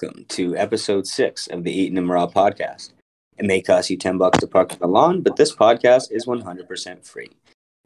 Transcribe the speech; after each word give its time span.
welcome 0.00 0.24
to 0.28 0.56
episode 0.56 1.04
six 1.08 1.48
of 1.48 1.64
the 1.64 1.72
Eaton 1.72 1.98
and 1.98 2.08
Raw 2.08 2.28
podcast. 2.28 2.92
It 3.36 3.46
may 3.46 3.60
cost 3.60 3.90
you 3.90 3.96
10 3.96 4.16
bucks 4.16 4.38
to 4.38 4.46
park 4.46 4.70
on 4.70 4.78
the 4.78 4.86
lawn, 4.86 5.22
but 5.22 5.34
this 5.34 5.56
podcast 5.56 6.12
is 6.12 6.24
100% 6.24 7.04
free. 7.04 7.30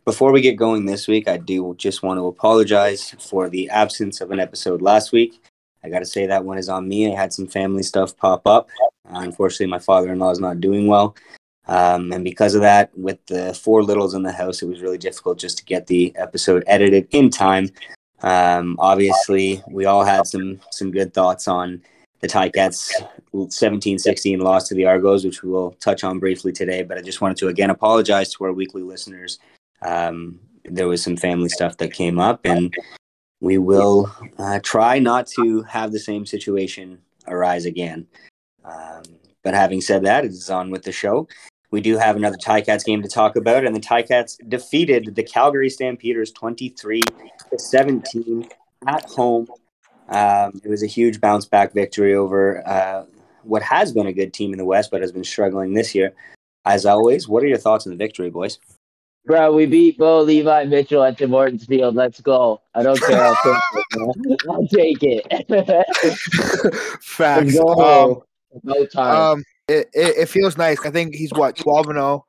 Before 0.04 0.30
we 0.30 0.42
get 0.42 0.56
going 0.56 0.84
this 0.84 1.08
week, 1.08 1.26
I 1.26 1.38
do 1.38 1.74
just 1.78 2.02
want 2.02 2.18
to 2.18 2.26
apologize 2.26 3.14
for 3.18 3.48
the 3.48 3.70
absence 3.70 4.20
of 4.20 4.30
an 4.30 4.40
episode 4.40 4.82
last 4.82 5.12
week. 5.12 5.42
I 5.82 5.88
got 5.88 6.00
to 6.00 6.04
say 6.04 6.26
that 6.26 6.44
one 6.44 6.58
is 6.58 6.68
on 6.68 6.86
me. 6.86 7.10
I 7.10 7.18
had 7.18 7.32
some 7.32 7.46
family 7.46 7.82
stuff 7.82 8.14
pop 8.18 8.46
up. 8.46 8.68
Uh, 9.08 9.20
unfortunately, 9.20 9.68
my 9.68 9.78
father 9.78 10.12
in 10.12 10.18
law 10.18 10.32
is 10.32 10.40
not 10.40 10.60
doing 10.60 10.88
well. 10.88 11.16
Um, 11.66 12.12
and 12.12 12.24
because 12.24 12.54
of 12.54 12.60
that, 12.60 12.90
with 12.98 13.24
the 13.24 13.54
four 13.54 13.82
littles 13.82 14.12
in 14.12 14.22
the 14.22 14.32
house, 14.32 14.60
it 14.60 14.68
was 14.68 14.82
really 14.82 14.98
difficult 14.98 15.38
just 15.38 15.56
to 15.58 15.64
get 15.64 15.86
the 15.86 16.14
episode 16.16 16.62
edited 16.66 17.08
in 17.12 17.30
time. 17.30 17.70
Um, 18.20 18.76
obviously, 18.78 19.62
we 19.66 19.86
all 19.86 20.04
had 20.04 20.26
some 20.26 20.60
some 20.70 20.90
good 20.90 21.14
thoughts 21.14 21.48
on 21.48 21.82
the 22.22 22.28
Ticats 22.28 22.92
17-16 23.34 24.40
loss 24.40 24.68
to 24.68 24.74
the 24.74 24.86
Argos, 24.86 25.24
which 25.24 25.42
we 25.42 25.50
will 25.50 25.72
touch 25.72 26.04
on 26.04 26.18
briefly 26.18 26.52
today. 26.52 26.82
But 26.82 26.96
I 26.96 27.02
just 27.02 27.20
wanted 27.20 27.36
to 27.38 27.48
again 27.48 27.70
apologize 27.70 28.32
to 28.34 28.44
our 28.44 28.52
weekly 28.52 28.82
listeners. 28.82 29.38
Um, 29.82 30.40
there 30.64 30.86
was 30.86 31.02
some 31.02 31.16
family 31.16 31.48
stuff 31.48 31.76
that 31.78 31.92
came 31.92 32.20
up, 32.20 32.40
and 32.44 32.72
we 33.40 33.58
will 33.58 34.10
uh, 34.38 34.60
try 34.62 35.00
not 35.00 35.26
to 35.38 35.62
have 35.62 35.90
the 35.90 35.98
same 35.98 36.24
situation 36.24 36.98
arise 37.26 37.64
again. 37.64 38.06
Um, 38.64 39.02
but 39.42 39.54
having 39.54 39.80
said 39.80 40.04
that, 40.04 40.24
it 40.24 40.30
is 40.30 40.48
on 40.48 40.70
with 40.70 40.84
the 40.84 40.92
show. 40.92 41.26
We 41.72 41.80
do 41.80 41.96
have 41.96 42.14
another 42.14 42.36
Ticats 42.36 42.84
game 42.84 43.02
to 43.02 43.08
talk 43.08 43.34
about, 43.34 43.64
and 43.64 43.74
the 43.74 43.80
Ticats 43.80 44.36
defeated 44.48 45.16
the 45.16 45.24
Calgary 45.24 45.70
Stampeders 45.70 46.30
23 46.30 47.00
17 47.56 48.48
at 48.86 49.10
home. 49.10 49.48
Um, 50.12 50.60
it 50.62 50.68
was 50.68 50.82
a 50.82 50.86
huge 50.86 51.20
bounce 51.20 51.46
back 51.46 51.72
victory 51.72 52.14
over 52.14 52.66
uh, 52.68 53.04
what 53.44 53.62
has 53.62 53.92
been 53.92 54.06
a 54.06 54.12
good 54.12 54.32
team 54.32 54.52
in 54.52 54.58
the 54.58 54.64
West, 54.64 54.90
but 54.90 55.00
has 55.00 55.12
been 55.12 55.24
struggling 55.24 55.72
this 55.72 55.94
year. 55.94 56.12
As 56.64 56.86
always, 56.86 57.28
what 57.28 57.42
are 57.42 57.48
your 57.48 57.58
thoughts 57.58 57.86
on 57.86 57.90
the 57.90 57.96
victory, 57.96 58.30
boys? 58.30 58.58
Bro, 59.24 59.54
we 59.54 59.66
beat 59.66 59.98
Bo 59.98 60.20
Levi 60.20 60.64
Mitchell 60.64 61.02
at 61.02 61.16
Tim 61.16 61.30
Hortons 61.30 61.64
Field. 61.64 61.94
Let's 61.94 62.20
go. 62.20 62.60
I 62.74 62.82
don't 62.82 63.00
care. 63.00 63.22
I'll 63.22 63.36
take 63.36 63.56
it. 63.92 64.42
I'll 64.48 64.68
take 64.68 65.02
it. 65.02 66.74
Facts. 67.02 67.54
Go. 67.54 68.24
no 68.64 68.86
time. 68.86 69.16
Um, 69.16 69.44
it, 69.68 69.88
it, 69.94 70.16
it 70.18 70.28
feels 70.28 70.58
nice. 70.58 70.84
I 70.84 70.90
think 70.90 71.14
he's 71.14 71.32
what 71.32 71.56
twelve 71.56 71.88
and 71.88 71.96
zero 71.96 72.26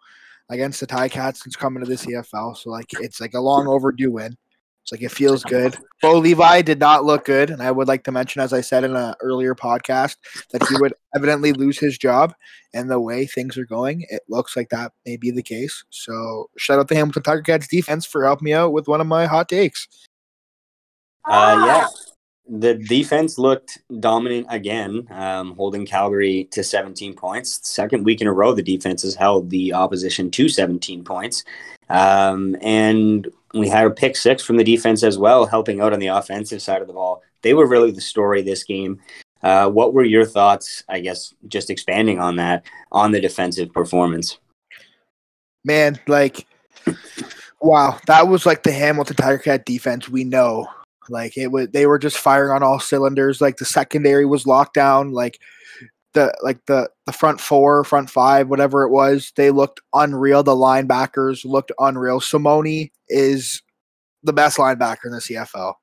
against 0.50 0.80
the 0.80 0.88
Ticats 0.88 1.38
since 1.38 1.56
coming 1.56 1.84
to 1.84 1.90
the 1.90 1.96
CFL. 1.96 2.58
So 2.58 2.70
like 2.70 2.86
it's 3.00 3.20
like 3.20 3.34
a 3.34 3.42
long 3.42 3.68
overdue 3.68 4.12
win. 4.12 4.38
It's 4.84 4.92
like 4.92 5.02
it 5.02 5.12
feels 5.12 5.44
good. 5.46 5.78
Bo 6.02 6.18
Levi 6.18 6.62
did 6.62 6.78
not 6.78 7.06
look 7.06 7.24
good, 7.24 7.50
and 7.50 7.62
I 7.62 7.72
would 7.72 7.88
like 7.88 8.04
to 8.04 8.12
mention, 8.12 8.42
as 8.42 8.52
I 8.52 8.60
said 8.60 8.84
in 8.84 8.98
an 8.98 9.16
earlier 9.22 9.56
podcast, 9.56 10.18
that 10.52 10.68
he 10.68 10.76
would 10.76 10.94
evidently 11.16 11.54
lose 11.54 11.80
his 11.80 11.98
job. 11.98 12.34
And 12.74 12.92
the 12.92 13.00
way 13.00 13.26
things 13.26 13.58
are 13.58 13.66
going, 13.66 14.06
it 14.10 14.24
looks 14.28 14.58
like 14.58 14.68
that 14.70 14.92
may 15.06 15.16
be 15.16 15.32
the 15.32 15.42
case. 15.42 15.86
So 15.90 16.50
shout 16.58 16.80
out 16.80 16.90
to 16.90 16.96
Hamilton 16.96 17.24
Tiger 17.24 17.42
Cats 17.42 17.68
defense 17.68 18.06
for 18.06 18.26
helping 18.26 18.46
me 18.46 18.54
out 18.54 18.74
with 18.74 18.90
one 18.90 19.00
of 19.00 19.08
my 19.08 19.26
hot 19.26 19.48
takes. 19.48 19.88
Uh, 21.24 21.64
yeah, 21.66 21.88
the 22.48 22.76
defense 22.76 23.38
looked 23.38 23.80
dominant 24.00 24.48
again, 24.50 25.08
um, 25.12 25.56
holding 25.56 25.86
Calgary 25.86 26.48
to 26.52 26.64
17 26.64 27.14
points. 27.14 27.68
Second 27.68 28.04
week 28.04 28.22
in 28.22 28.28
a 28.28 28.34
row, 28.34 28.54
the 28.54 28.62
defense 28.62 29.04
has 29.04 29.16
held 29.16 29.50
the 29.50 29.74
opposition 29.74 30.30
to 30.32 30.50
17 30.50 31.04
points. 31.04 31.44
Um, 31.90 32.58
and 32.62 33.28
we 33.54 33.70
had 33.70 33.86
a 33.86 33.92
pick 33.92 34.18
six 34.18 34.44
from 34.44 34.58
the 34.58 34.64
defense 34.64 35.04
as 35.04 35.18
well, 35.18 35.46
helping 35.46 35.80
out 35.80 35.94
on 35.94 36.00
the 36.00 36.08
offensive 36.08 36.62
side 36.62 36.82
of 36.82 36.88
the 36.88 36.94
ball. 36.94 37.22
They 37.44 37.54
were 37.54 37.68
really 37.68 37.92
the 37.92 38.02
story 38.02 38.42
this 38.42 38.64
game. 38.64 39.00
Uh, 39.42 39.70
what 39.70 39.94
were 39.94 40.04
your 40.04 40.26
thoughts, 40.26 40.84
I 40.90 41.00
guess, 41.00 41.34
just 41.48 41.70
expanding 41.70 42.20
on 42.20 42.38
that, 42.38 42.66
on 42.92 43.12
the 43.12 43.22
defensive 43.22 43.72
performance? 43.74 44.38
Man, 45.66 46.00
like, 46.08 46.46
wow, 47.62 48.00
that 48.08 48.28
was 48.28 48.46
like 48.46 48.64
the 48.64 48.72
Hamilton 48.72 49.16
Tiger 49.16 49.38
Cat 49.38 49.66
defense 49.66 50.10
we 50.10 50.24
know 50.24 50.68
like 51.10 51.38
it 51.38 51.48
was, 51.48 51.70
they 51.70 51.86
were 51.86 52.00
just 52.00 52.18
firing 52.18 52.52
on 52.52 52.64
all 52.64 52.80
cylinders. 52.80 53.42
Like 53.42 53.58
the 53.58 53.66
secondary 53.66 54.26
was 54.26 54.48
locked 54.48 54.74
down. 54.74 55.12
Like 55.12 55.40
the 56.14 56.34
like 56.42 56.66
the 56.66 56.90
the 57.06 57.12
front 57.12 57.42
four, 57.42 57.84
front 57.84 58.10
five, 58.10 58.48
whatever 58.50 58.84
it 58.84 58.90
was, 58.90 59.32
they 59.36 59.52
looked 59.52 59.82
unreal. 59.94 60.44
The 60.44 60.56
linebackers 60.56 61.46
looked 61.46 61.72
unreal. 61.80 62.20
Simoni 62.20 62.92
is 63.10 63.62
the 64.24 64.34
best 64.34 64.58
linebacker 64.58 65.06
in 65.06 65.12
the 65.12 65.20
CFL. 65.20 65.74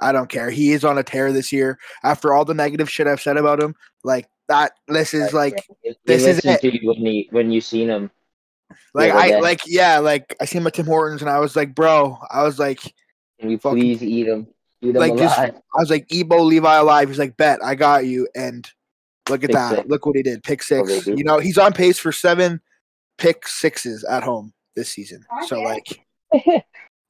I 0.00 0.12
don't 0.12 0.30
care. 0.30 0.50
He 0.50 0.72
is 0.72 0.84
on 0.84 0.98
a 0.98 1.02
tear 1.02 1.32
this 1.32 1.52
year. 1.52 1.78
After 2.02 2.32
all 2.32 2.44
the 2.44 2.54
negative 2.54 2.88
shit 2.88 3.06
I've 3.06 3.20
said 3.20 3.36
about 3.36 3.62
him, 3.62 3.74
like 4.02 4.28
that, 4.48 4.72
this 4.88 5.12
is 5.12 5.34
like 5.34 5.62
this 6.06 6.26
is 6.26 6.40
it. 6.44 6.64
You 6.64 6.80
when 6.88 7.06
you 7.06 7.24
when 7.30 7.50
you 7.50 7.60
seen 7.60 7.88
him. 7.88 8.10
Like 8.94 9.12
I 9.12 9.28
day. 9.28 9.40
like 9.40 9.60
yeah, 9.66 9.98
like 9.98 10.36
I 10.40 10.44
seen 10.44 10.62
him 10.62 10.66
at 10.68 10.74
Tim 10.74 10.86
Hortons 10.86 11.20
and 11.20 11.30
I 11.30 11.38
was 11.38 11.56
like, 11.56 11.74
bro, 11.74 12.18
I 12.30 12.42
was 12.42 12.58
like, 12.58 12.80
can 13.38 13.50
you 13.50 13.58
please 13.58 14.02
eat 14.02 14.26
him? 14.26 14.48
Like 14.82 15.16
just, 15.16 15.38
I 15.38 15.52
was 15.76 15.90
like 15.90 16.12
Ebo 16.12 16.38
Levi 16.38 16.76
alive. 16.76 17.08
He's 17.08 17.18
like, 17.18 17.36
bet 17.36 17.62
I 17.64 17.74
got 17.74 18.06
you. 18.06 18.28
And 18.34 18.70
look 19.28 19.44
at 19.44 19.48
pick 19.48 19.56
that. 19.56 19.76
Six. 19.76 19.88
Look 19.88 20.06
what 20.06 20.16
he 20.16 20.22
did. 20.22 20.42
Pick 20.42 20.62
six. 20.62 21.06
you 21.06 21.24
know, 21.24 21.38
he's 21.38 21.58
on 21.58 21.72
pace 21.72 21.98
for 21.98 22.12
seven 22.12 22.60
pick 23.18 23.46
sixes 23.46 24.04
at 24.04 24.22
home 24.22 24.52
this 24.74 24.88
season. 24.88 25.24
So 25.46 25.60
like 25.60 26.00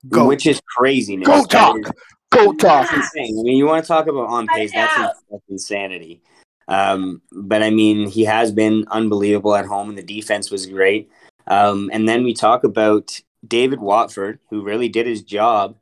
go. 0.08 0.26
Which 0.26 0.47
is 0.47 0.60
crazy. 0.76 1.16
Go 1.16 1.44
talk. 1.44 1.78
Is, 1.78 1.92
go 2.31 2.53
talk. 2.54 2.92
Insane. 2.92 3.38
I 3.38 3.42
mean, 3.42 3.56
you 3.56 3.66
want 3.66 3.84
to 3.84 3.88
talk 3.88 4.06
about 4.06 4.28
on 4.28 4.47
pace, 4.48 4.72
that's, 4.72 5.20
that's 5.31 5.42
insanity. 5.48 6.22
Um, 6.69 7.22
but 7.32 7.62
I 7.62 7.70
mean, 7.70 8.08
he 8.08 8.25
has 8.25 8.52
been 8.52 8.84
unbelievable 8.91 9.54
at 9.56 9.66
home, 9.66 9.88
and 9.88 9.98
the 9.98 10.02
defense 10.02 10.50
was 10.50 10.66
great. 10.66 11.10
Um, 11.47 11.91
and 11.92 12.08
then 12.08 12.22
we 12.22 12.32
talk 12.32 12.64
about 12.64 13.19
David 13.47 13.81
Watford, 13.81 14.38
who 14.50 14.62
really 14.62 14.88
did 14.88 15.06
his 15.06 15.22
job. 15.22 15.76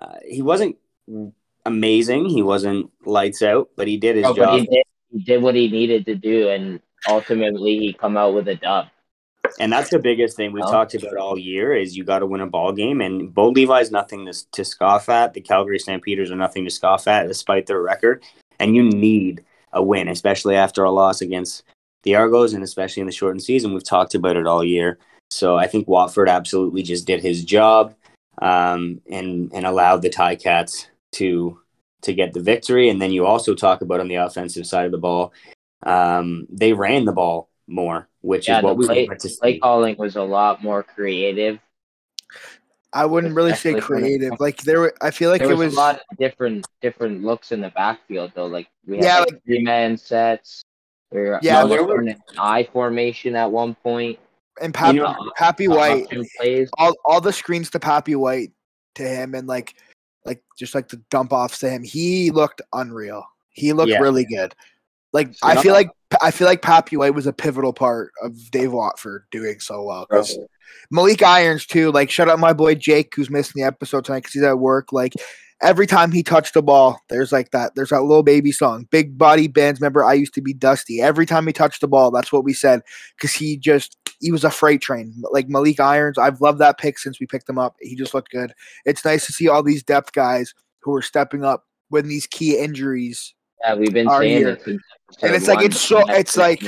Uh, 0.00 0.16
he 0.26 0.42
wasn't 0.42 0.76
amazing. 1.64 2.26
He 2.26 2.42
wasn't 2.42 2.90
lights 3.04 3.42
out, 3.42 3.70
but 3.76 3.88
he 3.88 3.96
did 3.96 4.16
his 4.16 4.24
no, 4.24 4.34
job. 4.34 4.60
He 4.60 4.66
did, 4.66 4.84
he 5.10 5.22
did 5.22 5.42
what 5.42 5.54
he 5.54 5.68
needed 5.68 6.06
to 6.06 6.14
do, 6.14 6.48
and 6.48 6.80
ultimately 7.08 7.78
he 7.78 7.92
come 7.92 8.16
out 8.16 8.34
with 8.34 8.48
a 8.48 8.54
dub. 8.54 8.86
And 9.58 9.72
that's 9.72 9.90
the 9.90 9.98
biggest 9.98 10.36
thing 10.36 10.52
we've 10.52 10.64
oh. 10.64 10.70
talked 10.70 10.94
about 10.94 11.16
all 11.16 11.38
year 11.38 11.74
is 11.74 11.96
you 11.96 12.04
got 12.04 12.20
to 12.20 12.26
win 12.26 12.40
a 12.40 12.46
ball 12.46 12.72
game. 12.72 13.00
And 13.00 13.34
Bo 13.34 13.48
Levi's 13.48 13.90
nothing 13.90 14.24
to, 14.26 14.50
to 14.52 14.64
scoff 14.64 15.08
at. 15.08 15.34
The 15.34 15.40
Calgary 15.40 15.78
Stampeders 15.78 16.30
are 16.30 16.36
nothing 16.36 16.64
to 16.64 16.70
scoff 16.70 17.06
at, 17.06 17.28
despite 17.28 17.66
their 17.66 17.82
record. 17.82 18.22
And 18.58 18.74
you 18.74 18.84
need 18.84 19.44
a 19.72 19.82
win, 19.82 20.08
especially 20.08 20.54
after 20.54 20.84
a 20.84 20.90
loss 20.90 21.20
against 21.20 21.64
the 22.04 22.14
Argos, 22.14 22.52
and 22.52 22.64
especially 22.64 23.00
in 23.00 23.06
the 23.06 23.12
shortened 23.12 23.42
season. 23.42 23.74
We've 23.74 23.84
talked 23.84 24.14
about 24.14 24.36
it 24.36 24.46
all 24.46 24.64
year. 24.64 24.98
So 25.30 25.56
I 25.56 25.66
think 25.66 25.88
Watford 25.88 26.28
absolutely 26.28 26.82
just 26.82 27.06
did 27.06 27.20
his 27.20 27.44
job 27.44 27.94
um, 28.40 29.00
and 29.10 29.50
and 29.52 29.66
allowed 29.66 30.02
the 30.02 30.10
Ticats 30.10 30.86
to 31.12 31.58
to 32.02 32.12
get 32.12 32.32
the 32.32 32.40
victory. 32.40 32.88
And 32.88 33.00
then 33.00 33.12
you 33.12 33.26
also 33.26 33.54
talk 33.54 33.80
about 33.80 34.00
on 34.00 34.08
the 34.08 34.16
offensive 34.16 34.66
side 34.66 34.86
of 34.86 34.92
the 34.92 34.98
ball, 34.98 35.32
um, 35.84 36.46
they 36.50 36.72
ran 36.72 37.04
the 37.04 37.12
ball 37.12 37.48
more, 37.66 38.08
which 38.20 38.48
yeah, 38.48 38.58
is 38.58 38.64
what 38.64 38.76
we 38.76 38.86
play, 38.86 39.06
wanted 39.06 39.20
to 39.20 39.28
see. 39.28 39.38
Play 39.40 39.58
calling 39.58 39.96
was 39.98 40.16
a 40.16 40.22
lot 40.22 40.62
more 40.62 40.82
creative. 40.82 41.58
I 42.92 43.06
wouldn't 43.06 43.34
really 43.34 43.54
say 43.54 43.74
creative. 43.80 44.38
Like 44.38 44.62
there, 44.62 44.80
were, 44.80 44.94
I 45.00 45.10
feel 45.10 45.30
like 45.30 45.40
there 45.40 45.52
it 45.52 45.56
was, 45.56 45.66
was, 45.68 45.74
a 45.74 45.80
lot 45.80 46.00
of 46.10 46.18
different 46.18 46.66
different 46.82 47.24
looks 47.24 47.52
in 47.52 47.60
the 47.60 47.70
backfield 47.70 48.32
though. 48.34 48.46
Like 48.46 48.68
we 48.86 48.96
had 48.96 49.04
yeah, 49.04 49.18
like, 49.20 49.32
like 49.32 49.44
three 49.44 49.62
man 49.62 49.96
sets. 49.96 50.62
Or 51.10 51.38
yeah, 51.42 51.64
there 51.64 51.84
were 51.84 52.00
an 52.00 52.16
I 52.38 52.64
formation 52.64 53.36
at 53.36 53.50
one 53.50 53.74
point. 53.76 54.18
And 54.60 54.72
Pappy, 54.72 54.96
you 54.96 55.02
know, 55.02 55.32
Pappy 55.36 55.68
White, 55.68 56.06
all 56.78 56.94
all 57.04 57.20
the 57.20 57.32
screens 57.32 57.70
to 57.70 57.80
Pappy 57.80 58.14
White 58.14 58.52
to 58.96 59.02
him, 59.02 59.34
and 59.34 59.46
like 59.46 59.74
like 60.24 60.42
just 60.58 60.74
like 60.74 60.88
to 60.88 60.96
dump 61.10 61.32
off 61.32 61.58
to 61.58 61.70
him. 61.70 61.82
He 61.82 62.30
looked 62.30 62.62
unreal. 62.72 63.24
He 63.50 63.72
looked 63.72 63.90
yeah. 63.90 63.98
really 63.98 64.24
good. 64.24 64.54
Like 65.12 65.34
I 65.42 65.60
feel 65.62 65.74
like 65.74 65.90
I 66.22 66.30
feel 66.30 66.46
like 66.46 66.62
Pappy 66.62 66.96
White 66.96 67.14
was 67.14 67.26
a 67.26 67.32
pivotal 67.32 67.72
part 67.72 68.12
of 68.22 68.50
Dave 68.50 68.72
Watford 68.72 69.24
doing 69.30 69.60
so 69.60 69.82
well. 69.82 70.06
Because 70.08 70.38
Maleek 70.92 71.22
Irons 71.22 71.66
too. 71.66 71.92
Like 71.92 72.10
shout 72.10 72.28
out 72.28 72.38
my 72.38 72.52
boy 72.52 72.74
Jake 72.74 73.12
who's 73.14 73.30
missing 73.30 73.60
the 73.60 73.66
episode 73.66 74.04
tonight 74.04 74.20
because 74.20 74.32
he's 74.32 74.42
at 74.42 74.58
work. 74.58 74.92
Like 74.92 75.14
every 75.62 75.86
time 75.86 76.12
he 76.12 76.22
touched 76.22 76.54
the 76.54 76.62
ball, 76.62 76.98
there's 77.10 77.30
like 77.30 77.50
that. 77.50 77.74
There's 77.74 77.90
that 77.90 78.02
little 78.02 78.22
baby 78.22 78.52
song, 78.52 78.86
Big 78.90 79.18
Body 79.18 79.48
Bands. 79.48 79.80
Remember, 79.80 80.04
I 80.04 80.14
used 80.14 80.34
to 80.34 80.42
be 80.42 80.54
Dusty. 80.54 81.00
Every 81.00 81.26
time 81.26 81.46
he 81.46 81.52
touched 81.52 81.82
the 81.82 81.88
ball, 81.88 82.10
that's 82.10 82.32
what 82.32 82.44
we 82.44 82.54
said 82.54 82.80
because 83.16 83.32
he 83.32 83.56
just 83.56 83.96
he 84.22 84.30
was 84.30 84.44
a 84.44 84.50
freight 84.50 84.80
train. 84.80 85.12
Like 85.32 85.48
Maleek 85.48 85.80
Irons, 85.80 86.16
I've 86.16 86.40
loved 86.40 86.60
that 86.60 86.78
pick 86.78 86.96
since 86.96 87.18
we 87.18 87.26
picked 87.26 87.48
him 87.48 87.58
up. 87.58 87.76
He 87.80 87.96
just 87.96 88.14
looked 88.14 88.30
good. 88.30 88.54
It's 88.86 89.04
nice 89.04 89.26
to 89.26 89.32
see 89.32 89.48
all 89.48 89.62
these 89.62 89.82
depth 89.82 90.12
guys 90.12 90.54
who 90.80 90.94
are 90.94 91.02
stepping 91.02 91.44
up 91.44 91.66
when 91.88 92.08
these 92.08 92.26
key 92.28 92.56
injuries. 92.56 93.34
Yeah, 93.64 93.74
we've 93.74 93.92
been 93.92 94.08
saying 94.08 94.38
here. 94.38 94.48
it. 94.50 94.66
And 94.66 95.34
it's 95.34 95.48
like 95.48 95.64
it's 95.64 95.80
so 95.80 96.08
it's 96.08 96.36
like 96.36 96.62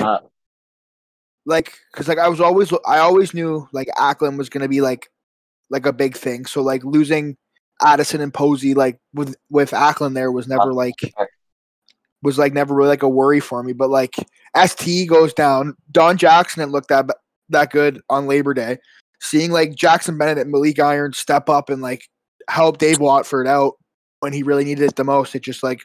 like 1.45 1.73
because 1.91 2.07
like 2.09 2.19
I 2.19 2.27
was 2.27 2.41
always 2.41 2.73
I 2.85 2.99
always 2.99 3.33
knew 3.33 3.67
like 3.71 3.87
Acklin 3.97 4.37
was 4.37 4.49
gonna 4.49 4.67
be 4.67 4.81
like 4.81 5.09
like 5.69 5.85
a 5.85 5.93
big 5.93 6.17
thing. 6.17 6.45
So 6.45 6.61
like 6.61 6.83
losing 6.83 7.37
Addison 7.81 8.21
and 8.21 8.33
Posey 8.33 8.73
like 8.73 8.99
with 9.13 9.35
with 9.49 9.71
Acklin 9.71 10.13
there 10.13 10.31
was 10.31 10.47
never 10.47 10.73
like 10.73 10.99
was 12.21 12.37
like 12.37 12.53
never 12.53 12.73
really 12.73 12.89
like 12.89 13.03
a 13.03 13.09
worry 13.09 13.39
for 13.39 13.63
me. 13.63 13.71
But 13.71 13.89
like 13.89 14.15
ST 14.65 15.07
goes 15.07 15.33
down, 15.33 15.75
Don 15.91 16.17
Jackson 16.17 16.61
didn't 16.61 16.73
look 16.73 16.87
that 16.87 17.07
that 17.49 17.71
good 17.71 18.01
on 18.09 18.27
Labor 18.27 18.53
Day. 18.53 18.77
Seeing 19.21 19.51
like 19.51 19.75
Jackson 19.75 20.17
Bennett 20.17 20.37
and 20.37 20.53
Maleek 20.53 20.79
Iron 20.79 21.13
step 21.13 21.49
up 21.49 21.69
and 21.69 21.81
like 21.81 22.03
help 22.49 22.77
Dave 22.77 22.99
Watford 22.99 23.47
out 23.47 23.73
when 24.19 24.33
he 24.33 24.43
really 24.43 24.63
needed 24.63 24.85
it 24.85 24.95
the 24.95 25.03
most, 25.03 25.35
it 25.35 25.41
just 25.41 25.63
like 25.63 25.81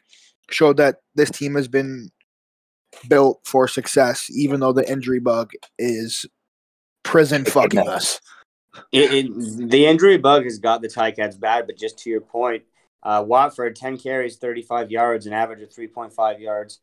showed 0.50 0.76
that 0.78 0.96
this 1.14 1.30
team 1.30 1.54
has 1.54 1.68
been 1.68 2.10
built 3.08 3.40
for 3.44 3.68
success, 3.68 4.28
even 4.30 4.60
though 4.60 4.72
the 4.72 4.90
injury 4.90 5.20
bug 5.20 5.52
is 5.78 6.26
prison 7.02 7.44
fucking 7.44 7.88
us. 7.88 8.20
It, 8.92 9.12
it, 9.12 9.68
the 9.70 9.86
injury 9.86 10.16
bug 10.16 10.44
has 10.44 10.58
got 10.58 10.80
the 10.82 10.88
Ticats 10.88 11.38
bad, 11.38 11.66
but 11.66 11.76
just 11.76 11.98
to 12.00 12.10
your 12.10 12.20
point, 12.20 12.62
uh, 13.02 13.24
Watford 13.26 13.76
ten 13.76 13.96
carries, 13.96 14.36
thirty 14.36 14.62
five 14.62 14.90
yards, 14.90 15.26
an 15.26 15.32
average 15.32 15.62
of 15.62 15.72
three 15.72 15.88
point 15.88 16.12
five 16.12 16.40
yards. 16.40 16.80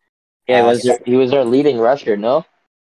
Yeah, 0.47 0.62
uh, 0.62 0.68
was 0.68 0.89
he 1.06 1.15
was 1.15 1.33
our 1.33 1.45
leading 1.45 1.77
rusher? 1.77 2.18
No. 2.18 2.45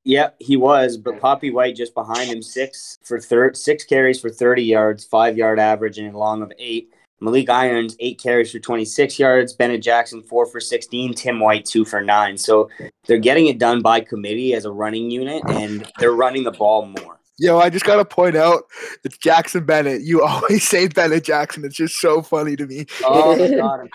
Yeah, 0.06 0.30
he 0.38 0.56
was, 0.56 0.96
but 0.96 1.18
Poppy 1.20 1.50
White 1.50 1.74
just 1.74 1.92
behind 1.92 2.30
him, 2.30 2.40
six 2.40 2.96
for 3.02 3.18
thir- 3.18 3.54
six 3.54 3.84
carries 3.84 4.20
for 4.20 4.30
thirty 4.30 4.62
yards, 4.62 5.04
five 5.04 5.36
yard 5.36 5.58
average, 5.58 5.98
and 5.98 6.14
a 6.14 6.16
long 6.16 6.42
of 6.42 6.52
eight. 6.60 6.92
Maleek 7.20 7.48
Irons, 7.48 7.96
eight 7.98 8.20
carries 8.22 8.52
for 8.52 8.58
26 8.58 9.18
yards. 9.18 9.54
Bennett 9.54 9.82
Jackson, 9.82 10.22
four 10.22 10.44
for 10.44 10.60
16. 10.60 11.14
Tim 11.14 11.40
White, 11.40 11.64
two 11.64 11.84
for 11.84 12.02
nine. 12.02 12.36
So 12.36 12.68
they're 13.06 13.16
getting 13.16 13.46
it 13.46 13.58
done 13.58 13.80
by 13.80 14.00
committee 14.00 14.52
as 14.54 14.66
a 14.66 14.70
running 14.70 15.10
unit, 15.10 15.42
and 15.48 15.90
they're 15.98 16.12
running 16.12 16.44
the 16.44 16.52
ball 16.52 16.86
more. 16.86 17.18
Yo, 17.38 17.58
I 17.58 17.68
just 17.68 17.84
gotta 17.84 18.04
point 18.04 18.34
out 18.34 18.64
it's 19.04 19.18
Jackson 19.18 19.64
Bennett. 19.64 20.02
You 20.02 20.22
always 20.26 20.66
say 20.66 20.88
Bennett 20.88 21.24
Jackson. 21.24 21.64
It's 21.64 21.76
just 21.76 21.96
so 21.96 22.22
funny 22.22 22.56
to 22.56 22.66
me. 22.66 22.86
Oh 23.04 23.36
God. 23.56 23.88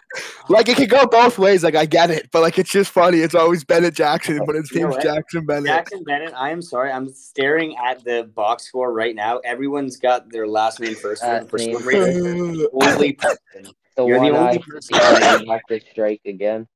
like 0.50 0.70
it 0.70 0.78
could 0.78 0.90
go 0.90 1.08
both 1.08 1.40
ways. 1.40 1.64
Like 1.64 1.76
I 1.76 1.86
get 1.86 2.12
it, 2.12 2.30
but 2.32 2.42
like 2.42 2.60
it's 2.60 2.72
just 2.72 2.92
funny. 2.92 3.20
It's 3.20 3.34
always 3.34 3.64
Bennett 3.64 3.96
Jackson, 3.96 4.44
but 4.46 4.56
it's 4.56 4.74
name's 4.74 4.98
Jackson 4.98 5.46
Bennett. 5.46 5.66
Jackson 5.66 6.04
Bennett. 6.04 6.34
I 6.36 6.52
am 6.52 6.62
sorry. 6.62 6.92
I'm 6.92 7.10
staring 7.10 7.76
at 7.78 8.04
the 8.04 8.30
box 8.36 8.66
score 8.68 8.94
right 8.94 9.16
now. 9.16 9.40
Everyone's 9.40 9.98
got 9.98 10.32
their 10.32 10.48
last 10.48 10.80
name 10.80 10.96
first 10.96 11.24
name 11.24 11.48
for 11.48 11.58
some 11.58 11.84
reason. 11.86 12.68
only 12.74 13.14
person. 13.14 13.74
The 13.98 14.06
You're 14.06 14.20
the 14.20 14.30
only 14.30 14.60
person. 14.60 14.98
Have 15.48 15.62
to 15.68 15.80
strike 15.92 16.22
again. 16.26 16.68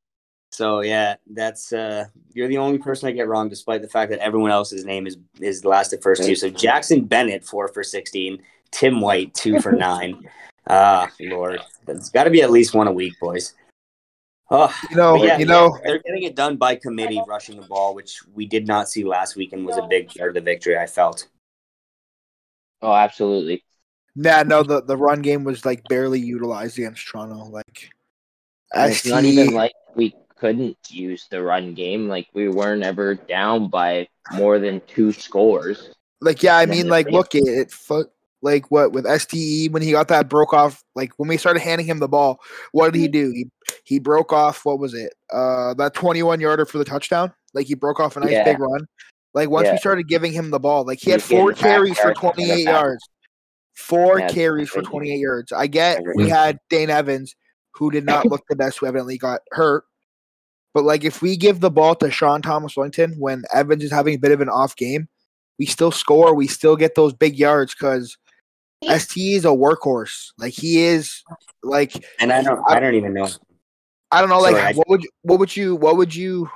So 0.55 0.79
yeah, 0.79 1.15
that's 1.27 1.73
uh, 1.73 2.05
you're 2.31 2.47
the 2.47 2.59
only 2.59 2.77
person 2.77 3.09
I 3.09 3.11
get 3.11 3.27
wrong, 3.27 3.49
despite 3.49 3.81
the 3.81 3.89
fact 3.89 4.09
that 4.11 4.19
everyone 4.19 4.51
else's 4.51 4.85
name 4.85 5.05
is 5.05 5.17
is 5.41 5.61
the 5.61 5.67
last 5.67 5.91
at 5.91 6.01
first 6.01 6.23
two. 6.23 6.33
So 6.33 6.49
Jackson 6.49 7.03
Bennett 7.03 7.43
four 7.43 7.67
for 7.67 7.83
sixteen, 7.83 8.41
Tim 8.71 9.01
White 9.01 9.33
two 9.33 9.59
for 9.59 9.71
nine. 9.73 10.29
Ah, 10.69 11.11
Lord, 11.19 11.59
it's 11.89 12.09
got 12.09 12.23
to 12.23 12.29
be 12.29 12.41
at 12.41 12.51
least 12.51 12.73
one 12.73 12.87
a 12.87 12.91
week, 12.91 13.19
boys. 13.19 13.53
Oh, 14.49 14.73
you 14.89 14.95
know, 14.95 15.21
yeah, 15.21 15.37
you 15.37 15.45
know, 15.45 15.77
they're 15.83 15.99
getting 15.99 16.23
it 16.23 16.35
done 16.35 16.55
by 16.55 16.75
committee, 16.75 17.21
rushing 17.27 17.59
the 17.59 17.67
ball, 17.67 17.93
which 17.93 18.21
we 18.33 18.45
did 18.45 18.65
not 18.65 18.87
see 18.87 19.03
last 19.03 19.35
week, 19.35 19.51
and 19.51 19.65
was 19.65 19.77
a 19.77 19.87
big 19.89 20.07
part 20.15 20.29
of 20.29 20.35
the 20.35 20.41
victory. 20.41 20.77
I 20.77 20.85
felt. 20.85 21.27
Oh, 22.81 22.93
absolutely. 22.93 23.61
Nah, 24.15 24.43
no, 24.43 24.63
the 24.63 24.81
the 24.81 24.95
run 24.95 25.21
game 25.21 25.43
was 25.43 25.65
like 25.65 25.83
barely 25.89 26.21
utilized 26.21 26.77
against 26.77 27.05
Toronto. 27.05 27.43
Like, 27.49 27.89
it's 28.73 29.05
not 29.05 29.25
even 29.25 29.53
like 29.53 29.73
we 29.95 30.13
couldn't 30.37 30.77
use 30.89 31.27
the 31.29 31.41
run 31.41 31.73
game. 31.73 32.07
Like 32.07 32.27
we 32.33 32.49
weren't 32.49 32.83
ever 32.83 33.15
down 33.15 33.69
by 33.69 34.07
more 34.33 34.59
than 34.59 34.81
two 34.87 35.11
scores. 35.11 35.89
Like 36.21 36.43
yeah, 36.43 36.57
I 36.57 36.65
mean, 36.65 36.87
like 36.87 37.09
look 37.09 37.35
at 37.35 37.43
it. 37.45 37.73
Like 38.41 38.69
what 38.69 38.91
with 38.91 39.05
STE 39.05 39.71
when 39.71 39.81
he 39.81 39.91
got 39.91 40.07
that 40.09 40.29
broke 40.29 40.53
off. 40.53 40.83
Like 40.95 41.11
when 41.17 41.29
we 41.29 41.37
started 41.37 41.61
handing 41.61 41.87
him 41.87 41.99
the 41.99 42.07
ball, 42.07 42.39
what 42.71 42.93
did 42.93 42.99
he 42.99 43.07
do? 43.07 43.31
He 43.31 43.47
he 43.83 43.99
broke 43.99 44.31
off. 44.31 44.65
What 44.65 44.79
was 44.79 44.93
it? 44.93 45.13
Uh, 45.31 45.73
that 45.75 45.93
twenty-one 45.93 46.39
yarder 46.39 46.65
for 46.65 46.77
the 46.77 46.85
touchdown. 46.85 47.33
Like 47.53 47.67
he 47.67 47.73
broke 47.73 47.99
off 47.99 48.17
a 48.17 48.19
nice 48.19 48.31
yeah. 48.31 48.43
big 48.43 48.59
run. 48.59 48.87
Like 49.33 49.49
once 49.49 49.65
yeah. 49.65 49.73
we 49.73 49.77
started 49.77 50.07
giving 50.07 50.31
him 50.31 50.51
the 50.51 50.59
ball, 50.59 50.85
like 50.85 50.99
he, 50.99 51.05
he 51.05 51.11
had 51.11 51.23
four 51.23 51.53
carries 51.53 51.97
for 51.97 52.13
twenty-eight 52.13 52.65
yards. 52.65 53.03
Four 53.75 54.19
yeah, 54.19 54.29
carries 54.29 54.69
for 54.69 54.81
28 54.81 55.19
yards. 55.19 55.51
I 55.51 55.67
get 55.67 56.01
we 56.15 56.29
had 56.29 56.59
Dane 56.69 56.89
Evans, 56.89 57.35
who 57.73 57.91
did 57.91 58.05
not 58.05 58.25
look 58.25 58.41
the 58.49 58.55
best, 58.55 58.79
who 58.79 58.85
evidently 58.85 59.17
got 59.17 59.41
hurt. 59.51 59.83
But 60.75 60.83
like 60.83 61.05
if 61.05 61.21
we 61.21 61.37
give 61.37 61.61
the 61.61 61.71
ball 61.71 61.95
to 61.95 62.11
Sean 62.11 62.41
Thomas 62.41 62.75
Erlington 62.75 63.17
when 63.17 63.43
Evans 63.53 63.81
is 63.81 63.91
having 63.91 64.15
a 64.15 64.19
bit 64.19 64.33
of 64.33 64.41
an 64.41 64.49
off 64.49 64.75
game, 64.75 65.07
we 65.57 65.65
still 65.65 65.89
score. 65.89 66.35
We 66.35 66.47
still 66.47 66.75
get 66.75 66.95
those 66.95 67.13
big 67.13 67.39
yards 67.39 67.73
because 67.73 68.17
ST 68.83 69.37
is 69.37 69.45
a 69.45 69.49
workhorse. 69.49 70.33
Like 70.37 70.51
he 70.51 70.83
is 70.83 71.23
like 71.63 72.05
And 72.19 72.33
I 72.33 72.43
don't 72.43 72.59
I, 72.67 72.75
I 72.75 72.79
don't 72.81 72.93
even 72.93 73.13
know. 73.13 73.29
I 74.11 74.19
don't 74.19 74.29
know, 74.29 74.41
like 74.41 74.57
Sorry, 74.57 74.73
what 74.73 74.89
would 74.89 75.03
you 75.03 75.09
what 75.21 75.39
would 75.39 75.55
you 75.55 75.75
what 75.77 75.95
would 75.95 76.13
you 76.13 76.49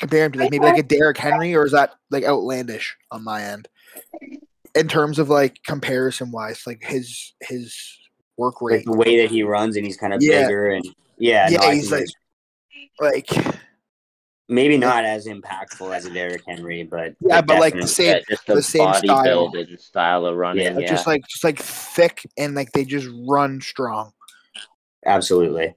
compare 0.00 0.24
him 0.24 0.32
to? 0.32 0.38
Like 0.38 0.50
maybe 0.50 0.64
like 0.64 0.78
a 0.78 0.82
Derrick 0.82 1.18
Henry, 1.18 1.54
or 1.54 1.66
is 1.66 1.72
that 1.72 1.92
like 2.10 2.24
outlandish 2.24 2.96
on 3.10 3.22
my 3.22 3.42
end? 3.44 3.68
In 4.74 4.88
terms 4.88 5.18
of 5.18 5.28
like 5.28 5.58
comparison 5.66 6.32
wise, 6.32 6.62
like 6.66 6.82
his 6.82 7.34
his 7.42 7.76
work 8.38 8.62
rate. 8.62 8.86
Like 8.86 8.96
the 8.96 8.98
way 8.98 9.20
that 9.20 9.30
he 9.30 9.42
runs 9.42 9.76
and 9.76 9.84
he's 9.84 9.98
kind 9.98 10.14
of 10.14 10.22
yeah. 10.22 10.44
bigger 10.44 10.70
and 10.70 10.86
yeah, 11.18 11.50
yeah, 11.50 11.58
no, 11.58 11.70
he's 11.70 11.92
like 11.92 12.06
like 13.00 13.28
maybe 14.48 14.76
not 14.76 15.04
as 15.04 15.26
impactful 15.26 15.94
as 15.94 16.06
a 16.06 16.10
Derrick 16.10 16.42
Henry, 16.46 16.84
but 16.84 17.14
yeah, 17.20 17.40
but 17.40 17.58
like 17.58 17.74
the 17.74 17.86
same, 17.86 18.22
yeah, 18.28 18.36
the, 18.46 18.62
same 18.62 18.92
style. 18.94 19.52
style 19.78 20.26
of 20.26 20.36
running. 20.36 20.64
Yeah, 20.64 20.78
yeah, 20.78 20.88
just 20.88 21.06
like 21.06 21.26
just 21.28 21.44
like 21.44 21.58
thick 21.58 22.26
and 22.36 22.54
like 22.54 22.72
they 22.72 22.84
just 22.84 23.08
run 23.26 23.60
strong. 23.60 24.12
Absolutely. 25.04 25.74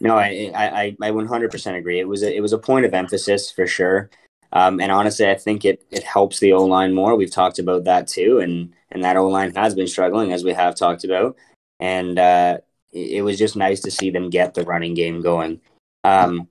No, 0.00 0.16
I 0.16 0.50
I 0.54 0.96
I 1.02 1.10
100% 1.10 1.76
agree. 1.76 1.98
It 1.98 2.08
was 2.08 2.22
a, 2.22 2.34
it 2.34 2.40
was 2.40 2.52
a 2.52 2.58
point 2.58 2.86
of 2.86 2.94
emphasis 2.94 3.50
for 3.50 3.66
sure. 3.66 4.10
Um, 4.52 4.80
and 4.80 4.90
honestly, 4.90 5.28
I 5.28 5.34
think 5.34 5.64
it 5.64 5.84
it 5.90 6.04
helps 6.04 6.38
the 6.38 6.52
O 6.52 6.64
line 6.64 6.94
more. 6.94 7.16
We've 7.16 7.30
talked 7.30 7.58
about 7.58 7.84
that 7.84 8.06
too, 8.06 8.38
and 8.38 8.72
and 8.90 9.04
that 9.04 9.16
O 9.16 9.28
line 9.28 9.54
has 9.54 9.74
been 9.74 9.86
struggling 9.86 10.32
as 10.32 10.44
we 10.44 10.52
have 10.52 10.74
talked 10.74 11.04
about. 11.04 11.36
And 11.80 12.18
uh, 12.18 12.58
it, 12.92 13.18
it 13.18 13.22
was 13.22 13.38
just 13.38 13.56
nice 13.56 13.80
to 13.80 13.90
see 13.90 14.10
them 14.10 14.30
get 14.30 14.54
the 14.54 14.64
running 14.64 14.94
game 14.94 15.20
going. 15.20 15.60
Um, 16.08 16.48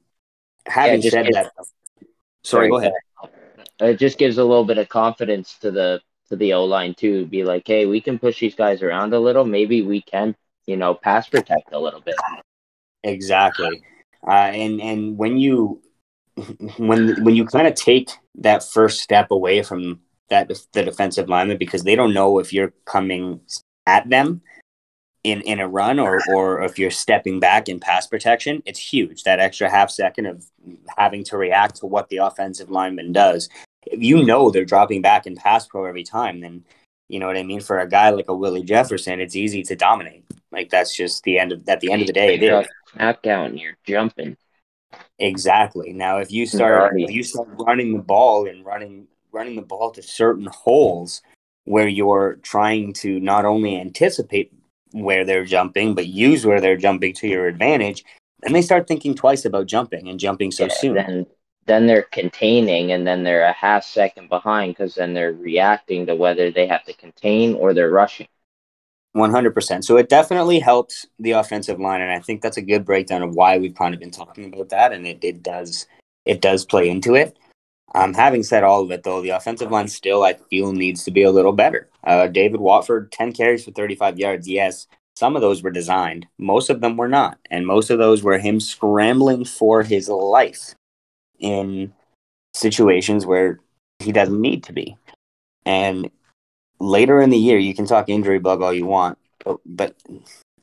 having 0.65 1.01
yeah, 1.01 1.09
said 1.09 1.25
gives, 1.25 1.35
that, 1.35 1.51
sorry, 2.43 2.69
go 2.69 2.77
ahead. 2.77 2.93
It 3.79 3.99
just 3.99 4.17
gives 4.17 4.37
a 4.37 4.43
little 4.43 4.65
bit 4.65 4.77
of 4.77 4.89
confidence 4.89 5.57
to 5.59 5.71
the 5.71 6.01
to 6.29 6.35
the 6.35 6.53
O 6.53 6.65
line 6.65 6.93
too. 6.93 7.25
Be 7.25 7.43
like, 7.43 7.63
hey, 7.65 7.85
we 7.85 8.01
can 8.01 8.19
push 8.19 8.39
these 8.39 8.55
guys 8.55 8.81
around 8.81 9.13
a 9.13 9.19
little. 9.19 9.45
Maybe 9.45 9.81
we 9.81 10.01
can, 10.01 10.35
you 10.65 10.77
know, 10.77 10.93
pass 10.93 11.29
protect 11.29 11.73
a 11.73 11.79
little 11.79 12.01
bit. 12.01 12.15
Exactly, 13.03 13.81
uh, 14.27 14.31
and 14.31 14.81
and 14.81 15.17
when 15.17 15.37
you 15.37 15.81
when 16.77 17.23
when 17.23 17.35
you 17.35 17.45
kind 17.45 17.67
of 17.67 17.75
take 17.75 18.09
that 18.35 18.63
first 18.63 19.01
step 19.01 19.31
away 19.31 19.63
from 19.63 20.01
that 20.29 20.51
the 20.73 20.83
defensive 20.83 21.29
lineman 21.29 21.57
because 21.57 21.83
they 21.83 21.95
don't 21.95 22.13
know 22.13 22.39
if 22.39 22.51
you're 22.51 22.73
coming 22.85 23.39
at 23.85 24.09
them 24.09 24.41
in 25.23 25.41
in 25.41 25.59
a 25.59 25.67
run 25.67 25.99
or 25.99 26.21
or 26.33 26.61
if 26.63 26.77
you're 26.79 26.91
stepping 26.91 27.39
back 27.39 27.69
in 27.69 27.79
pass 27.79 28.07
protection, 28.07 28.61
it's 28.65 28.79
huge. 28.79 29.23
That 29.23 29.39
extra 29.39 29.69
half 29.69 29.89
second 29.89 30.25
of 30.27 30.45
having 30.97 31.23
to 31.25 31.37
react 31.37 31.77
to 31.77 31.85
what 31.85 32.09
the 32.09 32.17
offensive 32.17 32.69
lineman 32.69 33.11
does. 33.11 33.49
If 33.85 34.01
you 34.01 34.23
know 34.23 34.51
they're 34.51 34.65
dropping 34.65 35.01
back 35.01 35.25
in 35.25 35.35
pass 35.35 35.67
pro 35.67 35.85
every 35.85 36.03
time, 36.03 36.41
then 36.41 36.63
you 37.07 37.19
know 37.19 37.27
what 37.27 37.37
I 37.37 37.43
mean. 37.43 37.61
For 37.61 37.79
a 37.79 37.89
guy 37.89 38.09
like 38.09 38.29
a 38.29 38.35
Willie 38.35 38.63
Jefferson, 38.63 39.19
it's 39.19 39.35
easy 39.35 39.63
to 39.63 39.75
dominate. 39.75 40.25
Like 40.51 40.69
that's 40.69 40.95
just 40.95 41.23
the 41.23 41.39
end 41.39 41.51
of 41.51 41.67
at 41.67 41.79
the 41.79 41.91
end 41.91 42.01
of 42.01 42.07
the 42.07 42.13
day. 42.13 42.37
You're 42.39 42.65
snap 42.93 43.21
down, 43.21 43.57
you're 43.57 43.77
jumping. 43.85 44.37
Exactly. 45.19 45.93
Now, 45.93 46.19
if 46.19 46.31
you 46.31 46.45
start 46.45 46.93
if 46.95 47.11
you 47.11 47.23
start 47.23 47.49
running 47.59 47.93
the 47.93 48.03
ball 48.03 48.47
and 48.47 48.65
running 48.65 49.07
running 49.31 49.55
the 49.55 49.61
ball 49.61 49.91
to 49.91 50.01
certain 50.01 50.47
holes 50.51 51.21
where 51.65 51.87
you're 51.87 52.35
trying 52.43 52.93
to 52.93 53.19
not 53.19 53.43
only 53.43 53.79
anticipate 53.79 54.53
where 54.91 55.25
they're 55.25 55.45
jumping, 55.45 55.95
but 55.95 56.07
use 56.07 56.45
where 56.45 56.61
they're 56.61 56.77
jumping 56.77 57.13
to 57.15 57.27
your 57.27 57.47
advantage, 57.47 58.03
then 58.41 58.53
they 58.53 58.61
start 58.61 58.87
thinking 58.87 59.15
twice 59.15 59.45
about 59.45 59.67
jumping 59.67 60.07
and 60.07 60.19
jumping 60.19 60.51
so 60.51 60.65
yeah, 60.65 60.73
soon. 60.73 60.93
Then, 60.95 61.25
then 61.65 61.87
they're 61.87 62.03
containing, 62.03 62.91
and 62.91 63.05
then 63.05 63.23
they're 63.23 63.43
a 63.43 63.53
half 63.53 63.83
second 63.83 64.29
behind 64.29 64.73
because 64.73 64.95
then 64.95 65.13
they're 65.13 65.33
reacting 65.33 66.05
to 66.05 66.15
whether 66.15 66.51
they 66.51 66.67
have 66.67 66.83
to 66.85 66.93
contain 66.93 67.55
or 67.55 67.73
they're 67.73 67.89
rushing. 67.89 68.27
100%. 69.15 69.83
So 69.83 69.97
it 69.97 70.09
definitely 70.09 70.59
helps 70.59 71.05
the 71.19 71.31
offensive 71.31 71.79
line, 71.79 72.01
and 72.01 72.11
I 72.11 72.19
think 72.19 72.41
that's 72.41 72.57
a 72.57 72.61
good 72.61 72.85
breakdown 72.85 73.23
of 73.23 73.35
why 73.35 73.57
we've 73.57 73.75
kind 73.75 73.93
of 73.93 73.99
been 73.99 74.11
talking 74.11 74.53
about 74.53 74.69
that, 74.69 74.93
and 74.93 75.05
it, 75.07 75.23
it 75.23 75.43
does 75.43 75.87
it 76.25 76.41
does 76.41 76.65
play 76.65 76.89
into 76.89 77.15
it. 77.15 77.37
Um, 77.97 78.13
having 78.13 78.43
said 78.43 78.63
all 78.63 78.83
of 78.83 78.91
it, 78.91 79.03
though, 79.03 79.21
the 79.21 79.29
offensive 79.29 79.71
line 79.71 79.87
still, 79.87 80.23
I 80.23 80.33
feel, 80.33 80.71
needs 80.71 81.03
to 81.05 81.11
be 81.11 81.23
a 81.23 81.31
little 81.31 81.51
better. 81.51 81.89
Uh, 82.03 82.27
David 82.27 82.59
Watford, 82.59 83.11
10 83.11 83.33
carries 83.33 83.65
for 83.65 83.71
35 83.71 84.19
yards. 84.19 84.47
Yes, 84.47 84.87
some 85.15 85.35
of 85.35 85.41
those 85.41 85.63
were 85.63 85.71
designed, 85.71 86.27
most 86.37 86.69
of 86.69 86.81
them 86.81 86.95
were 86.95 87.07
not. 87.07 87.39
And 87.49 87.65
most 87.65 87.89
of 87.89 87.97
those 87.97 88.21
were 88.21 88.37
him 88.37 88.59
scrambling 88.59 89.45
for 89.45 89.81
his 89.81 90.09
life 90.09 90.75
in 91.39 91.91
situations 92.53 93.25
where 93.25 93.59
he 93.99 94.11
doesn't 94.11 94.39
need 94.39 94.63
to 94.65 94.73
be. 94.73 94.95
And 95.65 96.11
later 96.79 97.19
in 97.19 97.31
the 97.31 97.37
year, 97.37 97.57
you 97.57 97.73
can 97.73 97.87
talk 97.87 98.09
injury 98.09 98.37
bug 98.37 98.61
all 98.61 98.73
you 98.73 98.85
want, 98.85 99.17
but, 99.43 99.57
but 99.65 99.95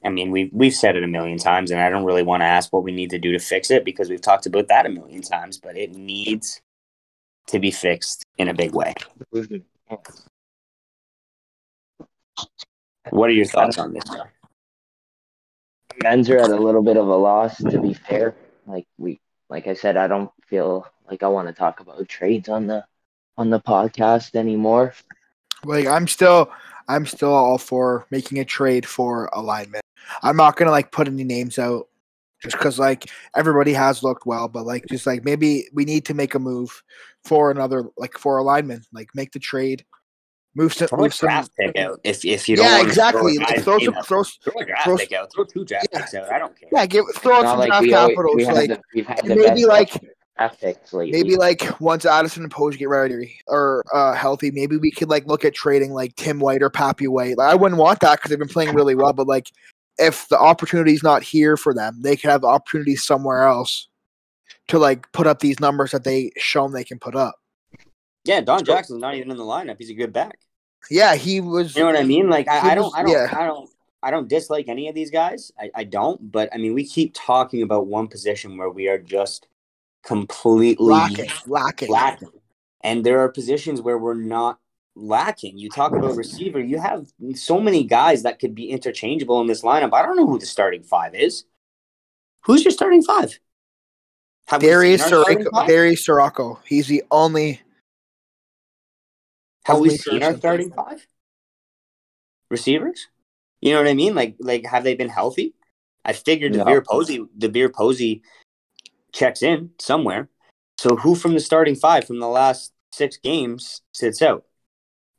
I 0.05 0.11
mean, 0.11 0.31
we've 0.31 0.51
we've 0.53 0.75
said 0.75 0.97
it 0.97 1.03
a 1.03 1.09
million 1.09 1.39
times, 1.39 1.71
and 1.71 1.81
I 1.81 1.89
don't 1.89 2.05
really 2.05 2.23
want 2.23 2.43
to 2.43 2.47
ask 2.47 2.73
what 2.73 2.85
we 2.85 2.93
need 2.93 3.11
to 3.11 3.19
do 3.19 3.33
to 3.33 3.39
fix 3.39 3.71
it 3.71 3.85
because 3.85 4.11
we've 4.11 4.21
talked 4.21 4.45
about 4.45 4.69
that 4.69 4.85
a 4.85 4.91
million 4.91 5.23
times. 5.23 5.57
But 5.57 5.79
it 5.79 5.95
needs 5.95 6.61
to 7.47 7.59
be 7.59 7.71
fixed 7.71 8.25
in 8.39 8.49
a 8.49 8.55
big 8.55 8.75
way. 8.75 8.95
What 13.11 13.31
are 13.31 13.33
your 13.33 13.45
thoughts 13.45 13.79
on 13.79 13.93
this? 13.93 14.05
Men's 16.03 16.29
are 16.31 16.39
at 16.39 16.51
a 16.51 16.57
little 16.57 16.83
bit 16.83 16.97
of 16.97 17.07
a 17.07 17.17
loss, 17.17 17.59
to 17.59 17.81
be 17.81 17.95
fair. 17.95 18.35
Like 18.67 18.87
we, 18.99 19.21
like 19.49 19.67
I 19.67 19.75
said, 19.75 19.97
I 19.97 20.09
don't 20.09 20.31
feel 20.47 20.87
like 21.09 21.23
I 21.23 21.29
want 21.29 21.49
to 21.49 21.55
talk 21.55 21.81
about 21.81 22.09
trades 22.09 22.49
on 22.49 22.67
the 22.67 22.85
on 23.37 23.51
the 23.51 23.61
podcast 23.61 24.35
anymore. 24.35 24.95
Like 25.65 25.87
I'm 25.87 26.09
still, 26.09 26.51
I'm 26.89 27.07
still 27.07 27.33
all 27.33 27.59
for 27.59 28.07
making 28.11 28.39
a 28.39 28.45
trade 28.45 28.87
for 28.87 29.29
alignment. 29.33 29.85
I'm 30.23 30.37
not 30.37 30.57
gonna 30.57 30.71
like 30.71 30.91
put 30.91 31.09
any 31.09 31.25
names 31.25 31.59
out 31.59 31.89
just 32.45 32.57
because 32.57 32.79
like 32.79 33.11
everybody 33.35 33.73
has 33.73 34.03
looked 34.05 34.27
well, 34.27 34.47
but 34.47 34.65
like 34.65 34.85
just 34.89 35.07
like 35.07 35.25
maybe 35.25 35.69
we 35.73 35.85
need 35.85 36.05
to 36.07 36.15
make 36.15 36.35
a 36.37 36.39
move 36.39 36.83
for 37.25 37.51
another 37.51 37.85
like 37.97 38.17
for 38.17 38.37
alignment, 38.39 38.87
like 38.93 39.09
make 39.15 39.33
the 39.33 39.41
trade. 39.41 39.85
Move 40.57 40.73
some, 40.73 40.87
throw 40.87 40.99
move 40.99 41.13
a 41.13 41.17
draft 41.17 41.51
some, 41.61 41.73
pick 41.73 41.77
out 41.83 41.99
if 42.05 42.25
if 42.25 42.49
you 42.49 42.55
don't. 42.55 42.65
Yeah, 42.67 42.81
exactly. 42.81 43.35
To 43.39 43.41
Like, 43.41 43.63
throw, 43.63 43.77
throw 43.81 43.93
some, 43.93 43.95
throw, 44.05 44.23
throw 44.23 44.61
a 44.61 44.65
draft 44.65 44.85
throw- 44.85 44.97
pick 44.97 45.13
out. 45.13 45.33
Throw 45.35 45.43
two 45.45 45.65
draft 45.65 45.89
Yeah. 45.93 45.99
picks 45.99 46.15
out. 46.15 46.31
I 46.33 46.39
don't 46.39 46.57
care. 46.57 46.69
yeah, 46.71 46.87
give 46.87 47.05
throw 47.17 47.39
out 47.39 47.43
some 47.43 47.59
like 47.59 47.71
draft 47.71 47.93
always, 47.93 48.15
capitals. 48.15 48.45
have 48.47 48.55
like 48.57 48.69
the, 48.69 48.81
we've 48.95 49.07
had 49.07 49.25
the 49.25 49.35
maybe 49.35 49.65
like 49.65 49.91
draft 50.39 50.61
picks 50.61 50.93
lately. 50.93 51.11
maybe 51.11 51.35
like 51.35 51.81
once 51.81 52.07
Addison 52.07 52.45
and 52.45 52.53
Pose 52.53 52.77
get 52.77 52.89
ready 52.89 53.37
or 53.49 53.83
uh, 53.93 54.13
healthy, 54.15 54.53
maybe 54.53 54.77
we 54.77 54.93
could 54.93 55.09
like 55.11 55.27
look 55.27 55.45
at 55.45 55.55
trading 55.55 55.93
like 55.93 56.15
Tim 56.15 56.39
White 56.39 56.63
or 56.63 56.71
Pappy 56.71 57.09
White. 57.09 57.37
Like, 57.37 57.51
I 57.51 57.57
wouldn't 57.57 57.81
want 57.81 57.99
that 58.01 58.19
because 58.19 58.29
they've 58.31 58.39
been 58.39 58.47
playing 58.47 58.75
really 58.77 58.95
well, 58.95 59.13
but 59.13 59.27
like 59.27 59.51
if 59.99 60.29
the 60.29 60.39
opportunity's 60.39 61.03
not 61.03 61.23
here 61.23 61.57
for 61.57 61.73
them, 61.75 62.01
they 62.03 62.17
could 62.17 62.31
have 62.31 62.41
the 62.41 62.49
opportunity 62.49 62.97
somewhere 62.97 63.45
else 63.45 63.89
to 64.69 64.79
like 64.79 65.11
put 65.13 65.27
up 65.27 65.41
these 65.41 65.61
numbers 65.61 65.91
that 65.93 66.05
they 66.05 66.33
shown 66.37 66.73
they 66.73 66.85
can 66.85 66.99
put 66.99 67.15
up. 67.15 67.37
Yeah, 68.25 68.41
Don 68.41 68.65
Jackson's 68.65 69.01
not 69.01 69.15
even 69.15 69.31
in 69.31 69.37
the 69.37 69.45
lineup. 69.45 69.77
He's 69.79 69.91
a 69.91 69.95
good 69.95 70.13
back. 70.13 70.39
Yeah, 70.91 71.15
he 71.15 71.41
was. 71.41 71.77
You 71.77 71.83
know 71.83 71.87
what 71.87 71.97
I 71.97 72.05
mean? 72.05 72.29
Like 72.29 72.49
I, 72.49 72.73
I 72.73 72.75
don't, 72.75 72.85
was- 72.85 72.95
I 72.97 73.03
don't, 73.03 73.13
yeah. 73.13 73.29
I 73.33 73.47
don't, 73.47 73.71
I 74.03 74.11
don't 74.11 74.29
dislike 74.29 74.69
any 74.69 74.89
of 74.89 74.95
these 74.95 75.11
guys. 75.11 75.53
I, 75.59 75.71
I 75.75 75.85
don't. 75.85 76.31
But 76.33 76.49
I 76.53 76.59
mean, 76.59 76.75
we 76.75 76.87
keep 76.87 77.15
talking 77.15 77.63
about 77.63 77.87
one 77.87 78.09
position 78.09 78.57
where 78.57 78.71
we 78.71 78.89
are 78.89 78.99
just 78.99 79.49
completely 80.05 80.87
lacking, 80.87 81.31
lacking. 81.47 81.91
lacking. 81.91 82.29
And 82.83 83.05
there 83.05 83.21
are 83.21 83.31
positions 83.31 83.81
where 83.81 83.97
we're 83.99 84.15
not 84.15 84.59
lacking. 84.97 85.59
You 85.59 85.69
talk 85.71 85.93
about 85.93 86.17
receiver, 86.17 86.61
you 86.61 86.79
have 86.79 87.07
so 87.35 87.61
many 87.61 87.85
guys 87.85 88.23
that 88.23 88.39
could 88.39 88.55
be 88.55 88.71
interchangeable 88.71 89.41
in 89.41 89.47
this 89.47 89.63
lineup. 89.63 89.93
I 89.93 90.03
don't 90.03 90.17
know 90.17 90.27
who 90.27 90.39
the 90.39 90.47
starting 90.47 90.83
five 90.83 91.15
is. 91.15 91.45
Who's 92.43 92.65
your 92.65 92.73
starting 92.73 93.03
five? 93.03 93.39
Have 94.47 94.63
we 94.63 94.69
Darius 94.69 95.03
seen 95.03 95.13
Ciraco, 95.13 95.51
five? 95.51 95.69
Darius 95.69 96.07
Ciraco. 96.07 96.59
He's 96.67 96.87
the 96.87 97.03
only. 97.11 97.61
Have 99.65 99.79
we 99.79 99.91
seen 99.91 100.23
our 100.23 100.37
starting 100.37 100.71
five? 100.71 101.07
Receivers? 102.51 103.09
You 103.63 103.73
know 103.73 103.81
what 103.81 103.89
I 103.89 103.95
mean? 103.95 104.15
Like 104.15 104.37
like 104.39 104.67
have 104.67 104.85
they 104.85 104.95
been 104.95 105.09
healthy? 105.09 105.55
I 106.05 106.13
figured 106.13 106.53
No. 106.53 106.59
the 106.59 106.65
DeVier 106.71 106.87
Posey 106.87 107.27
the 107.37 107.49
DeVier 107.49 107.73
Posey 107.73 108.23
checks 109.13 109.43
in 109.43 109.71
somewhere. 109.81 110.29
So 110.77 110.97
who 110.97 111.15
from 111.15 111.33
the 111.33 111.41
starting 111.41 111.75
five 111.75 112.05
from 112.05 112.19
the 112.19 112.29
last 112.29 112.73
six 112.93 113.17
games 113.17 113.81
sits 113.93 114.21
out? 114.21 114.45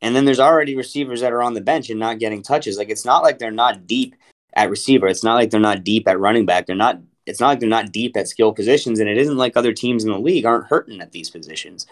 And 0.02 0.16
then 0.16 0.26
there's 0.26 0.40
already 0.40 0.76
receivers 0.76 1.22
that 1.22 1.32
are 1.34 1.42
on 1.42 1.54
the 1.54 1.62
bench 1.62 1.90
and 1.90 2.00
not 2.00 2.20
getting 2.20 2.42
touches. 2.44 2.78
Like 2.78 2.90
it's 2.90 3.06
not 3.06 3.24
like 3.24 3.40
they're 3.40 3.52
not 3.52 3.88
deep 3.88 4.16
at 4.54 4.70
receiver. 4.70 5.08
It's 5.08 5.24
not 5.24 5.36
like 5.36 5.50
they're 5.50 5.60
not 5.60 5.84
deep 5.84 6.08
at 6.08 6.20
running 6.20 6.46
back. 6.46 6.66
They're 6.68 6.76
not 6.76 7.00
it's 7.26 7.40
not 7.40 7.48
like 7.48 7.60
they're 7.60 7.68
not 7.68 7.92
deep 7.92 8.16
at 8.16 8.28
skill 8.28 8.54
positions, 8.54 9.00
and 9.00 9.10
it 9.10 9.18
isn't 9.18 9.38
like 9.38 9.58
other 9.58 9.74
teams 9.74 10.04
in 10.04 10.12
the 10.12 10.20
league 10.20 10.46
aren't 10.46 10.68
hurting 10.68 11.02
at 11.02 11.12
these 11.12 11.32
positions. 11.32 11.88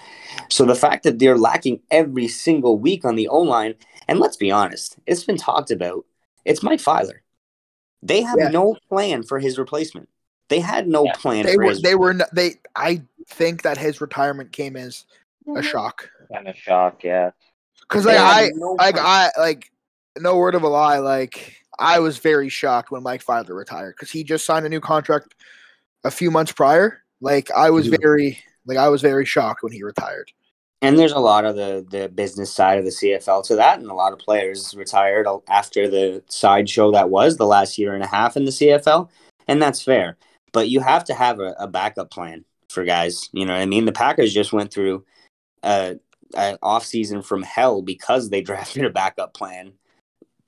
So 0.49 0.63
the 0.63 0.75
fact 0.75 1.01
that 1.05 1.17
they're 1.17 1.39
lacking 1.39 1.81
every 1.89 2.27
single 2.27 2.77
week 2.77 3.03
on 3.03 3.15
the 3.15 3.27
O 3.29 3.39
line, 3.39 3.73
and 4.07 4.19
let's 4.19 4.37
be 4.37 4.51
honest, 4.51 4.97
it's 5.07 5.23
been 5.23 5.37
talked 5.37 5.71
about. 5.71 6.05
It's 6.45 6.61
Mike 6.61 6.79
Filer. 6.81 7.23
They 8.03 8.21
have 8.21 8.37
Yeah. 8.37 8.49
no 8.49 8.75
plan 8.89 9.23
for 9.23 9.39
his 9.39 9.57
replacement. 9.57 10.07
They 10.49 10.59
had 10.59 10.87
no 10.87 11.05
Yeah. 11.05 11.13
plan 11.13 11.45
They 11.47 11.53
for 11.55 11.63
were. 11.63 11.69
his. 11.71 11.81
They 11.81 11.95
were. 11.95 12.11
n- 12.11 12.21
They. 12.31 12.59
I 12.75 13.01
think 13.27 13.63
that 13.63 13.79
his 13.79 14.01
retirement 14.01 14.51
came 14.51 14.75
as 14.75 15.05
a 15.55 15.63
shock 15.63 16.11
kind 16.31 16.47
of 16.47 16.55
shock, 16.55 17.03
yeah. 17.03 17.31
Because 17.87 18.05
like 18.05 18.17
I 18.17 18.51
no 18.55 18.73
like. 18.73 18.97
I 18.97 19.29
like 19.37 19.71
no 20.19 20.37
word 20.37 20.55
of 20.55 20.63
a 20.63 20.67
lie. 20.67 20.97
Like 20.99 21.55
I 21.79 21.99
was 21.99 22.17
very 22.17 22.49
shocked 22.49 22.91
when 22.91 23.03
Mike 23.03 23.21
Filer 23.21 23.55
retired 23.55 23.95
because 23.95 24.11
he 24.11 24.23
just 24.23 24.45
signed 24.45 24.65
a 24.65 24.69
new 24.69 24.79
contract 24.79 25.35
a 26.03 26.11
few 26.11 26.31
months 26.31 26.51
prior. 26.51 27.01
Like 27.21 27.49
I 27.51 27.69
was 27.69 27.87
Yeah. 27.87 27.97
very 28.01 28.39
like 28.65 28.77
I 28.77 28.89
was 28.89 29.01
very 29.01 29.25
shocked 29.25 29.63
when 29.63 29.71
he 29.71 29.83
retired. 29.83 30.31
And 30.81 30.99
there's 30.99 31.13
a 31.13 31.19
lot 31.19 31.45
of 31.45 31.55
the 31.55 31.85
the 31.89 32.09
business 32.09 32.51
side 32.53 32.77
of 32.77 32.85
the 32.85 32.91
CFL 32.91 33.45
to 33.47 33.55
that, 33.55 33.79
and 33.79 33.89
a 33.89 33.93
lot 33.93 34.13
of 34.13 34.19
players 34.19 34.75
retired 34.75 35.27
after 35.47 35.87
the 35.89 36.21
sideshow 36.27 36.91
that 36.91 37.09
was 37.09 37.37
the 37.37 37.45
last 37.45 37.77
year 37.77 37.93
and 37.93 38.03
a 38.03 38.07
half 38.07 38.35
in 38.35 38.45
the 38.45 38.51
CFL, 38.51 39.09
and 39.47 39.61
that's 39.61 39.81
fair. 39.81 40.17
But 40.51 40.69
you 40.69 40.81
have 40.81 41.05
to 41.05 41.13
have 41.13 41.39
a, 41.39 41.55
a 41.57 41.67
backup 41.67 42.11
plan 42.11 42.43
for 42.69 42.83
guys. 42.83 43.29
You 43.31 43.45
know 43.45 43.53
what 43.53 43.61
I 43.61 43.65
mean? 43.65 43.85
The 43.85 43.91
Packers 43.93 44.33
just 44.33 44.51
went 44.51 44.73
through 44.73 45.05
a, 45.63 45.95
a 46.35 46.57
off 46.61 46.85
season 46.85 47.21
from 47.21 47.43
hell 47.43 47.81
because 47.81 48.29
they 48.29 48.41
drafted 48.49 48.85
a 48.85 48.89
backup 48.89 49.33
plan 49.33 49.73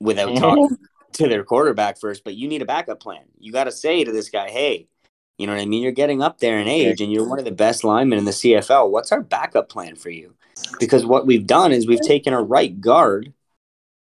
without 0.00 0.28
mm-hmm. 0.28 0.38
talking 0.38 0.76
to 1.12 1.28
their 1.28 1.44
quarterback 1.44 1.98
first. 1.98 2.24
But 2.24 2.34
you 2.34 2.48
need 2.48 2.62
a 2.62 2.66
backup 2.66 3.00
plan. 3.00 3.24
You 3.38 3.52
got 3.52 3.64
to 3.64 3.72
say 3.72 4.04
to 4.04 4.12
this 4.12 4.28
guy, 4.28 4.50
hey. 4.50 4.88
You 5.38 5.46
know 5.46 5.52
what 5.52 5.60
I 5.60 5.66
mean? 5.66 5.82
You're 5.82 5.92
getting 5.92 6.22
up 6.22 6.38
there 6.38 6.58
in 6.58 6.66
age 6.66 7.02
and 7.02 7.12
you're 7.12 7.28
one 7.28 7.38
of 7.38 7.44
the 7.44 7.50
best 7.50 7.84
linemen 7.84 8.18
in 8.18 8.24
the 8.24 8.30
CFL. 8.30 8.90
What's 8.90 9.12
our 9.12 9.20
backup 9.20 9.68
plan 9.68 9.94
for 9.94 10.08
you? 10.08 10.34
Because 10.80 11.04
what 11.04 11.26
we've 11.26 11.46
done 11.46 11.72
is 11.72 11.86
we've 11.86 12.00
taken 12.00 12.32
a 12.32 12.40
right 12.40 12.80
guard 12.80 13.34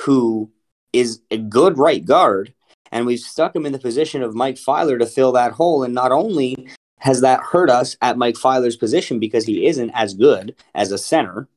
who 0.03 0.51
is 0.93 1.21
a 1.31 1.39
good 1.39 1.79
right 1.79 2.05
guard 2.05 2.53
and 2.91 3.07
we've 3.07 3.19
stuck 3.19 3.55
him 3.55 3.65
in 3.65 3.73
the 3.73 3.79
position 3.79 4.21
of 4.21 4.35
Mike 4.35 4.59
Filer 4.59 4.99
to 4.99 5.07
fill 5.07 5.31
that 5.31 5.53
hole. 5.53 5.83
And 5.83 5.93
not 5.93 6.11
only 6.11 6.67
has 6.99 7.21
that 7.21 7.41
hurt 7.41 7.69
us 7.69 7.97
at 8.01 8.17
Mike 8.17 8.37
Filer's 8.37 8.75
position 8.75 9.19
because 9.19 9.45
he 9.45 9.67
isn't 9.67 9.91
as 9.91 10.13
good 10.13 10.55
as 10.73 10.91
a 10.91 10.97
center 10.97 11.47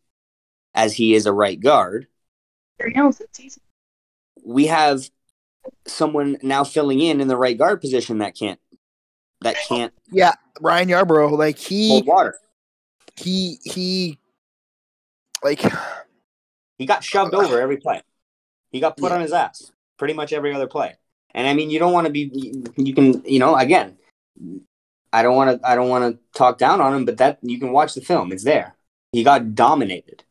as 0.81 0.95
he 0.95 1.15
is 1.15 1.27
a 1.27 1.33
right 1.33 1.61
guard, 1.61 2.07
we 4.43 4.67
have 4.67 5.11
someone 5.87 6.39
now 6.43 6.65
filling 6.65 7.01
in 7.01 7.21
in 7.21 7.29
the 7.29 7.37
right 7.37 7.59
guard 7.59 7.83
position 7.83 8.19
that 8.19 8.35
can't 8.35 8.59
that 9.43 9.57
can't 9.69 9.93
Yeah, 10.11 10.35
Ryan 10.61 10.89
Yarbrough. 10.89 11.37
Like 11.37 11.59
he 11.59 11.89
hold 11.91 12.07
water. 12.07 12.35
he 13.17 13.59
he 13.63 14.19
like 15.45 15.61
He 16.79 16.87
got 16.87 17.05
shoved 17.05 17.35
over 17.35 17.61
every 17.61 17.77
play. 17.77 18.01
He 18.73 18.81
got 18.81 18.97
put 18.97 19.11
Yeah. 19.11 19.17
on 19.17 19.21
his 19.21 19.33
ass 19.33 19.71
pretty 19.99 20.15
much 20.15 20.33
every 20.33 20.55
other 20.55 20.67
play. 20.67 20.95
And 21.35 21.47
I 21.47 21.53
mean, 21.53 21.69
you 21.69 21.79
don't 21.79 21.93
want 21.93 22.07
to 22.07 22.13
be. 22.13 22.23
You 22.77 22.95
can, 22.95 23.23
you 23.25 23.39
know, 23.39 23.55
again, 23.55 23.99
I 25.13 25.23
don't 25.23 25.37
want 25.37 25.61
to. 25.61 25.69
I 25.69 25.75
don't 25.75 25.91
want 25.91 26.15
to 26.15 26.39
talk 26.39 26.57
down 26.57 26.81
on 26.81 26.95
him, 26.95 27.05
but 27.05 27.19
that 27.19 27.39
you 27.43 27.59
can 27.61 27.71
watch 27.73 27.95
the 27.95 28.01
film. 28.01 28.33
It's 28.33 28.45
there. 28.45 28.77
He 29.13 29.23
got 29.23 29.55
dominated. 29.55 30.25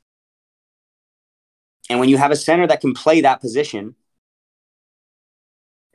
And 1.89 1.99
when 1.99 2.09
you 2.09 2.17
have 2.17 2.31
a 2.31 2.35
center 2.35 2.67
that 2.67 2.81
can 2.81 2.93
play 2.93 3.21
that 3.21 3.41
position, 3.41 3.95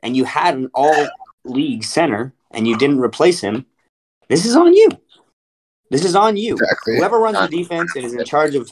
and 0.03 0.15
you 0.15 0.25
had 0.25 0.55
an 0.55 0.69
all 0.73 1.07
league 1.45 1.83
center, 1.83 2.33
and 2.51 2.67
you 2.67 2.77
didn't 2.77 2.99
replace 2.99 3.41
him, 3.41 3.65
this 4.27 4.45
is 4.45 4.55
on 4.55 4.73
you. 4.73 4.89
This 5.89 6.03
is 6.03 6.15
on 6.15 6.35
you. 6.35 6.53
exactly. 6.53 6.97
Whoever 6.97 7.19
runs 7.19 7.39
the 7.39 7.47
defense 7.47 7.95
and 7.95 8.05
is 8.05 8.13
in 8.13 8.25
charge 8.25 8.55
of, 8.55 8.71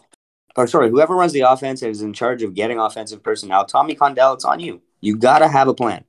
or 0.56 0.68
sorry, 0.68 0.90
whoever 0.90 1.16
runs 1.16 1.32
the 1.32 1.42
offense 1.42 1.82
and 1.82 1.92
is 1.92 2.02
in 2.02 2.14
charge 2.14 2.44
of 2.44 2.54
getting 2.54 2.80
offensive 2.80 3.24
personnel, 3.24 3.66
Tommy 3.66 3.96
Condell, 3.96 4.34
it's 4.34 4.46
on 4.46 4.60
you. 4.60 4.82
You 5.00 5.18
got 5.18 5.40
to 5.40 5.48
have 5.48 5.68
a 5.68 5.74
plan. 5.74 6.04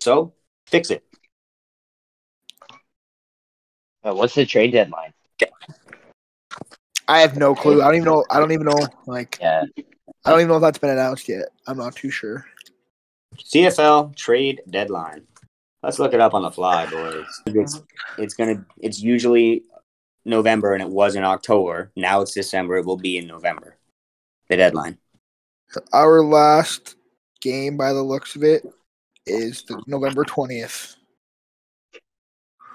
So 0.00 0.34
fix 0.66 0.90
it. 0.90 1.04
Uh, 4.04 4.14
what's 4.14 4.34
the 4.34 4.46
trade 4.46 4.72
deadline? 4.72 5.12
I 7.08 7.20
have 7.20 7.36
no 7.36 7.54
clue. 7.54 7.80
I 7.80 7.86
don't 7.86 7.96
even 7.96 8.04
know. 8.04 8.24
I 8.30 8.38
don't 8.38 8.52
even 8.52 8.66
know. 8.66 8.86
Like 9.06 9.38
Yeah, 9.40 9.64
I 10.24 10.30
don't 10.30 10.40
even 10.40 10.48
know 10.48 10.56
if 10.56 10.62
that's 10.62 10.78
been 10.78 10.90
announced 10.90 11.28
yet. 11.28 11.46
I'm 11.66 11.78
not 11.78 11.96
too 11.96 12.10
sure. 12.10 12.46
CFL 13.36 14.14
trade 14.14 14.60
deadline. 14.68 15.26
Let's 15.82 15.98
look 15.98 16.12
it 16.12 16.20
up 16.20 16.34
on 16.34 16.42
the 16.42 16.50
fly, 16.50 16.86
boys. 16.86 17.24
It's 17.46 17.82
it's 18.18 18.34
gonna 18.34 18.64
it's 18.80 19.00
usually 19.00 19.62
November 20.26 20.74
and 20.74 20.82
it 20.82 20.88
was 20.88 21.16
in 21.16 21.24
October. 21.24 21.90
Now 21.96 22.20
it's 22.20 22.34
December. 22.34 22.76
It 22.76 22.84
will 22.84 22.98
be 22.98 23.16
in 23.16 23.26
November. 23.26 23.76
The 24.48 24.56
deadline. 24.56 24.98
Our 25.92 26.22
last 26.22 26.96
game, 27.40 27.76
by 27.76 27.92
the 27.92 28.02
looks 28.02 28.36
of 28.36 28.42
it, 28.42 28.66
is 29.26 29.62
the 29.62 29.82
November 29.86 30.24
twentieth. 30.24 30.96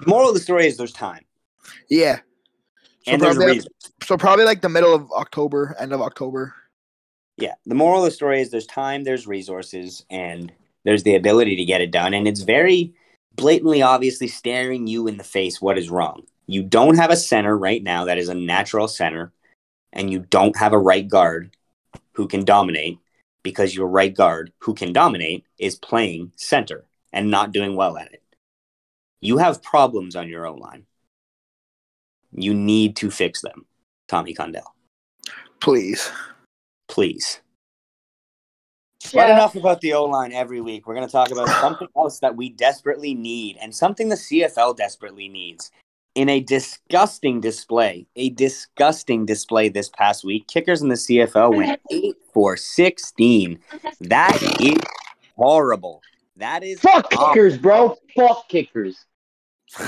Moral 0.07 0.29
of 0.29 0.33
the 0.33 0.41
story 0.41 0.65
is 0.65 0.77
there's 0.77 0.91
time 0.91 1.23
Yeah. 1.89 2.17
So 3.05 3.11
and 3.11 3.21
there's 3.21 3.37
a 3.37 3.45
reason. 3.45 3.71
So 4.05 4.17
probably 4.17 4.45
like 4.45 4.61
the 4.61 4.69
middle 4.69 4.93
of 4.93 5.11
October, 5.11 5.75
end 5.79 5.93
of 5.93 6.01
October. 6.01 6.53
Yeah. 7.37 7.55
The 7.65 7.75
moral 7.75 8.03
of 8.03 8.05
the 8.05 8.11
story 8.11 8.41
is 8.41 8.51
there's 8.51 8.67
time, 8.67 9.03
there's 9.03 9.25
resources, 9.25 10.05
and 10.09 10.51
There's 10.83 11.03
the 11.03 11.15
ability 11.15 11.55
to 11.55 11.65
get 11.65 11.81
it 11.81 11.91
done, 11.91 12.13
and 12.13 12.27
it's 12.27 12.41
very 12.41 12.93
blatantly, 13.35 13.81
obviously 13.81 14.27
staring 14.27 14.87
you 14.87 15.07
in 15.07 15.17
the 15.17 15.23
face 15.23 15.61
what 15.61 15.77
is 15.77 15.89
wrong. 15.89 16.23
You 16.45 16.63
don't 16.63 16.97
have 16.97 17.09
a 17.09 17.15
center 17.15 17.57
right 17.57 17.81
now 17.81 18.05
that 18.05 18.17
is 18.17 18.29
a 18.29 18.33
natural 18.33 18.87
center, 18.87 19.31
and 19.93 20.11
you 20.11 20.19
don't 20.19 20.57
have 20.57 20.73
a 20.73 20.77
right 20.77 21.07
guard 21.07 21.55
who 22.13 22.27
can 22.27 22.43
dominate 22.43 22.99
because 23.43 23.75
your 23.75 23.87
right 23.87 24.13
guard 24.13 24.51
who 24.59 24.73
can 24.73 24.93
dominate 24.93 25.45
is 25.57 25.75
playing 25.75 26.31
center 26.35 26.85
and 27.11 27.31
not 27.31 27.53
doing 27.53 27.75
well 27.75 27.97
at 27.97 28.11
it. 28.11 28.23
You 29.21 29.37
have 29.37 29.63
problems 29.63 30.15
on 30.15 30.27
your 30.27 30.45
O 30.45 30.55
line. 30.55 30.85
You 32.33 32.53
need 32.53 32.97
to 32.97 33.09
fix 33.09 33.41
them, 33.41 33.65
Tommy 34.07 34.33
Condell. 34.33 34.75
Please. 35.59 36.11
Please. 36.87 37.39
Yeah. 39.11 39.27
But 39.27 39.29
enough 39.31 39.55
about 39.55 39.81
the 39.81 39.93
O 39.93 40.05
line 40.05 40.31
every 40.31 40.61
week. 40.61 40.87
We're 40.87 40.95
going 40.95 41.07
to 41.07 41.11
talk 41.11 41.31
about 41.31 41.49
something 41.61 41.87
else 41.97 42.19
that 42.19 42.35
we 42.35 42.49
desperately 42.49 43.13
need 43.13 43.57
and 43.61 43.73
something 43.73 44.09
the 44.09 44.15
CFL 44.15 44.77
desperately 44.77 45.27
needs. 45.27 45.71
In 46.15 46.29
a 46.29 46.39
disgusting 46.41 47.41
display, 47.41 48.05
a 48.15 48.29
disgusting 48.29 49.25
display 49.25 49.69
this 49.69 49.89
past 49.89 50.23
week, 50.23 50.47
kickers 50.47 50.83
in 50.83 50.89
the 50.89 50.95
CFL 50.95 51.55
went 51.55 51.81
8 51.91 52.15
for 52.33 52.55
16. 52.55 53.59
That 54.01 54.59
is 54.61 54.77
horrible. 55.35 56.01
That 56.35 56.63
is 56.63 56.79
fuck 56.79 57.07
awful. 57.13 57.27
kickers, 57.29 57.57
bro. 57.57 57.97
Fuck 58.15 58.47
kickers. 58.47 59.05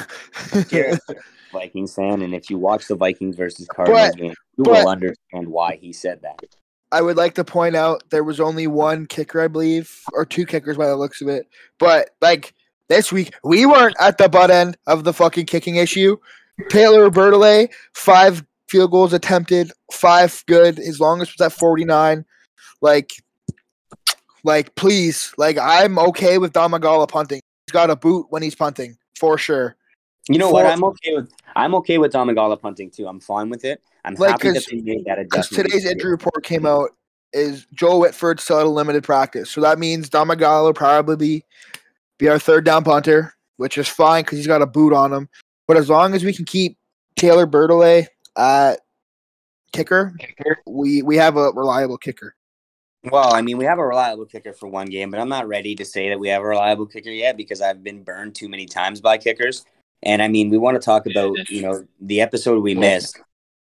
Vikings 1.55 1.95
fan, 1.95 2.21
and 2.21 2.33
if 2.33 2.49
you 2.49 2.57
watch 2.57 2.87
the 2.87 2.95
Vikings 2.95 3.35
versus 3.35 3.67
Cardinals 3.67 4.09
but, 4.09 4.17
game, 4.17 4.33
you 4.57 4.63
but, 4.63 4.83
will 4.83 4.89
understand 4.89 5.47
why 5.47 5.77
he 5.77 5.93
said 5.93 6.21
that. 6.21 6.43
I 6.91 7.01
would 7.01 7.17
like 7.17 7.33
to 7.35 7.43
point 7.43 7.75
out 7.75 8.03
there 8.09 8.23
was 8.23 8.39
only 8.39 8.67
one 8.67 9.05
kicker, 9.05 9.41
I 9.41 9.47
believe, 9.47 10.01
or 10.13 10.25
two 10.25 10.45
kickers 10.45 10.77
by 10.77 10.87
the 10.87 10.95
looks 10.95 11.21
of 11.21 11.27
it. 11.27 11.47
But 11.79 12.11
like 12.21 12.53
this 12.87 13.11
week, 13.11 13.33
we 13.43 13.65
weren't 13.65 13.95
at 13.99 14.17
the 14.17 14.29
butt 14.29 14.51
end 14.51 14.77
of 14.87 15.03
the 15.03 15.13
fucking 15.13 15.47
kicking 15.47 15.75
issue. 15.75 16.17
Taylor 16.69 17.09
Bertolet, 17.09 17.69
five 17.93 18.43
field 18.69 18.91
goals 18.91 19.13
attempted, 19.13 19.71
five 19.91 20.43
good. 20.47 20.77
His 20.77 20.99
longest 20.99 21.33
was 21.37 21.45
at 21.45 21.57
49. 21.57 22.23
Like, 22.81 23.11
like 24.43 24.75
please, 24.75 25.33
like 25.37 25.57
I'm 25.57 25.97
okay 25.99 26.37
with 26.37 26.53
Domagala 26.53 27.07
punting. 27.07 27.41
He's 27.67 27.73
got 27.73 27.89
a 27.89 27.95
boot 27.95 28.27
when 28.29 28.43
he's 28.43 28.55
punting 28.55 28.97
for 29.17 29.37
sure. 29.37 29.75
You 30.29 30.39
know 30.39 30.47
for, 30.47 30.53
what? 30.53 30.65
I'm 30.65 30.83
okay 30.83 31.15
with 31.15 31.31
I'm 31.55 31.75
okay 31.75 31.97
with 31.97 32.13
Domagala 32.13 32.59
punting 32.59 32.89
too. 32.89 33.07
I'm 33.07 33.19
fine 33.19 33.49
with 33.49 33.63
it. 33.63 33.81
I'm 34.03 34.15
like, 34.15 34.31
happy 34.31 34.51
that 34.51 34.65
they 34.69 34.81
made 34.81 35.05
that 35.05 35.19
adjustment. 35.19 35.67
Today's 35.67 35.85
injury 35.85 36.11
report 36.11 36.43
came 36.43 36.65
out 36.65 36.91
is 37.33 37.65
Joel 37.73 37.99
Whitford 37.99 38.39
still 38.39 38.59
at 38.59 38.65
a 38.65 38.69
limited 38.69 39.03
practice, 39.03 39.51
so 39.51 39.61
that 39.61 39.77
means 39.77 40.09
Domagala 40.09 40.63
will 40.63 40.73
probably 40.73 41.15
be 41.15 41.43
be 42.17 42.29
our 42.29 42.39
third 42.39 42.65
down 42.65 42.83
punter, 42.83 43.35
which 43.57 43.77
is 43.77 43.87
fine 43.87 44.23
because 44.23 44.37
he's 44.37 44.47
got 44.47 44.61
a 44.61 44.67
boot 44.67 44.93
on 44.93 45.13
him. 45.13 45.29
But 45.67 45.77
as 45.77 45.89
long 45.89 46.13
as 46.13 46.23
we 46.23 46.33
can 46.33 46.45
keep 46.45 46.77
Taylor 47.15 47.45
Bertolet 47.45 48.07
at 48.37 48.79
kicker, 49.73 50.15
kicker, 50.19 50.57
we 50.65 51.03
we 51.03 51.17
have 51.17 51.37
a 51.37 51.51
reliable 51.51 51.97
kicker. 51.97 52.35
Well, 53.11 53.35
I 53.35 53.41
mean, 53.43 53.57
we 53.57 53.65
have 53.65 53.77
a 53.77 53.85
reliable 53.85 54.25
kicker 54.25 54.53
for 54.53 54.67
one 54.67 54.87
game, 54.87 55.11
but 55.11 55.19
I'm 55.19 55.29
not 55.29 55.47
ready 55.47 55.75
to 55.75 55.85
say 55.85 56.09
that 56.09 56.19
we 56.19 56.29
have 56.29 56.41
a 56.41 56.45
reliable 56.45 56.87
kicker 56.87 57.11
yet 57.11 57.37
because 57.37 57.61
I've 57.61 57.83
been 57.83 58.03
burned 58.03 58.33
too 58.33 58.49
many 58.49 58.65
times 58.65 58.99
by 58.99 59.19
kickers. 59.19 59.63
And 60.05 60.21
I 60.21 60.27
mean, 60.27 60.49
we 60.49 60.57
want 60.57 60.75
to 60.75 60.85
talk 60.85 61.05
about, 61.07 61.49
you 61.49 61.61
know, 61.61 61.85
the 61.99 62.21
episode 62.21 62.61
we 62.61 62.75
missed. 62.75 63.19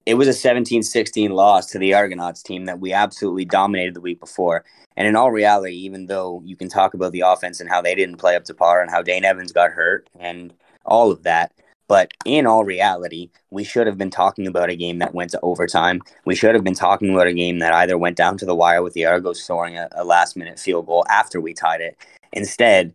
It 0.08 0.16
was 0.16 0.28
a 0.28 0.34
17 0.34 0.82
16 0.82 1.32
loss 1.32 1.68
to 1.68 1.78
the 1.78 1.94
Argonauts 1.94 2.42
team 2.42 2.66
that 2.66 2.80
we 2.80 2.92
absolutely 2.92 3.46
dominated 3.46 3.94
the 3.94 4.02
week 4.02 4.20
before. 4.20 4.66
And 4.98 5.08
in 5.08 5.16
all 5.16 5.32
reality, 5.32 5.76
even 5.76 6.08
though 6.08 6.42
you 6.44 6.56
can 6.56 6.70
talk 6.70 6.96
about 6.96 7.12
the 7.12 7.22
offense 7.22 7.60
and 7.60 7.70
how 7.70 7.82
they 7.82 7.94
didn't 7.94 8.18
play 8.18 8.36
up 8.36 8.44
to 8.46 8.54
par 8.56 8.82
and 8.82 8.90
how 8.90 9.04
Dane 9.04 9.24
Evans 9.24 9.52
got 9.52 9.72
hurt 9.72 10.10
and 10.20 10.54
all 10.86 11.12
of 11.12 11.22
that, 11.24 11.54
but 11.88 12.12
in 12.26 12.48
all 12.48 12.64
reality, 12.64 13.30
we 13.52 13.64
should 13.64 13.86
have 13.86 13.98
been 13.98 14.10
talking 14.10 14.48
about 14.48 14.70
a 14.70 14.76
game 14.76 15.00
that 15.00 15.14
went 15.14 15.30
to 15.32 15.40
overtime. 15.44 16.02
We 16.26 16.36
should 16.36 16.56
have 16.56 16.64
been 16.64 16.74
talking 16.74 17.14
about 17.14 17.28
a 17.28 17.34
game 17.34 17.60
that 17.60 17.74
either 17.74 17.98
went 17.98 18.18
down 18.18 18.38
to 18.38 18.46
the 18.46 18.56
wire 18.56 18.82
with 18.82 18.94
the 18.94 19.06
Argos 19.06 19.44
scoring 19.44 19.78
a, 19.78 19.90
a 19.92 20.04
last 20.04 20.36
minute 20.36 20.58
field 20.58 20.88
goal 20.88 21.06
after 21.10 21.40
we 21.40 21.54
tied 21.54 21.82
it. 21.82 21.98
Instead, 22.32 22.94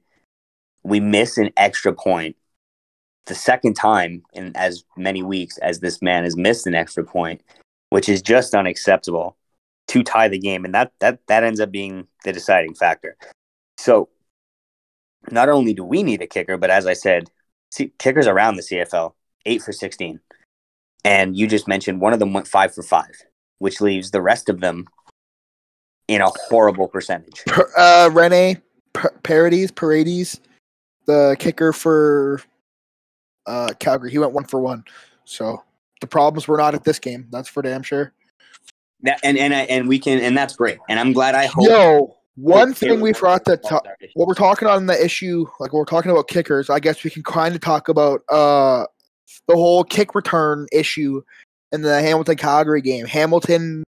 we 0.82 0.98
miss 0.98 1.36
an 1.36 1.50
extra 1.56 1.92
point 1.92 2.36
the 3.26 3.34
second 3.34 3.74
time 3.74 4.22
in 4.32 4.52
as 4.56 4.84
many 4.96 5.22
weeks 5.22 5.58
as 5.58 5.80
this 5.80 6.00
man 6.00 6.24
has 6.24 6.36
missed 6.36 6.66
an 6.66 6.74
extra 6.74 7.04
point, 7.04 7.42
which 7.90 8.08
is 8.08 8.22
just 8.22 8.54
unacceptable 8.54 9.36
to 9.88 10.02
tie 10.02 10.28
the 10.28 10.38
game, 10.38 10.64
and 10.64 10.74
that 10.74 10.92
that 11.00 11.20
that 11.28 11.44
ends 11.44 11.60
up 11.60 11.70
being 11.70 12.06
the 12.24 12.32
deciding 12.32 12.74
factor. 12.74 13.16
So, 13.78 14.08
not 15.30 15.48
only 15.48 15.74
do 15.74 15.84
we 15.84 16.02
need 16.02 16.22
a 16.22 16.26
kicker, 16.26 16.56
but 16.56 16.70
as 16.70 16.86
I 16.86 16.94
said, 16.94 17.30
see, 17.70 17.92
kickers 17.98 18.26
around 18.26 18.56
the 18.56 18.62
CFL 18.62 19.12
eight 19.44 19.62
for 19.62 19.72
sixteen, 19.72 20.20
and 21.04 21.36
you 21.36 21.46
just 21.46 21.68
mentioned 21.68 22.00
one 22.00 22.12
of 22.12 22.18
them 22.18 22.32
went 22.32 22.48
five 22.48 22.74
for 22.74 22.82
five, 22.82 23.24
which 23.58 23.80
leaves 23.80 24.10
the 24.10 24.22
rest 24.22 24.48
of 24.48 24.60
them 24.60 24.86
in 26.08 26.20
a 26.20 26.30
horrible 26.48 26.88
percentage. 26.88 27.42
Uh, 27.76 28.08
Rene 28.12 28.56
Parodies, 29.22 29.70
Paredes, 29.70 30.40
the 31.06 31.36
kicker 31.38 31.72
for 31.72 32.40
uh, 33.46 33.72
Calgary. 33.78 34.10
He 34.10 34.18
went 34.18 34.32
one 34.32 34.44
for 34.44 34.60
one. 34.60 34.84
So 35.24 35.62
the 36.00 36.06
problems 36.06 36.46
were 36.48 36.56
not 36.56 36.74
at 36.74 36.84
this 36.84 36.98
game. 36.98 37.26
That's 37.30 37.48
for 37.48 37.62
damn 37.62 37.82
sure. 37.82 38.12
That, 39.02 39.20
and 39.22 39.36
and 39.36 39.52
and 39.52 39.88
we 39.88 39.98
can 39.98 40.20
and 40.20 40.36
that's 40.36 40.56
great. 40.56 40.78
And 40.88 40.98
I'm 40.98 41.12
glad 41.12 41.34
I 41.34 41.46
hope. 41.46 41.68
Yo, 41.68 42.16
one 42.36 42.74
thing 42.74 43.00
we 43.00 43.12
forgot 43.12 43.44
to 43.46 43.56
talk. 43.56 43.86
What 44.14 44.28
we're 44.28 44.34
talking 44.34 44.68
on 44.68 44.86
the 44.86 45.04
issue, 45.04 45.46
like 45.60 45.72
we're 45.72 45.84
talking 45.84 46.10
about 46.10 46.28
kickers. 46.28 46.70
I 46.70 46.80
guess 46.80 47.04
we 47.04 47.10
can 47.10 47.22
kind 47.22 47.54
of 47.54 47.60
talk 47.60 47.88
about 47.88 48.22
uh 48.30 48.86
the 49.48 49.54
whole 49.54 49.84
kick 49.84 50.14
return 50.14 50.66
issue 50.72 51.22
in 51.72 51.82
the 51.82 52.00
Hamilton 52.00 52.36
Calgary 52.36 52.80
game. 52.80 53.06
Hamilton 53.06 53.84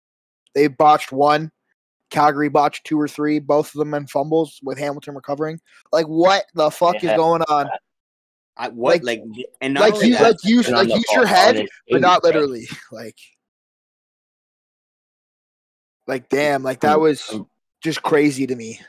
they 0.53 0.67
botched 0.67 1.11
one. 1.11 1.51
Calgary 2.11 2.49
botched 2.49 2.85
two 2.85 2.99
or 2.99 3.07
three, 3.07 3.39
both 3.39 3.73
of 3.73 3.79
them 3.79 3.93
in 3.93 4.07
fumbles 4.07 4.59
with 4.63 4.77
Hamilton 4.77 5.15
recovering. 5.15 5.59
Like 5.91 6.05
what 6.05 6.45
the 6.53 6.71
fuck 6.71 7.01
yeah. 7.01 7.11
is 7.11 7.17
going 7.17 7.41
on? 7.43 7.67
I, 8.57 8.69
what 8.69 9.03
like, 9.03 9.19
like 9.19 9.45
and 9.59 9.73
not 9.73 9.91
like 9.91 10.03
you 10.03 10.17
like 10.17 10.37
use 10.43 10.69
like 10.69 10.87
use 10.87 11.05
your 11.13 11.25
head, 11.25 11.67
but 11.89 12.01
not 12.01 12.23
literally. 12.23 12.67
Like 12.91 13.17
like 16.07 16.29
damn, 16.29 16.63
like 16.63 16.81
that 16.81 16.99
was 16.99 17.37
just 17.81 18.01
crazy 18.01 18.47
to 18.47 18.55
me. 18.55 18.79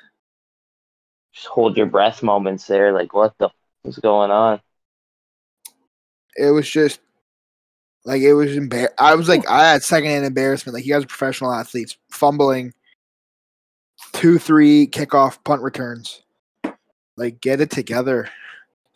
Just 1.32 1.48
hold 1.48 1.76
your 1.76 1.86
breath 1.86 2.22
moments 2.22 2.66
there. 2.66 2.92
Like 2.92 3.12
what 3.12 3.36
the 3.38 3.50
what's 3.82 3.98
going 3.98 4.30
on? 4.30 4.60
It 6.36 6.50
was 6.50 6.68
just 6.68 7.00
like 8.04 8.22
it 8.22 8.34
was 8.34 8.52
embar. 8.52 8.88
I 8.98 9.16
was 9.16 9.28
like 9.28 9.48
I 9.48 9.72
had 9.72 9.82
secondhand 9.82 10.26
embarrassment. 10.26 10.74
Like 10.74 10.86
you 10.86 10.92
guys 10.92 11.02
are 11.02 11.08
professional 11.08 11.52
athletes, 11.52 11.98
fumbling 12.10 12.72
two, 14.12 14.38
three 14.38 14.86
kickoff 14.86 15.42
punt 15.42 15.62
returns. 15.62 16.22
Like 17.16 17.40
get 17.40 17.60
it 17.60 17.70
together 17.70 18.30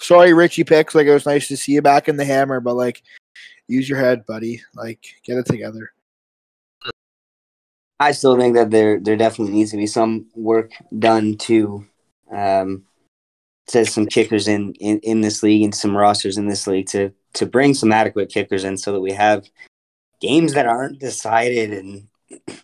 sorry, 0.01 0.33
Richie 0.33 0.65
Picks. 0.65 0.95
Like 0.95 1.07
it 1.07 1.13
was 1.13 1.27
nice 1.27 1.49
to 1.49 1.57
see 1.57 1.73
you 1.73 1.83
back 1.83 2.09
in 2.09 2.17
the 2.17 2.25
hammer, 2.25 2.61
but 2.61 2.75
like 2.75 3.03
use 3.69 3.89
your 3.89 3.99
head, 3.99 4.27
buddy. 4.27 4.63
Like 4.75 5.05
get 5.25 5.39
it 5.39 5.47
together. 5.47 5.93
I 8.01 8.13
still 8.13 8.37
think 8.37 8.55
that 8.55 8.71
there 8.71 8.99
there 8.99 9.17
definitely 9.17 9.55
needs 9.55 9.71
to 9.73 9.77
be 9.77 9.87
some 9.87 10.27
work 10.35 10.73
done 10.99 11.37
to 11.39 11.87
um 12.33 12.85
to 13.69 13.85
some 13.85 14.07
kickers 14.07 14.49
in, 14.49 14.73
in 14.75 14.99
in 15.01 15.21
this 15.21 15.43
league 15.43 15.63
and 15.63 15.75
some 15.75 15.97
rosters 15.97 16.39
in 16.39 16.49
this 16.49 16.67
league 16.67 16.87
to 16.89 17.13
to 17.35 17.47
bring 17.47 17.75
some 17.75 17.93
adequate 17.93 18.31
kickers 18.31 18.65
in 18.65 18.77
so 18.77 18.93
that 18.93 19.01
we 19.01 19.13
have 19.13 19.47
games 20.21 20.55
that 20.55 20.67
aren't 20.67 20.99
decided 20.99 21.73
and 21.73 22.09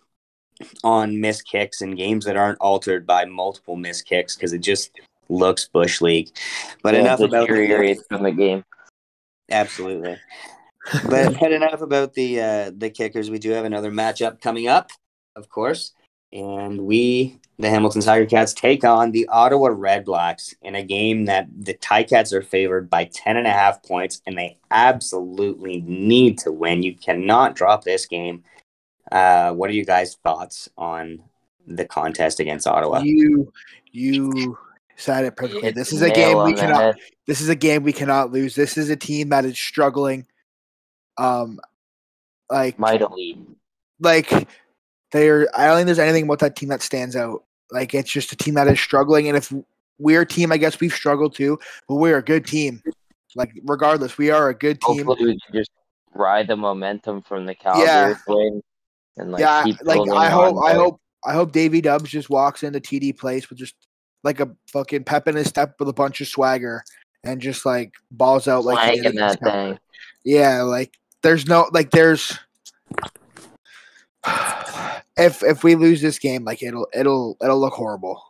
on 0.83 1.21
missed 1.21 1.47
kicks 1.47 1.81
and 1.81 1.97
games 1.97 2.25
that 2.25 2.35
aren't 2.35 2.59
altered 2.59 3.05
by 3.05 3.23
multiple 3.25 3.75
missed 3.75 4.07
kicks 4.07 4.35
because 4.35 4.53
it 4.53 4.59
just 4.59 4.91
looks 5.29 5.67
bush 5.67 6.01
league. 6.01 6.29
But 6.83 6.93
yeah, 6.93 7.01
enough 7.01 7.19
about 7.19 7.47
the 7.47 8.03
from 8.09 8.23
the 8.23 8.31
game. 8.31 8.63
Absolutely. 9.49 10.17
but, 11.09 11.33
but 11.39 11.51
enough 11.51 11.81
about 11.81 12.13
the 12.13 12.41
uh, 12.41 12.71
the 12.75 12.89
kickers. 12.89 13.29
We 13.29 13.39
do 13.39 13.51
have 13.51 13.65
another 13.65 13.91
matchup 13.91 14.41
coming 14.41 14.67
up, 14.67 14.89
of 15.35 15.49
course, 15.49 15.93
and 16.31 16.81
we, 16.81 17.39
the 17.57 17.69
Hamilton 17.69 18.01
Tiger 18.01 18.25
Cats, 18.25 18.53
take 18.53 18.83
on 18.83 19.11
the 19.11 19.27
Ottawa 19.27 19.69
Red 19.71 20.05
Blacks 20.05 20.53
in 20.61 20.75
a 20.75 20.83
game 20.83 21.25
that 21.25 21.47
the 21.57 21.73
Ticats 21.75 22.33
are 22.33 22.41
favored 22.41 22.89
by 22.89 23.05
ten 23.05 23.37
and 23.37 23.47
a 23.47 23.51
half 23.51 23.83
points, 23.83 24.21
and 24.25 24.37
they 24.37 24.57
absolutely 24.71 25.81
need 25.81 26.37
to 26.39 26.51
win. 26.51 26.83
You 26.83 26.95
cannot 26.95 27.55
drop 27.55 27.83
this 27.83 28.05
game. 28.05 28.43
Uh, 29.11 29.53
what 29.53 29.69
are 29.69 29.73
you 29.73 29.85
guys' 29.85 30.17
thoughts 30.23 30.69
on 30.77 31.21
the 31.65 31.85
contest 31.85 32.39
against 32.39 32.67
Ottawa? 32.67 32.99
You 32.99 33.51
you 33.91 34.57
said 34.97 35.25
it 35.25 35.35
perfectly. 35.35 35.71
This 35.71 35.93
is 35.93 36.01
a 36.01 36.09
game 36.09 36.43
we 36.43 36.53
cannot. 36.53 36.95
This 37.25 37.41
is 37.41 37.49
a 37.49 37.55
game 37.55 37.83
we 37.83 37.93
cannot 37.93 38.31
lose. 38.31 38.55
This 38.55 38.77
is 38.77 38.89
a 38.89 38.95
team 38.95 39.29
that 39.29 39.45
is 39.45 39.57
struggling. 39.57 40.27
Um, 41.17 41.59
like 42.49 42.77
mightily. 42.77 43.37
Like 43.99 44.47
they're. 45.11 45.47
I 45.57 45.67
don't 45.67 45.77
think 45.77 45.85
there's 45.85 45.99
anything 45.99 46.25
about 46.25 46.39
that 46.39 46.55
team 46.55 46.69
that 46.69 46.81
stands 46.81 47.15
out. 47.15 47.43
Like 47.71 47.93
it's 47.93 48.11
just 48.11 48.31
a 48.31 48.35
team 48.35 48.55
that 48.55 48.67
is 48.67 48.79
struggling, 48.79 49.27
and 49.27 49.37
if 49.37 49.53
we're 49.99 50.21
a 50.21 50.25
team. 50.25 50.51
I 50.51 50.57
guess 50.57 50.79
we've 50.79 50.93
struggled 50.93 51.35
too, 51.35 51.59
but 51.87 51.95
we're 51.95 52.17
a 52.17 52.23
good 52.23 52.45
team. 52.45 52.81
Like 53.35 53.51
regardless, 53.65 54.17
we 54.17 54.31
are 54.31 54.49
a 54.49 54.53
good 54.53 54.81
team. 54.81 55.05
Hopefully, 55.05 55.33
we 55.33 55.39
can 55.45 55.59
just 55.59 55.71
ride 56.13 56.47
the 56.47 56.55
momentum 56.55 57.21
from 57.21 57.45
the 57.45 57.53
Calgary 57.53 57.85
yeah. 57.85 58.15
win 58.27 58.61
and 59.17 59.31
like 59.31 59.41
yeah, 59.41 59.65
like 59.83 59.99
I 60.09 60.29
hope, 60.29 60.63
I 60.63 60.73
hope, 60.73 61.01
I 61.25 61.33
hope 61.33 61.51
Davy 61.51 61.81
Dubs 61.81 62.09
just 62.09 62.29
walks 62.29 62.63
into 62.63 62.79
TD 62.79 63.17
Place 63.17 63.49
with 63.49 63.59
just 63.59 63.75
like 64.23 64.39
a 64.39 64.49
fucking 64.71 65.03
pep 65.03 65.27
in 65.27 65.35
his 65.35 65.47
step 65.47 65.75
with 65.79 65.89
a 65.89 65.93
bunch 65.93 66.21
of 66.21 66.27
swagger 66.27 66.83
and 67.23 67.41
just 67.41 67.65
like 67.65 67.93
balls 68.11 68.47
out 68.47 68.65
like 68.65 69.01
that 69.01 69.39
thing. 69.41 69.79
Yeah, 70.23 70.61
like 70.63 70.97
there's 71.23 71.45
no 71.47 71.69
like 71.71 71.91
there's 71.91 72.37
if 75.17 75.43
if 75.43 75.63
we 75.63 75.75
lose 75.75 76.01
this 76.01 76.19
game, 76.19 76.43
like 76.43 76.61
it'll 76.63 76.87
it'll 76.93 77.37
it'll 77.41 77.59
look 77.59 77.73
horrible. 77.73 78.21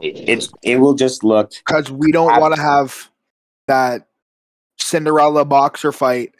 It's 0.00 0.48
it 0.62 0.76
will 0.76 0.94
just 0.94 1.22
look 1.22 1.52
because 1.66 1.90
we 1.90 2.10
don't 2.10 2.40
want 2.40 2.54
to 2.54 2.60
have 2.60 3.10
that 3.68 4.08
Cinderella 4.78 5.44
boxer 5.44 5.92
fight 5.92 6.32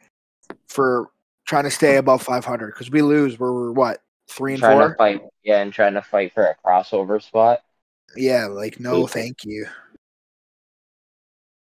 for 0.68 1.10
trying 1.46 1.64
to 1.64 1.70
stay 1.70 1.94
mm. 1.94 1.98
above 1.98 2.22
500 2.22 2.72
because 2.72 2.90
we 2.90 3.02
lose 3.02 3.38
we're, 3.38 3.52
we're, 3.52 3.72
what 3.72 4.02
three 4.32 4.54
and 4.54 4.62
trying 4.62 4.78
four? 4.78 4.88
to 4.88 4.94
fight 4.94 5.22
yeah 5.44 5.60
and 5.60 5.72
trying 5.72 5.94
to 5.94 6.02
fight 6.02 6.32
for 6.32 6.44
a 6.44 6.56
crossover 6.64 7.22
spot. 7.22 7.62
Yeah 8.16 8.46
like 8.46 8.80
no 8.80 9.06
thank 9.06 9.44
you. 9.44 9.66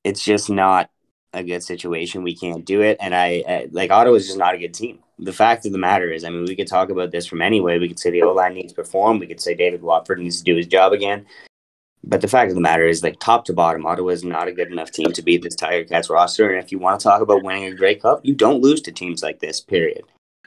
It's 0.05 0.25
just 0.25 0.49
not 0.49 0.91
a 1.35 1.43
good 1.43 1.63
situation. 1.63 2.23
We 2.23 2.37
can't 2.37 2.65
do 2.65 2.81
it. 2.83 2.97
And 3.01 3.15
i, 3.15 3.43
I 3.49 3.69
like 3.71 3.91
ottawa 3.91 4.17
is 4.17 4.27
just 4.27 4.39
not 4.39 4.55
a 4.55 4.59
good 4.59 4.75
team. 4.75 5.01
The 5.19 5.33
fact 5.33 5.67
of 5.67 5.73
the 5.73 5.79
matter 5.79 6.11
is 6.11 6.25
i 6.25 6.31
mean 6.31 6.45
we 6.45 6.57
could 6.57 6.69
talk 6.69 6.91
about 6.91 7.11
this 7.11 7.27
from 7.27 7.43
any 7.43 7.61
way 7.61 7.79
we 7.79 7.89
could 7.89 7.99
say 7.99 8.11
the 8.11 8.23
o-line 8.23 8.55
needs 8.55 8.73
to 8.73 8.77
perform. 8.77 9.19
We 9.19 9.27
could 9.27 9.41
say 9.41 9.55
david 9.55 9.83
watford 9.83 10.21
needs 10.21 10.39
to 10.39 10.45
do 10.45 10.57
his 10.57 10.67
job 10.67 10.93
again. 10.93 11.27
But 12.05 12.23
the 12.23 12.29
fact 12.29 12.51
of 12.51 12.55
the 12.55 12.61
matter 12.63 12.87
is, 12.87 13.03
like 13.03 13.19
top 13.21 13.45
to 13.47 13.53
bottom, 13.53 13.85
Ottawa 13.85 14.11
is 14.11 14.25
not 14.25 14.49
a 14.49 14.53
good 14.53 14.73
enough 14.73 14.91
team 14.91 15.13
to 15.13 15.23
beat 15.23 15.43
this 15.43 15.55
Tiger 15.55 15.85
Cats 15.85 16.09
roster. 16.09 16.49
And 16.51 16.65
if 16.65 16.73
you 16.73 16.79
want 16.79 17.01
to 17.01 17.05
talk 17.05 17.21
about 17.21 17.43
winning 17.43 17.65
a 17.65 17.75
Grey 17.75 17.97
Cup, 17.97 18.21
you 18.23 18.35
don't 18.35 18.63
lose 18.63 18.81
to 18.83 18.93
teams 18.93 19.23
like 19.23 19.41
this. 19.41 19.61
Period. 19.61 20.05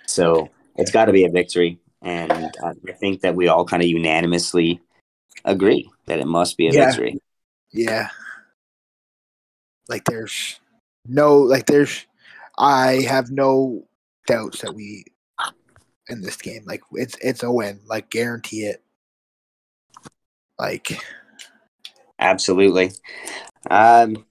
So 0.08 0.50
it's 0.78 0.92
got 0.92 1.06
to 1.06 1.12
be 1.12 1.26
a 1.26 1.30
victory, 1.30 1.78
and 2.02 2.52
I 2.64 2.92
think 2.94 3.22
that 3.22 3.36
we 3.36 3.48
all 3.48 3.66
kind 3.66 3.84
of 3.84 3.90
unanimously 3.90 4.82
agree 5.46 5.90
that 6.08 6.20
it 6.20 6.28
must 6.28 6.58
be 6.58 6.68
a 6.68 6.72
yeah. 6.72 6.86
victory. 6.88 7.20
Yeah. 7.72 8.10
Like 9.88 10.04
there's 10.06 10.60
no 11.08 11.38
like 11.38 11.66
there's 11.66 12.06
I 12.58 13.06
have 13.08 13.32
no 13.32 13.88
doubts 14.28 14.62
that 14.62 14.74
we 14.74 15.06
in 16.08 16.22
this 16.22 16.38
game. 16.38 16.64
Like 16.66 16.82
it's 16.94 17.16
it's 17.22 17.44
a 17.44 17.52
win. 17.52 17.82
Like 17.88 18.10
guarantee 18.10 18.66
it. 18.66 18.84
Like 20.58 21.02
Absolutely. 22.20 22.92
Um, 23.70 24.26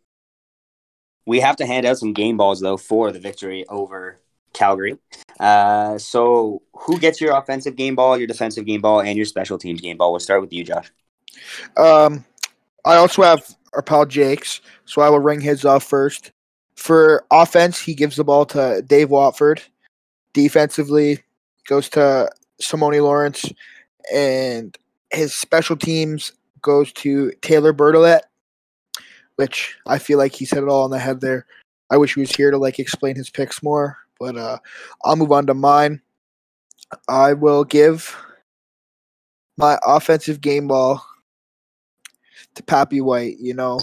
we 1.26 1.40
have 1.40 1.56
to 1.56 1.66
hand 1.66 1.86
out 1.86 1.98
some 1.98 2.12
game 2.12 2.36
balls 2.36 2.60
though 2.60 2.76
for 2.76 3.10
the 3.12 3.18
victory 3.18 3.64
over 3.68 4.18
Calgary. 4.52 4.96
Uh, 5.40 5.96
so 5.96 6.60
who 6.74 6.98
gets 6.98 7.20
your 7.20 7.36
offensive 7.36 7.74
game 7.74 7.94
ball, 7.94 8.18
your 8.18 8.26
defensive 8.26 8.66
game 8.66 8.82
ball, 8.82 9.00
and 9.00 9.16
your 9.16 9.24
special 9.24 9.58
teams 9.58 9.80
game 9.80 9.96
ball? 9.96 10.12
We'll 10.12 10.20
start 10.20 10.42
with 10.42 10.52
you, 10.52 10.62
Josh. 10.62 10.92
Um, 11.76 12.24
I 12.84 12.96
also 12.96 13.22
have 13.22 13.56
our 13.72 13.82
pal 13.82 14.04
Jake's, 14.04 14.60
so 14.84 15.00
I 15.00 15.08
will 15.08 15.18
ring 15.18 15.40
his 15.40 15.64
off 15.64 15.84
first. 15.84 16.32
For 16.76 17.24
offense, 17.30 17.80
he 17.80 17.94
gives 17.94 18.16
the 18.16 18.24
ball 18.24 18.44
to 18.46 18.82
Dave 18.86 19.10
Watford. 19.10 19.62
Defensively, 20.34 21.18
goes 21.66 21.88
to 21.90 22.30
Simoni 22.60 23.02
Lawrence, 23.02 23.50
and 24.12 24.76
his 25.10 25.34
special 25.34 25.76
teams 25.76 26.32
goes 26.62 26.92
to 26.92 27.32
Taylor 27.40 27.72
Bertolet, 27.72 28.20
which 29.36 29.76
I 29.86 29.98
feel 29.98 30.18
like 30.18 30.34
he 30.34 30.44
said 30.44 30.62
it 30.62 30.68
all 30.68 30.84
on 30.84 30.90
the 30.90 30.98
head 30.98 31.20
there. 31.20 31.46
I 31.90 31.96
wish 31.96 32.14
he 32.14 32.20
was 32.20 32.30
here 32.30 32.50
to 32.50 32.58
like 32.58 32.78
explain 32.78 33.16
his 33.16 33.30
picks 33.30 33.62
more, 33.62 33.96
but 34.20 34.36
uh, 34.36 34.58
I'll 35.04 35.16
move 35.16 35.32
on 35.32 35.46
to 35.46 35.54
mine. 35.54 36.02
I 37.08 37.32
will 37.32 37.64
give 37.64 38.14
my 39.56 39.78
offensive 39.84 40.40
game 40.40 40.68
ball 40.68 41.04
to 42.54 42.62
Pappy 42.62 43.00
White. 43.00 43.38
You 43.40 43.54
know, 43.54 43.80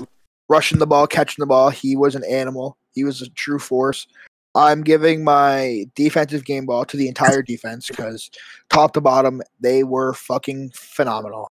rushing 0.48 0.80
the 0.80 0.88
ball, 0.88 1.08
catching 1.08 1.42
the 1.42 1.48
ball. 1.48 1.70
He 1.70 1.98
was 1.98 2.16
an 2.16 2.24
animal. 2.24 2.78
He 2.94 3.04
was 3.04 3.22
a 3.22 3.30
true 3.32 3.60
force. 3.60 4.08
I'm 4.56 4.84
giving 4.84 5.24
my 5.24 5.86
defensive 5.96 6.46
game 6.46 6.66
ball 6.66 6.86
to 6.86 6.98
the 6.98 7.08
entire 7.08 7.42
defense 7.42 7.88
because 7.88 8.32
top 8.70 8.94
to 8.94 9.02
bottom, 9.02 9.42
they 9.60 9.84
were 9.84 10.14
fucking 10.14 10.72
phenomenal. 10.74 11.48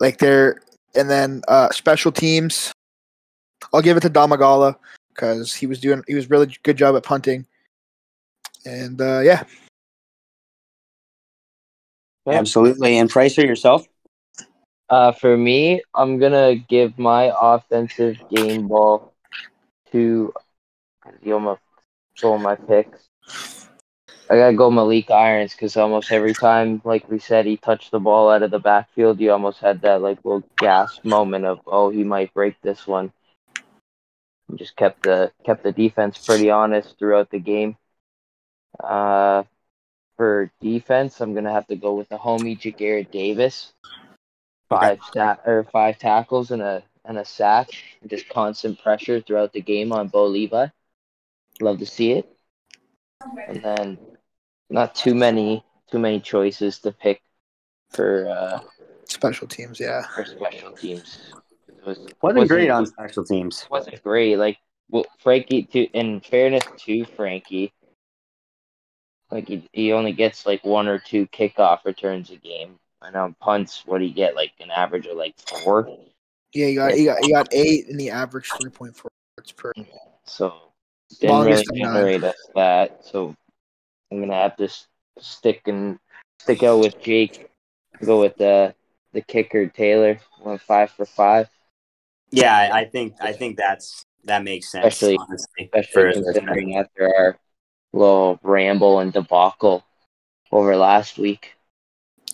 Like 0.00 0.18
they're 0.18 0.60
and 0.94 1.10
then 1.10 1.42
uh, 1.48 1.70
special 1.70 2.12
teams. 2.12 2.72
I'll 3.72 3.82
give 3.82 3.96
it 3.96 4.00
to 4.00 4.10
Domagala 4.10 4.76
because 5.16 5.54
he 5.54 5.66
was 5.66 5.80
doing 5.80 6.02
he 6.06 6.14
was 6.14 6.30
really 6.30 6.54
good 6.62 6.76
job 6.76 6.94
at 6.96 7.02
punting. 7.02 7.46
And 8.64 9.00
uh, 9.00 9.20
yeah. 9.20 9.44
Absolutely. 12.28 12.98
And 12.98 13.10
Pricer 13.10 13.44
yourself? 13.44 13.86
Uh, 14.88 15.12
for 15.12 15.36
me, 15.36 15.82
I'm 15.94 16.18
gonna 16.18 16.56
give 16.56 16.98
my 16.98 17.32
offensive 17.40 18.18
game 18.30 18.68
ball 18.68 19.14
to 19.92 20.32
you 21.22 21.34
almost 21.34 21.60
stole 22.16 22.38
my 22.38 22.54
picks. 22.54 23.08
I 24.28 24.36
gotta 24.36 24.56
go 24.56 24.70
Maleek 24.70 25.10
Irons 25.10 25.52
because 25.52 25.76
almost 25.76 26.10
every 26.10 26.34
time, 26.34 26.82
like 26.84 27.08
we 27.08 27.20
said, 27.20 27.46
he 27.46 27.56
touched 27.56 27.92
the 27.92 28.00
ball 28.00 28.30
out 28.30 28.42
of 28.42 28.50
the 28.50 28.58
backfield, 28.58 29.20
you 29.20 29.30
almost 29.30 29.60
had 29.60 29.80
that 29.82 30.02
like 30.02 30.24
little 30.24 30.42
gasp 30.58 31.04
moment 31.04 31.44
of, 31.44 31.60
oh, 31.66 31.90
he 31.90 32.02
might 32.02 32.34
break 32.34 32.60
this 32.60 32.86
one. 32.88 33.12
He 34.50 34.56
just 34.56 34.76
kept 34.76 35.02
the 35.02 35.32
kept 35.44 35.62
the 35.62 35.72
defense 35.72 36.18
pretty 36.24 36.50
honest 36.50 36.98
throughout 36.98 37.30
the 37.30 37.38
game. 37.38 37.76
Uh, 38.82 39.44
for 40.16 40.50
defense, 40.60 41.20
I'm 41.20 41.34
gonna 41.34 41.52
have 41.52 41.66
to 41.68 41.76
go 41.76 41.94
with 41.94 42.08
the 42.08 42.18
homie 42.18 42.58
Ja'Gared 42.58 43.10
Davis. 43.10 43.72
Five 44.68 45.00
okay. 45.16 45.34
or 45.46 45.64
five 45.72 45.98
tackles 45.98 46.50
and 46.50 46.62
a 46.62 46.82
and 47.04 47.18
a 47.18 47.24
sack, 47.24 47.68
and 48.00 48.10
just 48.10 48.28
constant 48.28 48.82
pressure 48.82 49.20
throughout 49.20 49.52
the 49.52 49.60
game 49.60 49.92
on 49.92 50.08
Bo 50.08 50.26
Levi. 50.26 50.66
Love 51.60 51.78
to 51.78 51.86
see 51.86 52.12
it. 52.12 52.28
And 53.48 53.62
then 53.62 53.98
not 54.70 54.94
too 54.94 55.14
many 55.14 55.64
too 55.90 55.98
many 55.98 56.20
choices 56.20 56.78
to 56.80 56.92
pick 56.92 57.22
for 57.90 58.28
uh, 58.28 58.60
special 59.04 59.46
teams. 59.46 59.78
Yeah, 59.78 60.02
for 60.14 60.24
special 60.24 60.72
teams. 60.72 61.32
It 61.86 61.90
was, 61.90 61.98
wasn't, 61.98 62.22
wasn't 62.22 62.48
great 62.48 62.70
on 62.70 62.84
special 62.86 63.24
teams. 63.24 63.66
Wasn't 63.70 64.02
great. 64.02 64.36
Like 64.36 64.58
well, 64.90 65.06
Frankie. 65.20 65.62
To 65.64 65.84
in 65.84 66.20
fairness 66.20 66.64
to 66.78 67.04
Frankie, 67.04 67.72
like 69.30 69.46
he, 69.46 69.68
he 69.72 69.92
only 69.92 70.12
gets 70.12 70.46
like 70.46 70.64
one 70.64 70.88
or 70.88 70.98
two 70.98 71.26
kickoff 71.28 71.84
returns 71.84 72.30
a 72.30 72.36
game. 72.36 72.80
I 73.00 73.10
know 73.10 73.32
punts. 73.40 73.84
What 73.86 73.98
do 73.98 74.04
you 74.04 74.14
get? 74.14 74.34
Like 74.34 74.52
an 74.58 74.72
average 74.72 75.06
of 75.06 75.16
like 75.16 75.34
four. 75.38 75.88
Yeah, 76.52 76.66
he 76.66 76.74
got 76.74 76.92
he 76.94 77.04
got 77.04 77.18
he 77.22 77.32
got 77.32 77.48
eight, 77.52 77.88
and 77.88 78.00
the 78.00 78.10
average 78.10 78.50
three 78.50 78.70
point 78.70 78.96
four 78.96 79.10
yards 79.38 79.52
per. 79.52 79.72
So 80.24 80.54
didn't 81.20 81.44
really 81.44 81.64
generate 81.72 82.24
us 82.24 82.48
that. 82.56 83.04
So 83.04 83.32
I'm 84.10 84.18
gonna 84.18 84.34
have 84.34 84.56
to 84.56 84.68
stick 85.20 85.62
and 85.66 86.00
stick 86.40 86.64
out 86.64 86.80
with 86.80 87.00
Jake. 87.00 87.48
Go 88.04 88.20
with 88.20 88.36
the 88.38 88.74
the 89.12 89.20
kicker 89.20 89.68
Taylor. 89.68 90.18
Went 90.40 90.60
five 90.60 90.90
for 90.90 91.06
five. 91.06 91.48
Yeah, 92.36 92.70
I 92.72 92.84
think 92.84 93.14
I 93.20 93.32
think 93.32 93.56
that's 93.56 94.04
that 94.24 94.44
makes 94.44 94.70
sense. 94.70 94.86
Especially, 94.86 95.16
honestly, 95.18 95.70
especially 95.72 96.22
considering 96.22 96.76
after 96.76 97.10
our 97.16 97.38
little 97.94 98.38
ramble 98.42 99.00
and 99.00 99.10
debacle 99.10 99.84
over 100.52 100.76
last 100.76 101.16
week. 101.18 101.54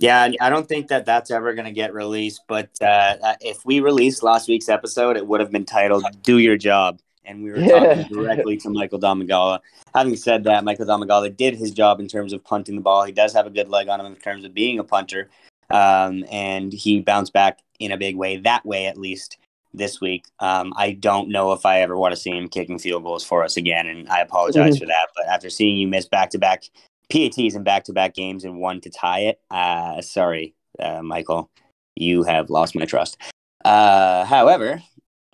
Yeah, 0.00 0.28
I 0.40 0.50
don't 0.50 0.68
think 0.68 0.88
that 0.88 1.06
that's 1.06 1.30
ever 1.30 1.54
going 1.54 1.66
to 1.66 1.72
get 1.72 1.94
released. 1.94 2.40
But 2.48 2.70
uh, 2.82 3.34
if 3.40 3.64
we 3.64 3.78
released 3.78 4.24
last 4.24 4.48
week's 4.48 4.68
episode, 4.68 5.16
it 5.16 5.24
would 5.24 5.38
have 5.38 5.52
been 5.52 5.64
titled 5.64 6.04
"Do 6.22 6.38
Your 6.38 6.56
Job." 6.56 6.98
and 7.24 7.40
we 7.40 7.52
were 7.52 7.64
talking 7.64 8.04
directly 8.12 8.56
to 8.56 8.68
Michael 8.68 8.98
Domagala. 8.98 9.60
Having 9.94 10.16
said 10.16 10.44
that, 10.44 10.64
Michael 10.64 10.86
Domagala 10.86 11.36
did 11.36 11.54
his 11.54 11.70
job 11.70 12.00
in 12.00 12.08
terms 12.08 12.32
of 12.32 12.42
punting 12.42 12.74
the 12.74 12.80
ball. 12.80 13.04
He 13.04 13.12
does 13.12 13.32
have 13.34 13.46
a 13.46 13.50
good 13.50 13.68
leg 13.68 13.88
on 13.88 14.00
him 14.00 14.06
in 14.06 14.16
terms 14.16 14.44
of 14.44 14.52
being 14.52 14.80
a 14.80 14.84
punter, 14.84 15.28
um, 15.70 16.24
and 16.32 16.72
he 16.72 17.00
bounced 17.00 17.32
back 17.32 17.60
in 17.78 17.92
a 17.92 17.96
big 17.96 18.16
way. 18.16 18.38
That 18.38 18.66
way, 18.66 18.86
at 18.86 18.98
least 18.98 19.38
this 19.74 20.00
week. 20.00 20.26
Um, 20.38 20.72
I 20.76 20.92
don't 20.92 21.28
know 21.28 21.52
if 21.52 21.64
I 21.66 21.80
ever 21.80 21.96
want 21.96 22.14
to 22.14 22.20
see 22.20 22.30
him 22.30 22.48
kicking 22.48 22.78
field 22.78 23.04
goals 23.04 23.24
for 23.24 23.44
us 23.44 23.56
again, 23.56 23.86
and 23.86 24.08
I 24.08 24.20
apologize 24.20 24.74
mm-hmm. 24.74 24.84
for 24.84 24.86
that. 24.86 25.08
But 25.16 25.26
after 25.26 25.50
seeing 25.50 25.76
you 25.76 25.88
miss 25.88 26.06
back 26.06 26.30
to 26.30 26.38
back 26.38 26.64
PATs 27.10 27.54
and 27.54 27.64
back 27.64 27.84
to 27.84 27.92
back 27.92 28.14
games 28.14 28.44
and 28.44 28.58
one 28.58 28.80
to 28.82 28.90
tie 28.90 29.20
it, 29.20 29.40
uh, 29.50 30.00
sorry, 30.00 30.54
uh, 30.78 31.02
Michael, 31.02 31.50
you 31.96 32.22
have 32.24 32.50
lost 32.50 32.74
my 32.74 32.84
trust. 32.84 33.16
Uh, 33.64 34.24
however, 34.24 34.82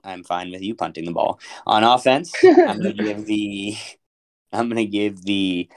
I'm 0.05 0.25
fine 0.25 0.51
with 0.51 0.63
you 0.63 0.75
punting 0.75 1.05
the 1.05 1.13
ball. 1.13 1.41
On 1.67 1.85
offense, 1.85 2.33
I'm 2.45 2.81
going 2.81 2.97
to 2.97 3.03
give 3.03 3.27
the 3.27 3.77
I'm 4.53 4.69
gonna 4.69 4.87
give 4.87 5.23
the 5.25 5.69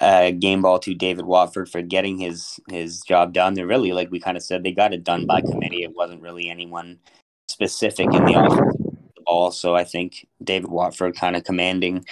uh, 0.00 0.32
game 0.32 0.62
ball 0.62 0.78
to 0.80 0.94
David 0.94 1.24
Watford 1.24 1.68
for 1.68 1.80
getting 1.82 2.18
his 2.18 2.60
his 2.70 3.00
job 3.00 3.32
done. 3.32 3.54
They're 3.54 3.66
really 3.66 3.92
like 3.92 4.10
we 4.10 4.20
kind 4.20 4.36
of 4.36 4.42
said 4.42 4.62
they 4.62 4.72
got 4.72 4.92
it 4.92 5.04
done 5.04 5.26
by 5.26 5.40
committee. 5.40 5.82
It 5.82 5.96
wasn't 5.96 6.22
really 6.22 6.48
anyone 6.48 6.98
specific 7.52 8.12
in 8.12 8.24
the 8.24 8.34
offense 8.34 8.76
ball. 9.24 9.50
So 9.50 9.76
I 9.76 9.84
think 9.84 10.26
David 10.42 10.70
Watford 10.70 11.16
kind 11.16 11.36
of 11.36 11.44
commanding 11.44 12.04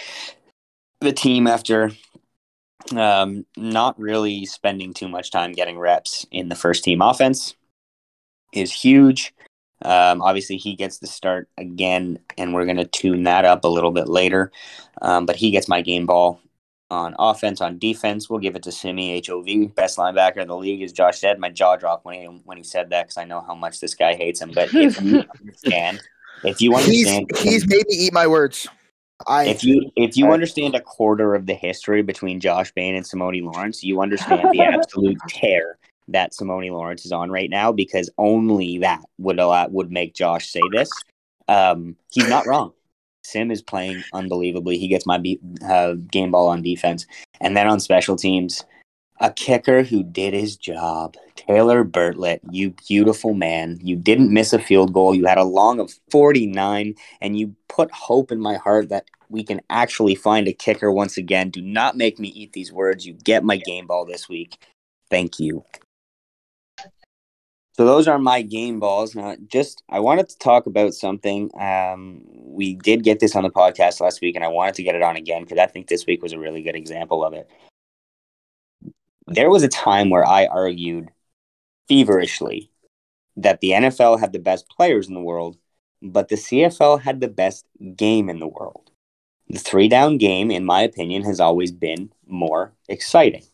the 1.00 1.12
team 1.12 1.46
after 1.46 1.90
um, 2.94 3.44
not 3.56 3.98
really 3.98 4.46
spending 4.46 4.94
too 4.94 5.08
much 5.08 5.30
time 5.30 5.52
getting 5.52 5.78
reps 5.78 6.26
in 6.30 6.48
the 6.48 6.54
first 6.54 6.84
team 6.84 7.02
offense 7.02 7.54
is 8.52 8.72
huge. 8.72 9.34
Um, 9.82 10.20
obviously, 10.20 10.56
he 10.56 10.74
gets 10.74 10.98
the 10.98 11.06
start 11.06 11.48
again, 11.56 12.18
and 12.36 12.52
we're 12.52 12.66
going 12.66 12.76
to 12.76 12.84
tune 12.84 13.22
that 13.22 13.44
up 13.44 13.64
a 13.64 13.68
little 13.68 13.92
bit 13.92 14.08
later. 14.08 14.52
Um, 15.00 15.24
but 15.24 15.36
he 15.36 15.50
gets 15.50 15.68
my 15.68 15.80
game 15.80 16.06
ball 16.06 16.40
on 16.90 17.14
offense. 17.18 17.60
On 17.60 17.78
defense, 17.78 18.28
we'll 18.28 18.40
give 18.40 18.56
it 18.56 18.62
to 18.64 18.72
Simi 18.72 19.22
HOV, 19.26 19.74
best 19.74 19.98
linebacker 19.98 20.38
in 20.38 20.48
the 20.48 20.56
league, 20.56 20.82
as 20.82 20.92
Josh 20.92 21.20
said. 21.20 21.38
My 21.38 21.48
jaw 21.48 21.76
dropped 21.76 22.04
when 22.04 22.20
he 22.20 22.26
when 22.44 22.56
he 22.56 22.64
said 22.64 22.90
that 22.90 23.04
because 23.04 23.18
I 23.18 23.24
know 23.24 23.40
how 23.40 23.54
much 23.54 23.80
this 23.80 23.94
guy 23.94 24.14
hates 24.14 24.40
him. 24.40 24.50
But 24.52 24.74
if 24.74 25.00
you 25.00 25.24
understand, 25.40 26.00
if 26.44 26.60
you 26.60 26.74
understand, 26.74 27.30
he's, 27.36 27.42
he's 27.42 27.68
made 27.68 27.86
me 27.88 27.94
eat 27.94 28.12
my 28.12 28.26
words. 28.26 28.66
I, 29.26 29.44
if 29.44 29.62
you 29.62 29.90
if 29.96 30.16
you 30.16 30.28
I, 30.28 30.32
understand 30.32 30.74
a 30.74 30.80
quarter 30.80 31.34
of 31.34 31.46
the 31.46 31.54
history 31.54 32.02
between 32.02 32.40
Josh 32.40 32.72
Bain 32.72 32.94
and 32.94 33.04
Simoni 33.04 33.42
Lawrence, 33.42 33.84
you 33.84 34.00
understand 34.00 34.48
the 34.50 34.62
absolute 34.62 35.18
tear 35.28 35.78
that 36.08 36.32
Simoni 36.32 36.70
Lawrence 36.70 37.04
is 37.04 37.12
on 37.12 37.30
right 37.30 37.50
now 37.50 37.70
because 37.70 38.10
only 38.18 38.78
that 38.78 39.02
would 39.18 39.38
allow 39.38 39.68
would 39.68 39.92
make 39.92 40.14
Josh 40.14 40.48
say 40.50 40.62
this. 40.72 40.90
Um, 41.48 41.96
he's 42.10 42.28
not 42.28 42.46
wrong. 42.46 42.72
Sim 43.30 43.50
is 43.50 43.62
playing 43.62 44.02
unbelievably. 44.12 44.78
He 44.78 44.88
gets 44.88 45.06
my 45.06 45.18
be- 45.18 45.40
uh, 45.66 45.94
game 46.10 46.30
ball 46.30 46.48
on 46.48 46.62
defense, 46.62 47.06
and 47.40 47.56
then 47.56 47.66
on 47.66 47.80
special 47.80 48.16
teams, 48.16 48.64
a 49.20 49.30
kicker 49.30 49.82
who 49.82 50.02
did 50.02 50.34
his 50.34 50.56
job. 50.56 51.16
Taylor 51.36 51.84
Bertolet, 51.84 52.40
you 52.50 52.74
beautiful 52.88 53.34
man. 53.34 53.78
You 53.82 53.96
didn't 53.96 54.32
miss 54.32 54.52
a 54.52 54.58
field 54.58 54.92
goal. 54.92 55.14
You 55.14 55.26
had 55.26 55.38
a 55.38 55.44
long 55.44 55.78
of 55.78 55.92
49, 56.10 56.94
and 57.20 57.38
you 57.38 57.54
put 57.68 57.90
hope 57.92 58.32
in 58.32 58.40
my 58.40 58.56
heart 58.56 58.88
that 58.88 59.04
we 59.28 59.44
can 59.44 59.60
actually 59.70 60.14
find 60.14 60.48
a 60.48 60.52
kicker 60.52 60.90
once 60.90 61.16
again. 61.16 61.50
Do 61.50 61.60
not 61.60 61.96
make 61.96 62.18
me 62.18 62.28
eat 62.28 62.52
these 62.52 62.72
words. 62.72 63.06
You 63.06 63.12
get 63.12 63.44
my 63.44 63.56
game 63.58 63.86
ball 63.86 64.04
this 64.04 64.28
week. 64.28 64.58
Thank 65.10 65.38
you. 65.38 65.64
So 67.80 67.86
those 67.86 68.08
are 68.08 68.18
my 68.18 68.42
game 68.42 68.78
balls. 68.78 69.14
Now, 69.14 69.36
just 69.46 69.82
I 69.88 70.00
wanted 70.00 70.28
to 70.28 70.36
talk 70.36 70.66
about 70.66 70.92
something. 70.92 71.50
Um, 71.58 72.20
we 72.26 72.74
did 72.74 73.04
get 73.04 73.20
this 73.20 73.34
on 73.34 73.42
the 73.42 73.48
podcast 73.48 74.02
last 74.02 74.20
week, 74.20 74.36
and 74.36 74.44
I 74.44 74.48
wanted 74.48 74.74
to 74.74 74.82
get 74.82 74.96
it 74.96 75.02
on 75.02 75.16
again 75.16 75.44
because 75.44 75.56
I 75.56 75.64
think 75.64 75.86
this 75.86 76.04
week 76.04 76.22
was 76.22 76.34
a 76.34 76.38
really 76.38 76.60
good 76.60 76.76
example 76.76 77.24
of 77.24 77.32
it. 77.32 77.48
There 79.28 79.48
was 79.48 79.62
a 79.62 79.68
time 79.68 80.10
where 80.10 80.28
I 80.28 80.44
argued 80.44 81.10
feverishly 81.88 82.70
that 83.38 83.62
the 83.62 83.70
NFL 83.70 84.20
had 84.20 84.34
the 84.34 84.38
best 84.38 84.68
players 84.68 85.08
in 85.08 85.14
the 85.14 85.20
world, 85.20 85.56
but 86.02 86.28
the 86.28 86.36
CFL 86.36 87.00
had 87.00 87.22
the 87.22 87.28
best 87.28 87.64
game 87.96 88.28
in 88.28 88.40
the 88.40 88.46
world. 88.46 88.90
The 89.48 89.58
three 89.58 89.88
down 89.88 90.18
game, 90.18 90.50
in 90.50 90.66
my 90.66 90.82
opinion, 90.82 91.22
has 91.22 91.40
always 91.40 91.72
been 91.72 92.12
more 92.26 92.74
exciting. 92.90 93.44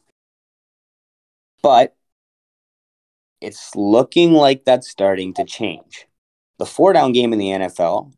But 1.63 1.96
it's 3.47 3.77
looking 3.77 4.33
like 4.33 4.65
that's 4.65 4.91
starting 4.91 5.33
to 5.35 5.45
change. 5.45 6.09
The 6.59 6.67
four 6.67 6.93
down 6.93 7.13
game 7.13 7.33
in 7.33 7.39
the 7.39 7.51
NFL 7.51 8.13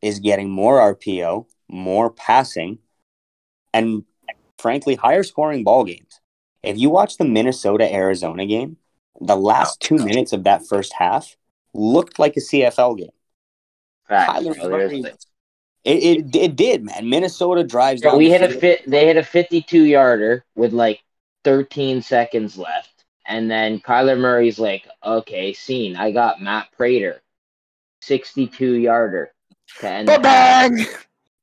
is 0.00 0.20
getting 0.20 0.48
more 0.48 0.94
RPO, 0.94 1.44
more 1.68 2.10
passing, 2.10 2.78
and 3.74 4.04
frankly, 4.58 4.94
higher 4.94 5.22
scoring 5.22 5.64
ball 5.64 5.84
games. 5.84 6.22
If 6.62 6.78
you 6.78 6.88
watch 6.88 7.18
the 7.18 7.26
Minnesota 7.26 7.92
Arizona 7.92 8.46
game, 8.46 8.78
the 9.20 9.36
last 9.36 9.80
two 9.80 9.96
minutes 9.96 10.32
of 10.32 10.44
that 10.44 10.66
first 10.66 10.94
half 10.94 11.36
looked 11.74 12.18
like 12.18 12.38
a 12.38 12.40
CFL 12.40 12.96
game. 12.96 13.10
Kyler 14.10 14.56
Murray, 14.56 15.04
it, 15.04 15.18
it, 15.84 16.36
it 16.36 16.56
did, 16.56 16.84
man. 16.84 17.10
Minnesota 17.10 17.64
drives. 17.64 18.00
So 18.00 18.16
we 18.16 18.30
hit 18.30 18.42
a 18.42 18.48
fit. 18.48 18.90
They 18.90 19.04
hit 19.06 19.18
a 19.18 19.22
fifty-two 19.22 19.82
yarder 19.82 20.42
with 20.54 20.72
like 20.72 21.02
thirteen 21.44 22.00
seconds 22.00 22.56
left 22.56 22.95
and 23.26 23.50
then 23.50 23.80
Kyler 23.80 24.18
Murray's 24.18 24.58
like, 24.58 24.86
okay, 25.04 25.52
scene. 25.52 25.96
I 25.96 26.12
got 26.12 26.40
Matt 26.40 26.68
Prater, 26.76 27.22
62 28.02 28.74
yarder 28.74 29.32
to 29.80 29.88
end 29.88 30.06
Bang! 30.06 30.84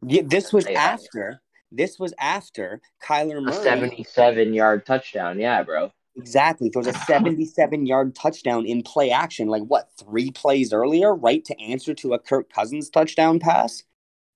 Yeah, 0.05 0.23
this 0.25 0.51
was 0.51 0.65
after. 0.67 1.41
This 1.71 1.97
was 1.97 2.13
after 2.19 2.81
Kyler 3.03 3.41
Murray. 3.41 3.55
A 3.55 3.63
77 3.63 4.53
yard 4.53 4.85
touchdown. 4.85 5.39
Yeah, 5.39 5.63
bro. 5.63 5.91
Exactly. 6.15 6.69
There 6.71 6.81
was 6.81 6.87
a 6.87 6.93
77 6.93 7.85
yard 7.85 8.15
touchdown 8.15 8.65
in 8.65 8.83
play 8.83 9.09
action, 9.09 9.47
like 9.47 9.63
what, 9.63 9.89
three 9.99 10.29
plays 10.29 10.71
earlier, 10.73 11.15
right? 11.15 11.43
To 11.45 11.59
answer 11.59 11.93
to 11.95 12.13
a 12.13 12.19
Kirk 12.19 12.51
Cousins 12.53 12.89
touchdown 12.89 13.39
pass. 13.39 13.83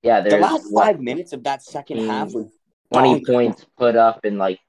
Yeah, 0.01 0.21
the 0.21 0.37
last 0.37 0.67
five 0.73 0.99
minutes 0.99 1.33
of 1.33 1.43
that 1.43 1.61
second 1.61 2.07
half 2.07 2.33
was 2.33 2.47
20 2.93 3.25
points 3.25 3.65
put 3.77 3.95
up 3.95 4.25
in 4.25 4.37
like 4.37 4.59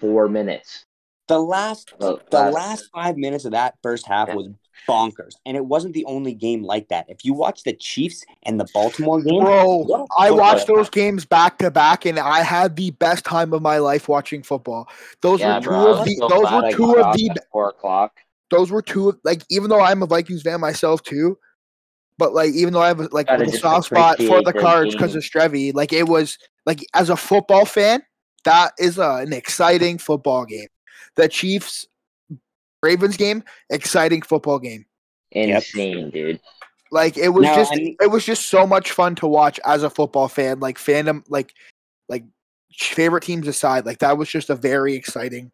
four 0.00 0.28
minutes. 0.28 0.85
The 1.28 1.38
last 1.38 1.92
the 1.98 2.20
last 2.30 2.88
five 2.94 3.16
minutes 3.16 3.44
of 3.44 3.52
that 3.52 3.74
first 3.82 4.06
half 4.06 4.32
was 4.32 4.48
bonkers, 4.88 5.34
and 5.44 5.56
it 5.56 5.64
wasn't 5.64 5.94
the 5.94 6.04
only 6.04 6.34
game 6.34 6.62
like 6.62 6.88
that. 6.88 7.06
If 7.08 7.24
you 7.24 7.34
watch 7.34 7.64
the 7.64 7.72
Chiefs 7.72 8.24
and 8.44 8.60
the 8.60 8.66
Baltimore 8.72 9.20
game, 9.20 9.42
bro, 9.42 10.06
I 10.16 10.30
watched 10.30 10.68
those 10.68 10.88
games 10.88 11.24
back 11.24 11.58
to 11.58 11.70
back, 11.70 12.06
and 12.06 12.20
I 12.20 12.42
had 12.42 12.76
the 12.76 12.92
best 12.92 13.24
time 13.24 13.52
of 13.52 13.60
my 13.60 13.78
life 13.78 14.08
watching 14.08 14.44
football. 14.44 14.88
Those 15.20 15.40
yeah, 15.40 15.56
were 15.56 15.62
two 15.62 15.68
bro, 15.68 15.92
of 15.94 16.04
the 16.04 16.14
so 16.14 16.28
those 16.28 16.52
were 16.52 16.70
two 16.70 16.96
of 16.96 17.16
the 17.16 17.36
four 17.50 17.70
o'clock. 17.70 18.20
Those 18.50 18.70
were 18.70 18.82
two 18.82 19.08
of 19.08 19.18
like 19.24 19.42
even 19.50 19.68
though 19.68 19.80
I'm 19.80 20.04
a 20.04 20.06
Vikings 20.06 20.42
fan 20.42 20.60
myself 20.60 21.02
too, 21.02 21.38
but 22.18 22.34
like 22.34 22.52
even 22.52 22.72
though 22.72 22.82
I 22.82 22.88
have 22.88 23.00
like 23.10 23.28
a 23.28 23.50
soft 23.50 23.86
spot 23.86 24.18
for 24.18 24.42
the 24.42 24.52
Cards 24.52 24.94
because 24.94 25.16
of 25.16 25.22
Strevy, 25.22 25.74
like 25.74 25.92
it 25.92 26.06
was 26.06 26.38
like 26.66 26.86
as 26.94 27.10
a 27.10 27.16
football 27.16 27.64
fan, 27.64 28.02
that 28.44 28.74
is 28.78 28.98
a, 28.98 29.16
an 29.16 29.32
exciting 29.32 29.98
football 29.98 30.44
game 30.44 30.68
the 31.16 31.28
Chiefs 31.28 31.86
Ravens 32.82 33.16
game, 33.16 33.42
exciting 33.70 34.22
football 34.22 34.58
game. 34.58 34.86
Insane, 35.32 36.10
dude. 36.10 36.40
Like 36.92 37.16
it 37.16 37.30
was 37.30 37.44
no, 37.44 37.54
just 37.54 37.72
I 37.72 37.76
mean, 37.76 37.96
it 38.00 38.10
was 38.10 38.24
just 38.24 38.46
so 38.46 38.66
much 38.66 38.92
fun 38.92 39.16
to 39.16 39.26
watch 39.26 39.58
as 39.64 39.82
a 39.82 39.90
football 39.90 40.28
fan. 40.28 40.60
Like 40.60 40.78
fandom, 40.78 41.24
like 41.28 41.52
like 42.08 42.24
favorite 42.72 43.24
teams 43.24 43.48
aside, 43.48 43.84
like 43.84 43.98
that 43.98 44.16
was 44.16 44.28
just 44.28 44.50
a 44.50 44.54
very 44.54 44.94
exciting. 44.94 45.50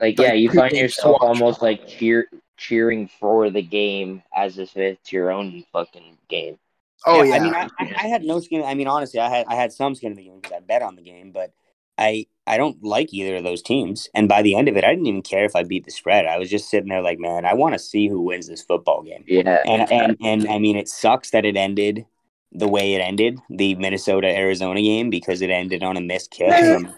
Like, 0.00 0.18
like 0.18 0.28
yeah, 0.28 0.34
you 0.34 0.50
find 0.50 0.72
yourself 0.72 1.18
almost 1.20 1.62
like 1.62 1.88
cheer 1.88 2.28
cheering 2.56 3.08
for 3.08 3.50
the 3.50 3.62
game 3.62 4.22
as 4.34 4.58
if 4.58 4.76
it's 4.76 5.12
your 5.12 5.32
own 5.32 5.64
fucking 5.72 6.16
game. 6.28 6.58
Oh 7.04 7.22
yeah, 7.22 7.34
yeah. 7.34 7.34
I 7.34 7.40
mean, 7.40 7.54
I, 7.54 7.68
I, 8.04 8.06
had 8.06 8.22
no 8.22 8.38
skin. 8.38 8.62
I 8.62 8.74
mean, 8.74 8.86
honestly, 8.86 9.18
I 9.18 9.28
had 9.28 9.46
I 9.48 9.56
had 9.56 9.72
some 9.72 9.94
skin 9.96 10.12
in 10.12 10.16
the 10.16 10.24
game 10.24 10.38
because 10.40 10.56
I 10.56 10.60
bet 10.60 10.82
on 10.82 10.94
the 10.94 11.02
game, 11.02 11.32
but 11.32 11.52
I 11.98 12.26
I 12.46 12.56
don't 12.56 12.82
like 12.82 13.12
either 13.14 13.36
of 13.36 13.44
those 13.44 13.62
teams. 13.62 14.08
And 14.14 14.28
by 14.28 14.42
the 14.42 14.56
end 14.56 14.68
of 14.68 14.76
it, 14.76 14.84
I 14.84 14.90
didn't 14.90 15.06
even 15.06 15.22
care 15.22 15.44
if 15.44 15.54
I 15.54 15.62
beat 15.62 15.84
the 15.84 15.92
spread. 15.92 16.26
I 16.26 16.38
was 16.38 16.50
just 16.50 16.68
sitting 16.68 16.88
there 16.88 17.02
like, 17.02 17.18
man, 17.18 17.44
I 17.44 17.54
want 17.54 17.74
to 17.74 17.78
see 17.78 18.08
who 18.08 18.20
wins 18.20 18.48
this 18.48 18.62
football 18.62 19.02
game. 19.02 19.24
Yeah. 19.26 19.62
And 19.64 19.90
and 19.92 20.16
and 20.20 20.48
I 20.48 20.58
mean, 20.58 20.76
it 20.76 20.88
sucks 20.88 21.30
that 21.30 21.44
it 21.44 21.56
ended 21.56 22.04
the 22.50 22.68
way 22.68 22.94
it 22.94 23.00
ended, 23.00 23.38
the 23.48 23.74
Minnesota 23.76 24.28
Arizona 24.28 24.82
game, 24.82 25.08
because 25.08 25.40
it 25.40 25.50
ended 25.50 25.82
on 25.82 25.96
a 25.96 26.00
missed 26.00 26.30
kick 26.30 26.52
from 26.52 26.92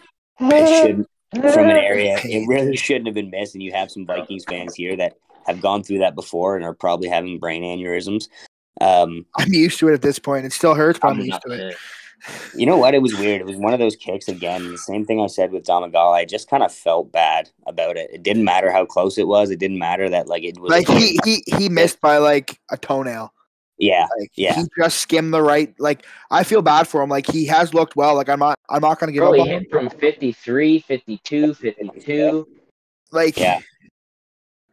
it 0.50 0.83
should 0.83 1.07
from 1.52 1.68
an 1.68 1.76
area 1.76 2.18
it 2.24 2.46
really 2.48 2.76
shouldn't 2.76 3.07
have 3.07 3.14
been 3.14 3.30
missed. 3.30 3.54
And 3.54 3.62
you 3.62 3.72
have 3.72 3.90
some 3.90 4.07
Vikings 4.07 4.44
fans 4.48 4.74
here 4.74 4.96
that 4.96 5.16
have 5.46 5.61
gone 5.61 5.83
through 5.83 5.98
that 5.98 6.14
before 6.14 6.57
and 6.57 6.64
are 6.64 6.74
probably 6.74 7.09
having 7.09 7.38
brain 7.38 7.62
aneurysms. 7.62 8.28
Um, 8.80 9.26
I'm 9.37 9.52
used 9.52 9.78
to 9.80 9.88
it 9.88 9.94
at 9.94 10.02
this 10.02 10.18
point. 10.18 10.46
It 10.46 10.52
still 10.52 10.74
hurts, 10.74 10.98
but 10.98 11.11
I'm, 11.11 11.20
I'm 11.20 11.26
used 11.26 11.42
to 11.46 11.52
it. 11.52 11.76
You 12.54 12.66
know 12.66 12.76
what? 12.76 12.94
It 12.94 13.02
was 13.02 13.16
weird. 13.16 13.40
It 13.40 13.46
was 13.46 13.56
one 13.56 13.72
of 13.72 13.78
those 13.78 13.96
kicks 13.96 14.28
again. 14.28 14.70
The 14.70 14.78
same 14.78 15.04
thing 15.04 15.20
I 15.20 15.26
said 15.26 15.52
with 15.52 15.64
Domagala. 15.64 16.14
I 16.14 16.24
just 16.24 16.48
kind 16.48 16.62
of 16.62 16.72
felt 16.72 17.12
bad 17.12 17.50
about 17.66 17.96
it. 17.96 18.10
It 18.12 18.22
didn't 18.22 18.44
matter 18.44 18.70
how 18.70 18.87
close 18.87 19.18
it 19.18 19.28
was. 19.28 19.50
It 19.50 19.58
didn't 19.58 19.78
matter 19.78 20.08
that 20.08 20.28
like 20.28 20.42
it 20.42 20.58
was 20.58 20.70
like 20.70 20.88
he 20.88 21.18
he 21.24 21.42
he 21.46 21.68
missed 21.68 22.00
by 22.00 22.18
like 22.18 22.58
a 22.70 22.76
toenail. 22.76 23.32
Yeah, 23.76 24.06
like, 24.18 24.30
yeah. 24.37 24.54
He 24.54 24.64
just 24.78 24.98
skimmed 24.98 25.34
the 25.34 25.42
right. 25.42 25.74
Like 25.78 26.06
I 26.30 26.44
feel 26.44 26.62
bad 26.62 26.87
for 26.87 27.02
him. 27.02 27.10
Like 27.10 27.26
he 27.26 27.44
has 27.46 27.74
looked 27.74 27.96
well. 27.96 28.14
Like 28.14 28.28
I'm 28.28 28.38
not. 28.38 28.58
I'm 28.68 28.80
not 28.80 28.98
gonna 28.98 29.12
give 29.12 29.20
Bro, 29.20 29.40
up. 29.40 29.46
He 29.46 29.52
hit 29.52 29.70
from 29.70 29.90
53, 29.90 30.80
52, 30.80 31.54
52. 31.54 32.48
Like 33.10 33.37
yeah. 33.37 33.60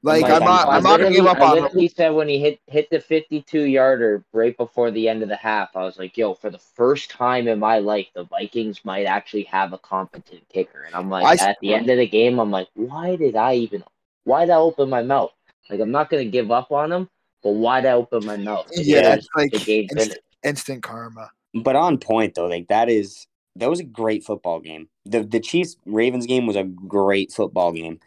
Like, 0.03 0.25
I'm 0.25 0.43
not, 0.43 0.67
I'm 0.67 0.81
not 0.81 0.99
gonna 0.99 1.11
give 1.11 1.27
up 1.27 1.39
on. 1.39 1.43
I 1.43 1.61
literally 1.61 1.85
him. 1.85 1.91
said 1.95 2.09
when 2.09 2.27
he 2.27 2.39
hit 2.39 2.59
hit 2.65 2.89
the 2.89 2.99
52 2.99 3.63
yarder 3.63 4.23
right 4.33 4.57
before 4.57 4.89
the 4.89 5.07
end 5.07 5.21
of 5.21 5.29
the 5.29 5.35
half, 5.35 5.75
I 5.75 5.83
was 5.83 5.99
like, 5.99 6.17
"Yo, 6.17 6.33
for 6.33 6.49
the 6.49 6.57
first 6.57 7.11
time 7.11 7.47
in 7.47 7.59
my 7.59 7.77
life, 7.77 8.07
the 8.15 8.23
Vikings 8.23 8.83
might 8.83 9.05
actually 9.05 9.43
have 9.43 9.73
a 9.73 9.77
competent 9.77 10.41
kicker." 10.49 10.83
And 10.83 10.95
I'm 10.95 11.09
like, 11.09 11.39
I, 11.39 11.49
at 11.49 11.57
the 11.61 11.75
end 11.75 11.89
of 11.91 11.97
the 11.97 12.07
game, 12.07 12.39
I'm 12.39 12.49
like, 12.49 12.67
"Why 12.73 13.15
did 13.15 13.35
I 13.35 13.55
even? 13.55 13.83
Why 14.23 14.45
did 14.45 14.51
I 14.51 14.57
open 14.57 14.89
my 14.89 15.03
mouth? 15.03 15.33
Like, 15.69 15.79
I'm 15.79 15.91
not 15.91 16.09
gonna 16.09 16.25
give 16.25 16.49
up 16.49 16.71
on 16.71 16.91
him, 16.91 17.07
but 17.43 17.51
why 17.51 17.81
did 17.81 17.89
I 17.89 17.93
open 17.93 18.25
my 18.25 18.37
mouth? 18.37 18.71
Yeah, 18.75 19.13
it's 19.13 19.27
like 19.35 19.53
instant, 19.67 20.17
instant 20.43 20.83
karma. 20.83 21.29
But 21.53 21.75
on 21.75 21.99
point 21.99 22.33
though, 22.33 22.47
like 22.47 22.67
that 22.69 22.89
is 22.89 23.27
that 23.55 23.69
was 23.69 23.79
a 23.79 23.85
great 23.85 24.23
football 24.23 24.59
game. 24.59 24.89
The 25.05 25.21
the 25.21 25.39
Chiefs 25.39 25.75
Ravens 25.85 26.25
game 26.25 26.47
was 26.47 26.55
a 26.55 26.63
great 26.63 27.31
football 27.31 27.71
game. 27.71 27.99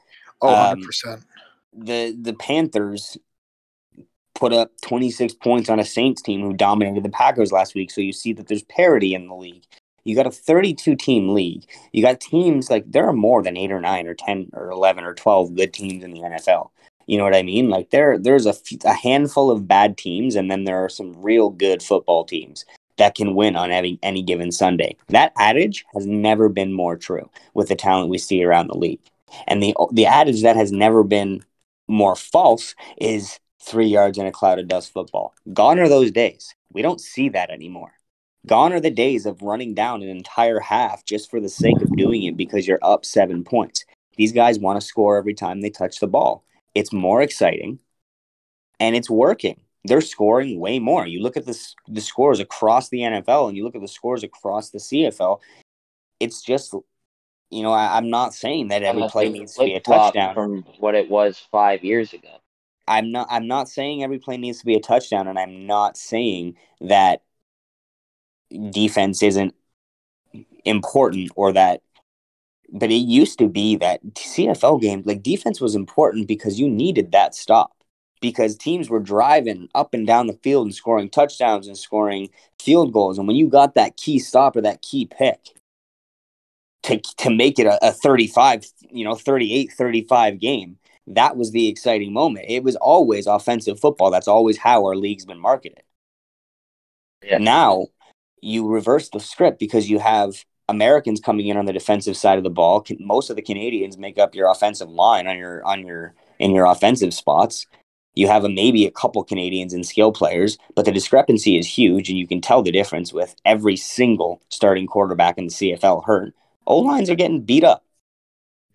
Oh, 0.43 0.49
100%. 0.49 1.15
Um, 1.15 1.23
the 1.77 2.17
the 2.21 2.35
Panthers 2.35 3.19
put 4.35 4.53
up 4.53 4.73
26 4.83 5.35
points 5.35 5.69
on 5.69 5.79
a 5.79 5.85
Saints 5.85 6.21
team 6.21 6.41
who 6.43 6.53
dominated 6.53 7.05
the 7.05 7.09
Packers 7.09 7.53
last 7.53 7.75
week. 7.75 7.91
So 7.91 8.01
you 8.01 8.13
see 8.13 8.33
that 8.33 8.49
there's 8.49 8.65
parity 8.65 9.15
in 9.15 9.29
the 9.29 9.35
league. 9.35 9.65
You 10.05 10.15
got 10.15 10.27
a 10.27 10.31
32 10.31 10.97
team 10.97 11.31
league. 11.31 11.65
You 11.93 12.03
got 12.03 12.21
teams 12.21 12.69
like 12.69 12.91
there 12.91 13.07
are 13.07 13.13
more 13.13 13.43
than 13.43 13.57
8 13.57 13.73
or 13.73 13.81
9 13.81 14.07
or 14.07 14.15
10 14.15 14.51
or 14.53 14.71
11 14.71 15.05
or 15.05 15.15
12 15.15 15.55
good 15.55 15.73
teams 15.73 16.05
in 16.05 16.13
the 16.13 16.21
NFL. 16.21 16.71
You 17.07 17.19
know 17.19 17.25
what 17.25 17.35
I 17.35 17.43
mean? 17.43 17.71
Like 17.71 17.91
there 17.91 18.19
there's 18.19 18.47
a, 18.47 18.55
a 18.85 18.93
handful 18.93 19.51
of 19.51 19.69
bad 19.69 19.97
teams 19.97 20.37
and 20.37 20.51
then 20.51 20.65
there 20.65 20.85
are 20.85 20.89
some 20.89 21.15
real 21.23 21.51
good 21.51 21.83
football 21.83 22.25
teams 22.25 22.65
that 22.97 23.15
can 23.15 23.35
win 23.35 23.57
on 23.57 23.71
any, 23.71 23.99
any 24.03 24.23
given 24.23 24.53
Sunday. 24.53 24.97
That 25.09 25.33
adage 25.39 25.85
has 25.95 26.07
never 26.07 26.49
been 26.49 26.73
more 26.73 26.97
true 26.97 27.29
with 27.55 27.69
the 27.69 27.77
talent 27.77 28.11
we 28.11 28.19
see 28.19 28.45
around 28.45 28.69
the 28.69 28.79
league. 28.79 29.01
And 29.47 29.63
the 29.63 29.75
the 29.93 30.07
adage 30.07 30.43
that 30.43 30.57
has 30.57 30.71
never 30.71 31.03
been 31.03 31.45
more 31.89 32.17
false 32.17 32.75
is 32.99 33.39
three 33.63 33.87
yards 33.87 34.19
in 34.19 34.27
a 34.27 34.33
cloud 34.33 34.59
of 34.59 34.69
dust 34.69 34.93
football. 34.93 35.35
Gone 35.53 35.79
are 35.79 35.89
those 35.89 36.11
days. 36.11 36.55
We 36.73 36.83
don't 36.83 37.01
see 37.01 37.29
that 37.31 37.51
anymore. 37.51 37.93
Gone 38.47 38.73
are 38.73 38.81
the 38.81 38.91
days 38.91 39.25
of 39.25 39.43
running 39.43 39.75
down 39.75 40.03
an 40.03 40.09
entire 40.09 40.61
half 40.61 41.05
just 41.05 41.31
for 41.31 41.41
the 41.41 41.49
sake 41.49 41.81
of 41.81 41.97
doing 41.97 42.25
it 42.25 42.37
because 42.37 42.67
you're 42.67 42.79
up 42.83 43.05
seven 43.05 43.43
points. 43.43 43.85
These 44.17 44.33
guys 44.33 44.59
want 44.59 44.81
to 44.81 44.87
score 44.87 45.17
every 45.17 45.35
time 45.35 45.61
they 45.61 45.71
touch 45.71 45.99
the 45.99 46.07
ball. 46.07 46.45
It's 46.75 46.93
more 46.93 47.23
exciting 47.23 47.79
and 48.79 48.95
it's 48.95 49.09
working 49.09 49.61
they're 49.85 50.01
scoring 50.01 50.59
way 50.59 50.79
more. 50.79 51.07
You 51.07 51.21
look 51.21 51.37
at 51.37 51.47
the 51.47 51.59
the 51.89 52.01
scores 52.01 52.41
across 52.41 52.89
the 52.89 53.01
NFL 53.01 53.49
and 53.49 53.57
you 53.57 53.65
look 53.65 53.75
at 53.75 53.83
the 53.83 53.89
scores 53.89 54.25
across 54.25 54.71
the 54.71 54.79
CFL. 54.79 55.41
It's 56.21 56.43
just, 56.43 56.75
you 57.55 57.63
know, 57.63 57.73
I, 57.73 57.97
am 57.97 58.11
not 58.11 58.35
saying 58.35 58.69
that 58.69 58.83
every 58.83 59.07
play 59.09 59.29
needs 59.29 59.55
to 59.55 59.65
be 59.65 59.75
a 59.75 59.81
touchdown 59.81 60.35
from 60.35 60.65
what 60.79 60.95
it 60.95 61.09
was 61.09 61.39
five 61.53 61.85
years 61.85 62.13
ago. 62.13 62.29
I'm 62.89 63.13
not. 63.13 63.29
I'm 63.31 63.47
not 63.47 63.69
saying 63.69 64.03
every 64.03 64.19
play 64.19 64.37
needs 64.37 64.59
to 64.59 64.67
be 64.67 64.75
a 64.75 64.81
touchdown, 64.81 65.29
and 65.29 65.39
I'm 65.39 65.67
not 65.67 65.97
saying 65.97 66.57
that 66.81 67.23
defense 68.71 69.23
isn't 69.23 69.55
important 70.65 71.31
or 71.37 71.53
that. 71.53 71.81
But 72.73 72.91
it 72.91 72.97
used 72.97 73.39
to 73.39 73.49
be 73.49 73.77
that 73.77 74.05
CFL 74.05 74.81
games, 74.81 75.07
like 75.07 75.23
defense 75.23 75.61
was 75.61 75.77
important 75.77 76.27
because 76.27 76.59
you 76.59 76.69
needed 76.69 77.13
that 77.13 77.35
stop 77.35 77.73
because 78.21 78.57
teams 78.57 78.91
were 78.91 79.01
driving 79.01 79.69
up 79.75 79.95
and 79.95 80.07
down 80.07 80.27
the 80.27 80.39
field 80.43 80.67
and 80.67 80.75
scoring 80.75 81.09
touchdowns 81.09 81.69
and 81.69 81.79
scoring 81.79 82.31
field 82.61 82.93
goals. 82.93 83.17
And 83.17 83.29
when 83.29 83.37
you 83.37 83.49
got 83.49 83.77
that 83.77 83.97
key 83.97 84.19
stop 84.19 84.57
or 84.57 84.63
that 84.63 84.83
key 84.83 85.07
pick 85.07 85.39
to, 86.85 86.99
to 87.19 87.31
make 87.31 87.59
it 87.59 87.67
a, 87.67 87.89
a 87.89 87.93
35, 87.93 88.65
you 88.91 89.05
know, 89.05 89.15
38 89.15 89.73
35 89.73 90.39
game, 90.39 90.79
that 91.07 91.37
was 91.37 91.51
the 91.51 91.69
exciting 91.69 92.13
moment. 92.13 92.47
It 92.49 92.63
was 92.63 92.77
always 92.77 93.27
offensive 93.27 93.81
football. 93.81 94.11
That's 94.11 94.29
always 94.29 94.57
how 94.57 94.85
our 94.85 94.97
league's 94.97 95.25
been 95.25 95.41
marketed. 95.41 95.83
Yeah. 97.23 97.39
Now 97.39 97.87
you 98.41 98.69
reverse 98.69 99.09
the 99.09 99.21
script 99.21 99.59
because 99.59 99.89
you 99.89 99.99
have 99.99 100.45
Americans 100.69 101.21
coming 101.21 101.49
in 101.49 101.57
on 101.57 101.67
the 101.67 101.73
defensive 101.73 102.17
side 102.17 102.39
of 102.39 102.45
the 102.45 102.51
ball. 102.51 102.85
Most 103.01 103.31
of 103.31 103.37
the 103.37 103.43
Canadians 103.43 103.99
make 103.99 104.19
up 104.19 104.35
your 104.35 104.51
offensive 104.51 104.91
line 104.91 105.27
on 105.27 105.37
your 105.39 105.65
on 105.65 105.87
your 105.87 106.15
in 106.39 106.53
your 106.53 106.67
offensive 106.67 107.15
spots. 107.15 107.67
You 108.17 108.29
have 108.29 108.45
a, 108.45 108.49
maybe 108.49 108.87
a 108.87 108.93
couple 108.93 109.25
Canadians 109.25 109.73
and 109.73 109.85
skill 109.85 110.13
players, 110.13 110.57
but 110.77 110.85
the 110.85 110.93
discrepancy 110.93 111.59
is 111.59 111.67
huge, 111.67 112.09
and 112.09 112.17
you 112.17 112.29
can 112.29 112.41
tell 112.41 112.63
the 112.63 112.71
difference 112.71 113.13
with 113.13 113.35
every 113.45 113.77
single 113.77 114.41
starting 114.51 114.87
quarterback 114.87 115.37
in 115.37 115.47
the 115.47 115.51
CFL 115.51 116.05
hurt. 116.05 116.33
O 116.67 116.79
lines 116.79 117.11
are 117.11 117.15
getting 117.15 117.43
beat 117.43 117.65
up, 117.65 117.85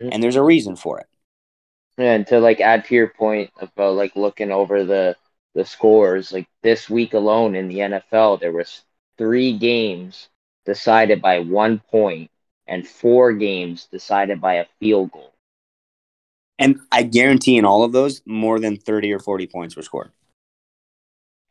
mm-hmm. 0.02 0.10
and 0.12 0.23
there's 0.23 0.36
a 0.36 0.43
reason 0.43 0.75
for 0.75 0.99
it. 0.99 1.08
Yeah, 1.97 2.13
and 2.13 2.28
to 2.28 2.39
like 2.39 2.62
add 2.62 2.86
to 2.86 2.95
your 2.95 3.10
point 3.10 3.52
about 3.60 3.95
like 3.95 4.15
looking 4.15 4.52
over 4.52 4.84
the 4.84 5.15
the 5.56 5.65
scores, 5.65 6.32
like 6.32 6.47
this 6.63 6.89
week 6.89 7.13
alone 7.13 7.56
in 7.56 7.67
the 7.67 7.80
NFL, 7.80 8.39
there 8.39 8.52
was 8.52 8.84
three 9.17 9.58
games 9.58 10.30
decided 10.65 11.21
by 11.21 11.39
one 11.39 11.80
point 11.80 12.30
and 12.67 12.88
four 12.88 13.34
games 13.34 13.88
decided 13.91 14.39
by 14.39 14.56
a 14.56 14.65
field 14.80 15.12
goal. 15.12 15.34
And 16.60 16.80
I 16.91 17.04
guarantee 17.04 17.58
in 17.58 17.65
all 17.65 17.84
of 17.84 17.91
those, 17.93 18.21
more 18.25 18.60
than 18.60 18.78
30 18.78 19.13
or 19.13 19.19
40 19.19 19.47
points 19.47 19.75
were 19.75 19.82
scored. 19.82 20.12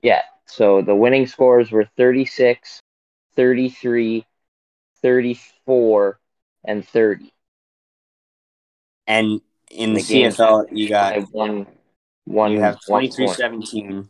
Yeah. 0.02 0.22
So 0.46 0.80
the 0.82 0.94
winning 0.94 1.26
scores 1.26 1.70
were 1.70 1.88
36, 1.96 2.80
33, 3.34 4.26
34, 5.02 6.20
and 6.64 6.86
30. 6.86 7.32
And 9.06 9.40
in 9.70 9.94
the, 9.94 10.02
the 10.02 10.22
CFL, 10.22 10.66
you 10.72 10.88
got 10.88 11.32
one, 11.32 11.66
one, 12.24 12.52
you 12.52 12.60
have 12.60 12.78
23 12.86 13.28
17, 13.28 14.08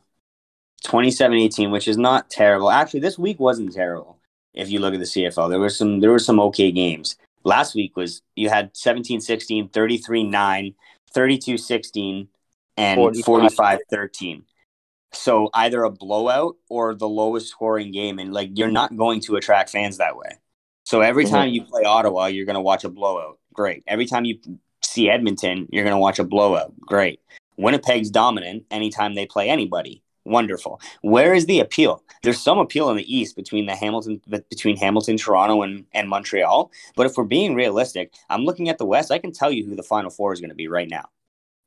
27 0.85 1.39
18, 1.39 1.71
which 1.71 1.89
is 1.89 1.97
not 1.97 2.31
terrible. 2.31 2.71
Actually, 2.71 3.01
this 3.01 3.19
week 3.19 3.39
wasn't 3.39 3.73
terrible 3.73 4.19
if 4.55 4.71
you 4.71 4.81
look 4.81 4.95
at 4.95 5.01
the 5.01 5.07
CFL. 5.07 5.51
There 5.51 5.61
were 5.61 5.71
some 5.71 6.01
there 6.01 6.11
were 6.11 6.19
some 6.19 6.41
okay 6.41 6.71
games. 6.73 7.17
Last 7.45 7.75
week 7.75 7.97
was 7.97 8.23
you 8.35 8.49
had 8.49 8.77
17 8.77 9.21
16, 9.21 9.69
33 9.69 10.25
9, 10.25 10.75
32 11.13 11.59
16, 11.59 12.29
and 12.77 13.17
45 13.25 13.79
13. 13.91 14.45
So 15.13 15.49
either 15.55 15.85
a 15.85 15.91
blowout 15.91 16.57
or 16.69 16.95
the 16.95 17.09
lowest 17.09 17.49
scoring 17.49 17.93
game. 17.93 18.19
And 18.19 18.33
like 18.33 18.51
you're 18.55 18.71
not 18.71 18.97
going 18.97 19.21
to 19.23 19.37
attract 19.37 19.71
fans 19.71 19.99
that 19.99 20.17
way. 20.17 20.39
So 20.89 21.03
every 21.03 21.27
mm-hmm. 21.27 21.35
time 21.35 21.49
you 21.51 21.65
play 21.65 21.85
Ottawa, 21.85 22.27
you're 22.27 22.47
going 22.47 22.55
to 22.55 22.63
watch 22.63 22.83
a 22.83 22.89
blowout. 22.89 23.39
Great. 23.53 23.85
Every 23.87 24.07
time 24.07 24.25
you 24.25 24.39
see 24.83 25.11
Edmonton, 25.11 25.69
you're 25.71 25.85
going 25.85 25.95
to 25.95 26.01
watch 26.01 26.19
a 26.19 26.25
blowout. 26.25 26.73
Great. 26.81 27.21
Winnipeg's 27.59 28.09
dominant 28.09 28.65
anytime 28.71 29.15
they 29.15 29.27
play 29.27 29.51
anybody. 29.51 30.03
Wonderful. 30.25 30.81
Where 31.03 31.35
is 31.35 31.45
the 31.45 31.61
appeal? 31.61 32.03
There's 32.23 32.41
some 32.41 32.57
appeal 32.57 32.89
in 32.89 32.97
the 32.97 33.15
East 33.15 33.37
between 33.37 33.67
the 33.67 33.75
Hamilton 33.75 34.23
between 34.49 34.79
Hamilton, 34.79 35.19
Toronto, 35.19 35.61
and, 35.61 35.85
and 35.93 36.09
Montreal. 36.09 36.71
But 36.97 37.05
if 37.05 37.19
we're 37.19 37.25
being 37.25 37.55
realistic, 37.55 38.15
I'm 38.31 38.47
looking 38.47 38.71
at 38.71 38.79
the 38.79 38.87
West. 38.87 39.11
I 39.11 39.19
can 39.19 39.33
tell 39.33 39.53
you 39.53 39.67
who 39.67 39.77
the 39.77 39.83
Final 39.83 40.09
Four 40.09 40.33
is 40.33 40.41
going 40.41 40.49
to 40.49 40.57
be 40.57 40.69
right 40.69 40.89
now. 40.89 41.11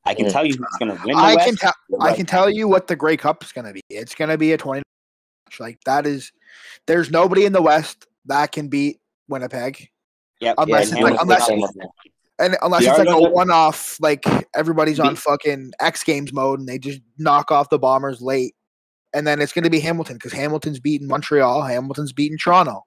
I 0.04 0.14
can 0.14 0.26
mm. 0.26 0.32
tell 0.32 0.44
you 0.44 0.54
who's 0.54 0.78
going 0.80 0.96
to 0.96 1.00
win. 1.06 1.14
I 1.14 1.36
West, 1.36 1.46
can 1.46 1.56
tell. 1.56 1.74
I 2.00 2.16
can 2.16 2.26
tell 2.26 2.50
you 2.50 2.66
what 2.66 2.88
the 2.88 2.96
Grey 2.96 3.16
Cup 3.16 3.44
is 3.44 3.52
going 3.52 3.68
to 3.68 3.72
be. 3.72 3.82
It's 3.88 4.16
going 4.16 4.30
to 4.30 4.38
be 4.38 4.52
a 4.52 4.56
20. 4.56 4.82
Like 5.60 5.78
that 5.84 6.08
is, 6.08 6.32
there's 6.88 7.08
nobody 7.08 7.44
in 7.44 7.52
the 7.52 7.62
West 7.62 8.08
that 8.26 8.50
can 8.50 8.66
beat 8.66 8.98
Winnipeg. 9.32 9.88
Yeah, 10.40 10.54
unless 10.58 10.90
yeah, 10.90 10.98
it's 10.98 11.02
like, 11.02 11.20
unless 11.20 11.48
and 12.38 12.56
unless 12.62 12.84
it's 12.84 12.98
like 12.98 13.08
a 13.08 13.30
one 13.30 13.50
off, 13.50 13.96
like 14.00 14.24
everybody's 14.54 14.98
on 14.98 15.14
fucking 15.16 15.72
X 15.80 16.02
Games 16.02 16.32
mode 16.32 16.58
and 16.58 16.68
they 16.68 16.78
just 16.78 17.00
knock 17.18 17.50
off 17.50 17.70
the 17.70 17.78
Bombers 17.78 18.20
late. 18.20 18.54
And 19.14 19.26
then 19.26 19.40
it's 19.40 19.52
going 19.52 19.64
to 19.64 19.70
be 19.70 19.78
Hamilton 19.78 20.16
because 20.16 20.32
Hamilton's 20.32 20.80
beating 20.80 21.06
Montreal, 21.06 21.62
Hamilton's 21.62 22.12
beating 22.12 22.38
Toronto. 22.38 22.84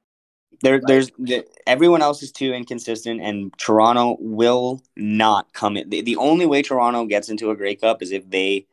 There, 0.62 0.82
there's 0.86 1.12
the, 1.20 1.46
everyone 1.68 2.02
else 2.02 2.24
is 2.24 2.32
too 2.32 2.54
inconsistent, 2.54 3.22
and 3.22 3.54
Toronto 3.58 4.18
will 4.20 4.82
not 4.96 5.54
come 5.54 5.78
in. 5.78 5.90
The, 5.90 6.02
the 6.02 6.16
only 6.16 6.46
way 6.46 6.62
Toronto 6.62 7.06
gets 7.06 7.30
into 7.30 7.52
a 7.52 7.56
Grey 7.56 7.76
Cup 7.76 8.02
is 8.02 8.12
if 8.12 8.30
they 8.30 8.66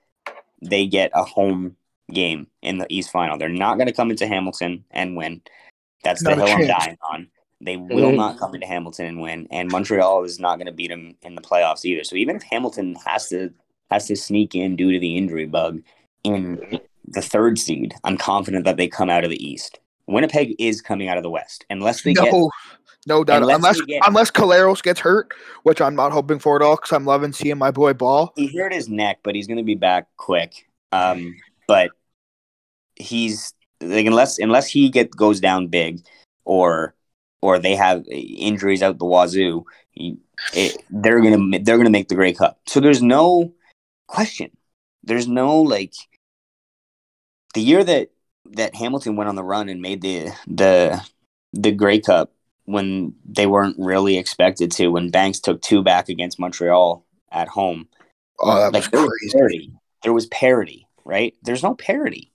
they 0.62 0.86
get 0.86 1.10
a 1.14 1.24
home 1.24 1.76
game 2.12 2.46
in 2.62 2.78
the 2.78 2.86
East 2.88 3.10
Final. 3.10 3.36
They're 3.36 3.48
not 3.48 3.76
going 3.78 3.88
to 3.88 3.92
come 3.92 4.10
into 4.10 4.26
Hamilton 4.26 4.84
and 4.90 5.16
win. 5.16 5.42
That's 6.04 6.22
not 6.22 6.36
the 6.36 6.46
hill 6.46 6.56
I'm 6.56 6.66
dying 6.66 6.98
on. 7.12 7.28
They 7.64 7.76
will 7.76 8.08
mm-hmm. 8.08 8.16
not 8.16 8.38
come 8.38 8.54
into 8.54 8.66
Hamilton 8.66 9.06
and 9.06 9.20
win, 9.20 9.46
and 9.50 9.70
Montreal 9.70 10.24
is 10.24 10.40
not 10.40 10.56
going 10.56 10.66
to 10.66 10.72
beat 10.72 10.88
them 10.88 11.14
in 11.22 11.36
the 11.36 11.40
playoffs 11.40 11.84
either. 11.84 12.02
So 12.02 12.16
even 12.16 12.36
if 12.36 12.42
Hamilton 12.42 12.96
has 13.06 13.28
to 13.28 13.50
has 13.90 14.06
to 14.08 14.16
sneak 14.16 14.54
in 14.54 14.74
due 14.74 14.92
to 14.92 14.98
the 14.98 15.16
injury 15.16 15.46
bug 15.46 15.82
in 16.24 16.80
the 17.06 17.22
third 17.22 17.58
seed, 17.58 17.94
I'm 18.04 18.16
confident 18.16 18.64
that 18.64 18.76
they 18.76 18.88
come 18.88 19.10
out 19.10 19.24
of 19.24 19.30
the 19.30 19.44
East. 19.44 19.78
Winnipeg 20.08 20.56
is 20.58 20.80
coming 20.80 21.08
out 21.08 21.16
of 21.16 21.22
the 21.22 21.30
West, 21.30 21.64
unless 21.70 22.02
they 22.02 22.14
no, 22.14 22.22
get 22.24 22.34
no 23.06 23.24
doubt. 23.24 23.42
Unless 23.42 23.56
unless, 23.56 23.80
get, 23.82 24.02
unless 24.06 24.30
Collaros 24.30 24.82
gets 24.82 25.00
hurt, 25.00 25.32
which 25.62 25.80
I'm 25.80 25.94
not 25.94 26.12
hoping 26.12 26.38
for 26.38 26.56
at 26.56 26.62
all, 26.62 26.76
because 26.76 26.92
I'm 26.92 27.04
loving 27.04 27.32
seeing 27.32 27.58
my 27.58 27.70
boy 27.70 27.92
ball. 27.92 28.32
He 28.36 28.56
hurt 28.56 28.72
his 28.72 28.88
neck, 28.88 29.20
but 29.22 29.34
he's 29.34 29.46
going 29.46 29.58
to 29.58 29.62
be 29.62 29.74
back 29.74 30.08
quick. 30.16 30.68
Um, 30.90 31.36
but 31.68 31.90
he's 32.96 33.54
like 33.80 34.06
unless 34.06 34.38
unless 34.38 34.68
he 34.68 34.88
get 34.88 35.14
goes 35.14 35.40
down 35.40 35.68
big, 35.68 36.04
or 36.44 36.94
or 37.42 37.58
they 37.58 37.74
have 37.74 38.04
injuries 38.08 38.82
out 38.82 38.98
the 38.98 39.04
wazoo, 39.04 39.64
it, 39.94 40.82
they're 40.90 41.20
gonna 41.20 41.58
they're 41.60 41.76
gonna 41.76 41.90
make 41.90 42.08
the 42.08 42.14
Grey 42.14 42.32
Cup. 42.32 42.60
So 42.66 42.80
there's 42.80 43.02
no 43.02 43.52
question. 44.06 44.50
There's 45.02 45.28
no 45.28 45.60
like 45.60 45.92
the 47.54 47.60
year 47.60 47.84
that 47.84 48.10
that 48.52 48.74
Hamilton 48.74 49.16
went 49.16 49.28
on 49.28 49.36
the 49.36 49.44
run 49.44 49.68
and 49.68 49.82
made 49.82 50.00
the 50.00 50.30
the 50.46 51.04
the 51.52 51.72
Grey 51.72 52.00
Cup 52.00 52.32
when 52.64 53.14
they 53.24 53.46
weren't 53.46 53.76
really 53.78 54.16
expected 54.16 54.70
to. 54.72 54.88
When 54.88 55.10
Banks 55.10 55.40
took 55.40 55.60
two 55.60 55.82
back 55.82 56.08
against 56.08 56.38
Montreal 56.38 57.04
at 57.30 57.48
home. 57.48 57.88
Oh, 58.40 58.56
that 58.56 58.72
like, 58.72 58.82
was 58.82 58.88
crazy. 58.88 59.02
There 59.02 59.04
was, 59.12 59.32
parity, 59.32 59.72
there 60.02 60.12
was 60.12 60.26
parity, 60.26 60.86
right? 61.04 61.34
There's 61.42 61.62
no 61.62 61.74
parity 61.74 62.32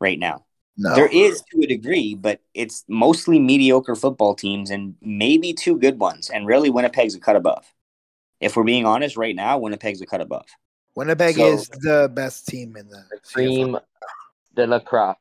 right 0.00 0.18
now. 0.18 0.44
No. 0.80 0.94
There 0.94 1.08
is 1.08 1.42
to 1.50 1.60
a 1.62 1.66
degree, 1.66 2.14
but 2.14 2.40
it's 2.54 2.84
mostly 2.86 3.40
mediocre 3.40 3.96
football 3.96 4.36
teams 4.36 4.70
and 4.70 4.94
maybe 5.02 5.52
two 5.52 5.76
good 5.76 5.98
ones. 5.98 6.30
And 6.30 6.46
really, 6.46 6.70
Winnipeg's 6.70 7.16
a 7.16 7.20
cut 7.20 7.34
above. 7.34 7.66
If 8.40 8.56
we're 8.56 8.62
being 8.62 8.86
honest, 8.86 9.16
right 9.16 9.34
now, 9.34 9.58
Winnipeg's 9.58 10.00
a 10.00 10.06
cut 10.06 10.20
above. 10.20 10.46
Winnipeg 10.94 11.34
so, 11.34 11.46
is 11.46 11.68
the 11.68 12.08
best 12.14 12.46
team 12.46 12.76
in 12.76 12.88
the, 12.88 12.96
team 12.96 13.08
the 13.10 13.20
cream 13.32 13.78
de 14.54 14.66
la 14.68 14.78
crop. 14.78 15.18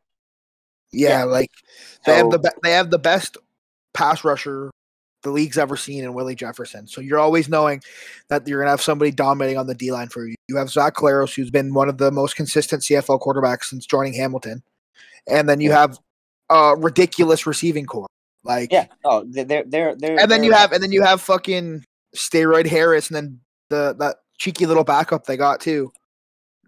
Yeah, 0.92 1.10
yeah, 1.10 1.24
like 1.24 1.52
they 2.06 2.14
so, 2.14 2.32
have 2.32 2.42
the 2.42 2.54
they 2.64 2.72
have 2.72 2.92
the 2.92 3.00
best 3.00 3.38
pass 3.94 4.24
rusher 4.24 4.72
the 5.24 5.32
league's 5.32 5.58
ever 5.58 5.76
seen 5.76 6.04
in 6.04 6.14
Willie 6.14 6.36
Jefferson. 6.36 6.88
So 6.88 7.02
you're 7.02 7.20
always 7.20 7.50
knowing 7.50 7.82
that 8.30 8.48
you're 8.48 8.62
gonna 8.62 8.72
have 8.72 8.82
somebody 8.82 9.12
dominating 9.12 9.58
on 9.58 9.68
the 9.68 9.76
D 9.76 9.92
line 9.92 10.10
for 10.10 10.26
you. 10.26 10.36
You 10.48 10.58
have 10.58 10.70
Zach 10.70 10.96
Collaros, 10.96 11.36
who's 11.36 11.50
been 11.50 11.74
one 11.74 11.90
of 11.90 11.98
the 11.98 12.12
most 12.12 12.36
consistent 12.36 12.84
CFL 12.84 13.22
quarterbacks 13.22 13.66
since 13.66 13.86
joining 13.86 14.14
Hamilton, 14.14 14.64
and 15.30 15.48
then 15.48 15.62
you 15.62 15.72
have 15.72 15.98
a 16.50 16.76
ridiculous 16.78 17.46
receiving 17.46 17.86
corps. 17.86 18.08
Like 18.44 18.72
yeah, 18.72 18.88
oh, 19.04 19.26
they're 19.28 19.64
they're 19.64 19.96
they're. 19.96 20.20
And 20.20 20.32
then 20.32 20.44
you 20.44 20.54
have 20.54 20.72
and 20.72 20.82
then 20.82 20.92
you 20.92 21.04
have 21.04 21.22
fucking 21.22 21.84
steroid 22.16 22.68
Harris, 22.68 23.10
and 23.10 23.16
then 23.16 23.40
the 23.70 23.96
that 24.00 24.18
cheeky 24.38 24.66
little 24.66 24.84
backup 24.84 25.26
they 25.26 25.38
got 25.38 25.60
too. 25.60 25.92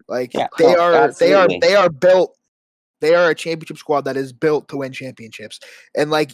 Like 0.08 0.34
yeah, 0.34 0.48
they 0.58 0.76
oh, 0.76 0.80
are 0.80 0.94
absolutely. 0.94 1.58
they 1.60 1.74
are 1.74 1.74
they 1.74 1.76
are 1.76 1.88
built. 1.88 2.36
They 3.00 3.14
are 3.14 3.30
a 3.30 3.34
championship 3.34 3.78
squad 3.78 4.02
that 4.02 4.16
is 4.16 4.32
built 4.32 4.68
to 4.68 4.76
win 4.76 4.92
championships, 4.92 5.58
and 5.96 6.10
like 6.10 6.32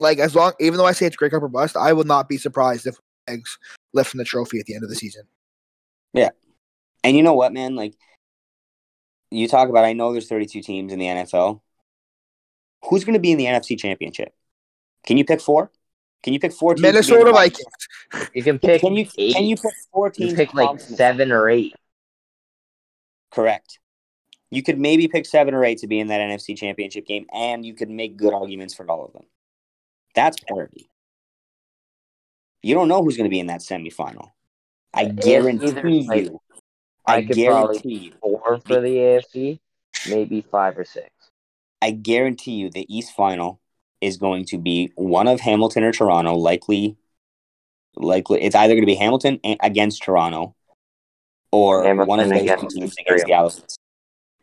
like 0.00 0.18
as 0.18 0.34
long 0.34 0.52
even 0.60 0.78
though 0.78 0.86
I 0.86 0.92
say 0.92 1.06
it's 1.06 1.16
Grey 1.16 1.30
Cup 1.30 1.42
or 1.42 1.48
bust, 1.48 1.76
I 1.76 1.92
would 1.92 2.06
not 2.06 2.28
be 2.28 2.38
surprised 2.38 2.86
if 2.86 2.96
eggs 3.28 3.58
lifting 3.92 4.18
the 4.18 4.24
trophy 4.24 4.58
at 4.58 4.66
the 4.66 4.74
end 4.74 4.84
of 4.84 4.90
the 4.90 4.96
season. 4.96 5.24
Yeah. 6.12 6.30
And 7.04 7.16
you 7.16 7.22
know 7.22 7.34
what, 7.34 7.52
man? 7.52 7.76
Like 7.76 7.94
you 9.30 9.48
talk 9.48 9.68
about 9.68 9.84
I 9.84 9.92
know 9.92 10.12
there's 10.12 10.28
32 10.28 10.62
teams 10.62 10.92
in 10.92 10.98
the 10.98 11.06
NFL. 11.06 11.60
Who's 12.84 13.04
going 13.04 13.14
to 13.14 13.20
be 13.20 13.32
in 13.32 13.38
the 13.38 13.46
NFC 13.46 13.78
championship? 13.78 14.32
Can 15.06 15.16
you 15.16 15.24
pick 15.24 15.40
four? 15.40 15.70
Can 16.22 16.32
you 16.32 16.40
pick 16.40 16.52
four 16.52 16.74
teams? 16.74 16.82
Minnesota 16.82 17.32
Vikings. 17.32 17.64
You 18.34 18.42
can 18.42 18.58
pick 18.58 18.80
Can 18.80 18.94
you 18.94 19.06
eight. 19.18 19.34
can 19.34 19.44
you 19.44 19.56
pick 19.56 19.72
four 19.92 20.10
teams? 20.10 20.32
You 20.32 20.36
pick 20.36 20.54
like 20.54 20.80
7 20.80 21.30
or 21.30 21.48
8. 21.48 21.74
Correct. 23.30 23.78
You 24.50 24.62
could 24.62 24.78
maybe 24.78 25.08
pick 25.08 25.26
7 25.26 25.54
or 25.54 25.64
8 25.64 25.78
to 25.78 25.86
be 25.86 26.00
in 26.00 26.08
that 26.08 26.20
NFC 26.20 26.56
championship 26.56 27.06
game 27.06 27.26
and 27.32 27.64
you 27.64 27.74
could 27.74 27.90
make 27.90 28.16
good 28.16 28.32
arguments 28.32 28.74
for 28.74 28.88
all 28.90 29.04
of 29.04 29.12
them. 29.12 29.24
That's 30.14 30.38
parity. 30.40 30.90
You 32.62 32.74
don't 32.74 32.88
know 32.88 33.02
who's 33.02 33.16
going 33.16 33.28
to 33.28 33.30
be 33.30 33.40
in 33.40 33.46
that 33.46 33.60
semifinal. 33.60 34.30
I 34.92 35.04
guarantee 35.04 36.06
like, 36.08 36.24
you. 36.24 36.40
I, 37.06 37.16
I 37.16 37.20
guarantee 37.22 37.94
you. 37.94 38.12
Four 38.20 38.60
for 38.66 38.80
the 38.80 38.88
AFC, 38.88 39.60
maybe 40.08 40.44
five 40.50 40.76
or 40.78 40.84
six. 40.84 41.10
I 41.80 41.92
guarantee 41.92 42.52
you 42.52 42.70
the 42.70 42.86
East 42.94 43.14
final 43.14 43.60
is 44.00 44.16
going 44.16 44.44
to 44.46 44.58
be 44.58 44.92
one 44.94 45.28
of 45.28 45.40
Hamilton 45.40 45.84
or 45.84 45.92
Toronto, 45.92 46.34
likely. 46.34 46.96
Likely, 47.96 48.42
it's 48.42 48.54
either 48.54 48.74
going 48.74 48.82
to 48.82 48.86
be 48.86 48.94
Hamilton 48.94 49.40
against 49.60 50.02
Toronto, 50.02 50.54
or 51.50 51.82
Hamilton 51.82 52.08
one 52.08 52.20
of 52.20 52.28
those 52.28 52.42
against 52.42 52.76
teams 52.76 52.94
against 52.98 53.26
the 53.26 53.32
Elephants. 53.32 53.76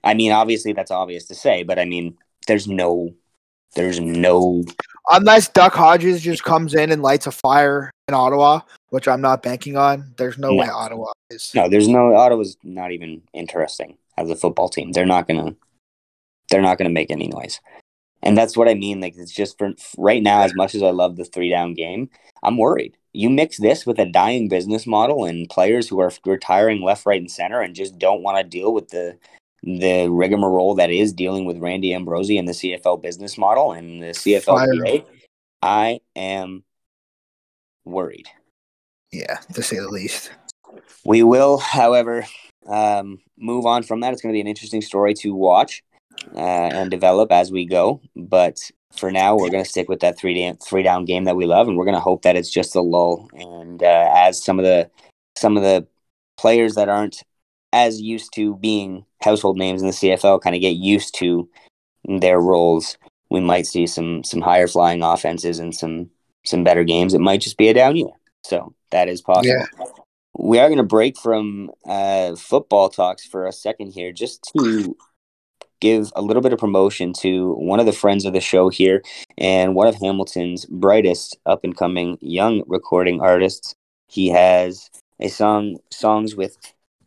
I 0.04 0.14
mean, 0.14 0.32
obviously 0.32 0.74
that's 0.74 0.92
obvious 0.92 1.26
to 1.28 1.36
say, 1.36 1.64
but 1.64 1.80
I 1.80 1.86
mean, 1.86 2.18
there's 2.48 2.68
no 2.68 3.14
there's 3.76 4.00
no 4.00 4.64
unless 5.10 5.50
Duck 5.50 5.74
Hodges 5.74 6.22
just 6.22 6.44
comes 6.44 6.74
in 6.74 6.92
and 6.92 7.02
lights 7.02 7.28
a 7.28 7.32
fire 7.32 7.92
in 8.08 8.14
Ottawa, 8.14 8.62
which 8.90 9.08
I'm 9.08 9.22
not 9.22 9.44
banking 9.44 9.78
on. 9.78 10.14
There's 10.18 10.38
no, 10.38 10.50
no. 10.50 10.56
way 10.56 10.68
Ottawa 10.68 11.12
is. 11.30 11.52
No, 11.56 11.70
there's 11.70 11.88
no 11.88 12.16
Ottawa's 12.16 12.58
not 12.64 12.92
even 12.92 13.22
interesting 13.34 13.98
as 14.18 14.30
a 14.30 14.36
football 14.36 14.70
team. 14.70 14.92
They're 14.92 15.06
not 15.06 15.28
gonna. 15.28 15.56
They're 16.50 16.62
not 16.62 16.78
gonna 16.78 16.90
make 16.90 17.12
any 17.12 17.28
noise, 17.28 17.60
and 18.22 18.38
that's 18.38 18.58
what 18.58 18.70
I 18.70 18.74
mean. 18.74 19.02
Like 19.02 19.16
it's 19.18 19.32
just 19.32 19.58
for 19.58 19.74
right 19.98 20.22
now. 20.22 20.42
As 20.42 20.56
much 20.56 20.76
as 20.76 20.84
I 20.84 20.92
love 20.92 21.16
the 21.16 21.26
three 21.26 21.50
down 21.50 21.74
game, 21.74 22.10
I'm 22.44 22.58
worried. 22.58 22.98
You 23.14 23.30
mix 23.30 23.58
this 23.58 23.86
with 23.86 24.00
a 24.00 24.06
dying 24.06 24.50
business 24.50 24.86
model 24.86 25.26
and 25.26 25.50
players 25.50 25.88
who 25.88 26.00
are 26.02 26.12
retiring 26.26 26.82
left, 26.82 27.06
right, 27.06 27.22
and 27.22 27.32
center, 27.32 27.62
and 27.62 27.74
just 27.74 27.98
don't 27.98 28.22
want 28.22 28.38
to 28.38 28.44
deal 28.44 28.74
with 28.74 28.90
the 28.90 29.18
the 29.64 30.08
rigmarole 30.10 30.76
that 30.76 30.92
is 30.92 31.12
dealing 31.12 31.46
with 31.46 31.58
Randy 31.58 31.94
Ambrosie 31.94 32.38
and 32.38 32.48
the 32.48 32.54
CFL 32.54 33.02
business 33.02 33.38
model 33.38 33.72
and 33.72 34.04
the 34.04 34.08
CFL 34.08 34.60
I 35.62 36.00
am 36.16 36.64
worried. 37.84 38.28
Yeah, 39.12 39.40
to 39.54 39.64
say 39.64 39.78
the 39.78 39.90
least. 39.90 40.32
We 41.06 41.24
will, 41.24 41.58
however, 41.58 42.26
um, 42.68 43.20
move 43.38 43.66
on 43.66 43.84
from 43.84 44.02
that. 44.02 44.14
It's 44.14 44.22
going 44.22 44.34
to 44.34 44.38
be 44.38 44.42
an 44.42 44.48
interesting 44.48 44.82
story 44.82 45.14
to 45.16 45.34
watch 45.34 45.84
uh, 46.34 46.70
and 46.74 46.92
develop 46.92 47.32
as 47.32 47.52
we 47.52 47.66
go. 47.66 48.02
But 48.16 48.60
for 48.96 49.12
now, 49.12 49.36
we're 49.36 49.50
going 49.50 49.64
to 49.64 49.70
stick 49.70 49.90
with 49.90 50.00
that 50.00 50.18
three 50.18 50.40
down, 50.40 50.58
three 50.58 50.84
down 50.84 51.06
game 51.06 51.26
that 51.26 51.36
we 51.36 51.46
love, 51.46 51.68
and 51.68 51.78
we're 51.78 51.86
going 51.86 51.96
to 51.96 52.02
hope 52.02 52.24
that 52.24 52.36
it's 52.36 52.50
just 52.50 52.76
a 52.76 52.82
lull. 52.82 53.30
And 53.34 53.84
uh, 53.84 54.12
as 54.16 54.44
some 54.44 54.60
of 54.60 54.66
the 54.66 54.90
some 55.38 55.58
of 55.58 55.64
the 55.64 55.86
players 56.38 56.76
that 56.76 56.90
aren't 56.90 57.24
as 57.74 58.02
used 58.02 58.34
to 58.36 58.56
being 58.56 59.06
household 59.22 59.58
names 59.58 59.82
in 59.82 59.88
the 59.88 59.94
CFL 59.94 60.42
kind 60.42 60.56
of 60.56 60.62
get 60.62 60.78
used 60.78 61.16
to 61.20 61.50
their 62.06 62.40
roles, 62.40 62.98
we 63.30 63.42
might 63.42 63.68
see 63.68 63.88
some 63.88 64.24
some 64.24 64.42
higher 64.42 64.68
flying 64.68 65.04
offenses 65.04 65.60
and 65.60 65.76
some 65.76 66.10
some 66.46 66.64
better 66.64 66.84
games. 66.84 67.14
It 67.14 67.20
might 67.20 67.42
just 67.42 67.58
be 67.58 67.68
a 67.68 67.74
down 67.74 67.96
year. 67.96 68.12
So 68.44 68.74
that 68.92 69.10
is 69.10 69.22
possible. 69.22 69.56
Yeah. 69.58 69.86
We 70.38 70.60
are 70.60 70.68
going 70.68 70.78
to 70.78 70.84
break 70.84 71.18
from 71.18 71.72
uh, 71.88 72.36
football 72.36 72.90
talks 72.90 73.26
for 73.26 73.48
a 73.48 73.54
second 73.54 73.92
here, 73.92 74.12
just 74.12 74.44
to 74.56 74.96
give 75.86 76.12
a 76.16 76.22
little 76.22 76.42
bit 76.42 76.52
of 76.52 76.58
promotion 76.58 77.14
to 77.14 77.54
one 77.54 77.80
of 77.80 77.86
the 77.86 77.92
friends 77.92 78.26
of 78.26 78.34
the 78.34 78.42
show 78.42 78.70
here 78.70 79.04
and 79.38 79.76
one 79.76 79.86
of 79.86 79.94
Hamilton's 79.94 80.66
brightest 80.66 81.38
up 81.46 81.64
and 81.64 81.78
coming 81.78 82.18
young 82.22 82.64
recording 82.66 83.22
artists. 83.22 83.76
He 84.08 84.30
has 84.30 84.90
a 85.20 85.28
song 85.28 85.78
songs 85.92 86.36
with 86.36 86.58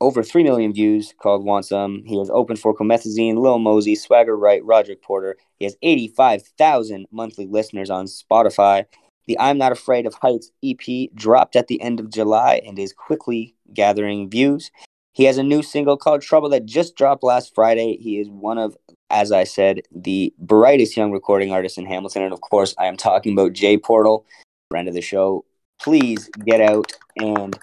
over 0.00 0.22
3 0.22 0.44
million 0.44 0.72
views 0.72 1.12
called 1.20 1.44
Want 1.44 1.64
Some. 1.64 2.04
He 2.06 2.16
has 2.20 2.30
opened 2.30 2.60
for 2.60 2.72
Comethazine, 2.72 3.38
Lil 3.38 3.58
Mosey, 3.58 3.96
Swagger 3.96 4.36
Wright, 4.36 4.64
Roderick 4.64 5.02
Porter. 5.02 5.36
He 5.58 5.64
has 5.64 5.76
85,000 5.82 7.08
monthly 7.10 7.46
listeners 7.46 7.90
on 7.90 8.06
Spotify. 8.06 8.84
The 9.26 9.36
I'm 9.40 9.58
Not 9.58 9.72
Afraid 9.72 10.06
of 10.06 10.14
Heights 10.14 10.52
EP 10.64 11.10
dropped 11.16 11.56
at 11.56 11.66
the 11.66 11.82
end 11.82 11.98
of 11.98 12.10
July 12.10 12.62
and 12.64 12.78
is 12.78 12.92
quickly 12.92 13.56
gathering 13.74 14.30
views. 14.30 14.70
He 15.18 15.24
has 15.24 15.36
a 15.36 15.42
new 15.42 15.64
single 15.64 15.96
called 15.96 16.22
Trouble 16.22 16.48
that 16.50 16.64
just 16.64 16.94
dropped 16.94 17.24
last 17.24 17.52
Friday. 17.52 17.96
He 17.96 18.20
is 18.20 18.28
one 18.28 18.56
of, 18.56 18.76
as 19.10 19.32
I 19.32 19.42
said, 19.42 19.80
the 19.90 20.32
brightest 20.38 20.96
young 20.96 21.10
recording 21.10 21.50
artists 21.50 21.76
in 21.76 21.86
Hamilton. 21.86 22.22
And 22.22 22.32
of 22.32 22.40
course, 22.40 22.72
I 22.78 22.86
am 22.86 22.96
talking 22.96 23.32
about 23.32 23.52
Jay 23.52 23.76
Portal, 23.76 24.24
friend 24.70 24.86
of 24.86 24.94
the 24.94 25.00
show. 25.00 25.44
Please 25.82 26.30
get 26.46 26.60
out 26.60 26.92
and 27.16 27.58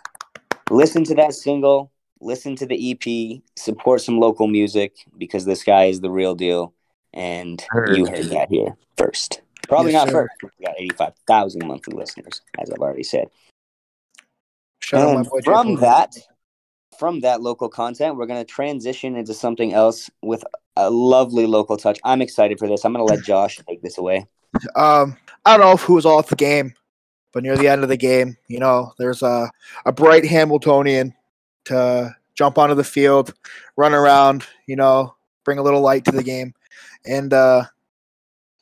listen 0.69 1.05
to 1.05 1.15
that 1.15 1.33
single 1.33 1.93
listen 2.19 2.57
to 2.57 2.65
the 2.65 2.91
EP, 2.91 3.41
support 3.55 4.01
some 4.01 4.19
local 4.19 4.47
music 4.47 4.97
because 5.17 5.45
this 5.45 5.63
guy 5.63 5.85
is 5.85 6.01
the 6.01 6.11
real 6.11 6.35
deal. 6.35 6.73
And 7.13 7.63
heard. 7.69 7.95
you 7.95 8.05
heard 8.05 8.25
that 8.25 8.49
here 8.49 8.75
first. 8.97 9.41
Probably 9.69 9.93
yes, 9.93 10.05
not 10.05 10.11
sir. 10.11 10.27
first. 10.41 10.55
We 10.59 10.65
got 10.65 10.75
85,000 10.77 11.65
monthly 11.65 11.95
listeners, 11.95 12.41
as 12.59 12.69
I've 12.69 12.79
already 12.79 13.03
said. 13.03 13.29
Shout 14.81 15.15
and 15.15 15.45
from 15.45 15.75
that, 15.77 16.17
from 16.97 17.21
that 17.21 17.41
local 17.41 17.69
content, 17.69 18.15
we're 18.15 18.25
going 18.25 18.43
to 18.43 18.51
transition 18.51 19.15
into 19.15 19.33
something 19.33 19.73
else 19.73 20.09
with 20.21 20.43
a 20.75 20.89
lovely 20.89 21.45
local 21.45 21.77
touch. 21.77 21.99
I'm 22.03 22.21
excited 22.21 22.59
for 22.59 22.67
this. 22.67 22.85
I'm 22.85 22.93
going 22.93 23.05
to 23.05 23.13
let 23.13 23.23
Josh 23.25 23.59
take 23.67 23.81
this 23.81 23.97
away. 23.97 24.25
Um, 24.75 25.17
I 25.45 25.57
don't 25.57 25.65
know 25.65 25.75
who 25.77 25.95
was 25.95 26.05
all 26.05 26.19
at 26.19 26.27
the 26.27 26.35
game, 26.35 26.73
but 27.33 27.43
near 27.43 27.57
the 27.57 27.67
end 27.67 27.83
of 27.83 27.89
the 27.89 27.97
game, 27.97 28.37
you 28.47 28.59
know, 28.59 28.93
there's 28.97 29.21
a, 29.21 29.49
a 29.85 29.91
bright 29.91 30.25
Hamiltonian 30.25 31.13
to 31.65 32.15
jump 32.35 32.57
onto 32.57 32.75
the 32.75 32.83
field, 32.83 33.33
run 33.77 33.93
around, 33.93 34.45
you 34.67 34.75
know, 34.75 35.15
bring 35.43 35.57
a 35.57 35.63
little 35.63 35.81
light 35.81 36.05
to 36.05 36.11
the 36.11 36.23
game. 36.23 36.53
And 37.05 37.33
uh, 37.33 37.65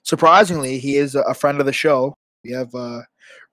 surprisingly, 0.04 0.80
he 0.80 0.98
is 0.98 1.16
a 1.16 1.34
friend 1.34 1.60
of 1.60 1.66
the 1.66 1.74
show. 1.74 2.18
We 2.44 2.52
have 2.52 2.74
uh, 2.76 3.02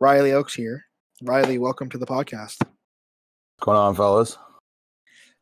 Riley 0.00 0.32
Oakes 0.32 0.54
here. 0.54 0.84
Riley, 1.22 1.58
welcome 1.58 1.88
to 1.90 1.98
the 1.98 2.06
podcast. 2.06 2.56
What's 2.60 3.66
going 3.66 3.76
on, 3.76 3.94
fellas? 3.94 4.38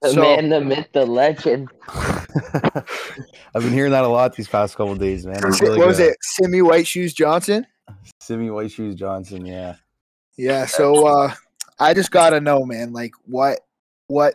The 0.00 0.10
so, 0.10 0.20
man, 0.20 0.48
the 0.48 0.60
myth, 0.60 0.88
the 0.92 1.04
legend. 1.04 1.68
I've 1.88 3.62
been 3.62 3.72
hearing 3.72 3.90
that 3.92 4.04
a 4.04 4.08
lot 4.08 4.34
these 4.34 4.46
past 4.46 4.76
couple 4.76 4.94
days, 4.94 5.26
man. 5.26 5.40
Really 5.42 5.78
what 5.78 5.88
was 5.88 5.98
it? 5.98 6.16
Simi 6.20 6.62
White 6.62 6.86
Shoes 6.86 7.12
Johnson? 7.12 7.66
Simi 8.20 8.50
White 8.50 8.70
Shoes 8.70 8.94
Johnson, 8.94 9.44
yeah. 9.44 9.76
Yeah, 10.36 10.66
so 10.66 11.06
uh 11.06 11.34
I 11.80 11.94
just 11.94 12.12
gotta 12.12 12.40
know, 12.40 12.64
man, 12.64 12.92
like 12.92 13.12
what 13.24 13.58
what 14.06 14.34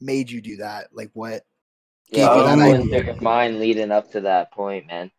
made 0.00 0.30
you 0.30 0.42
do 0.42 0.56
that? 0.56 0.88
Like 0.92 1.10
what 1.14 1.42
yeah, 2.10 2.26
gave 2.26 2.36
you 2.36 2.90
that 2.90 3.04
idea? 3.06 3.22
Mind 3.22 3.58
leading 3.60 3.90
up 3.90 4.12
to 4.12 4.20
that 4.22 4.52
point, 4.52 4.86
man. 4.88 5.10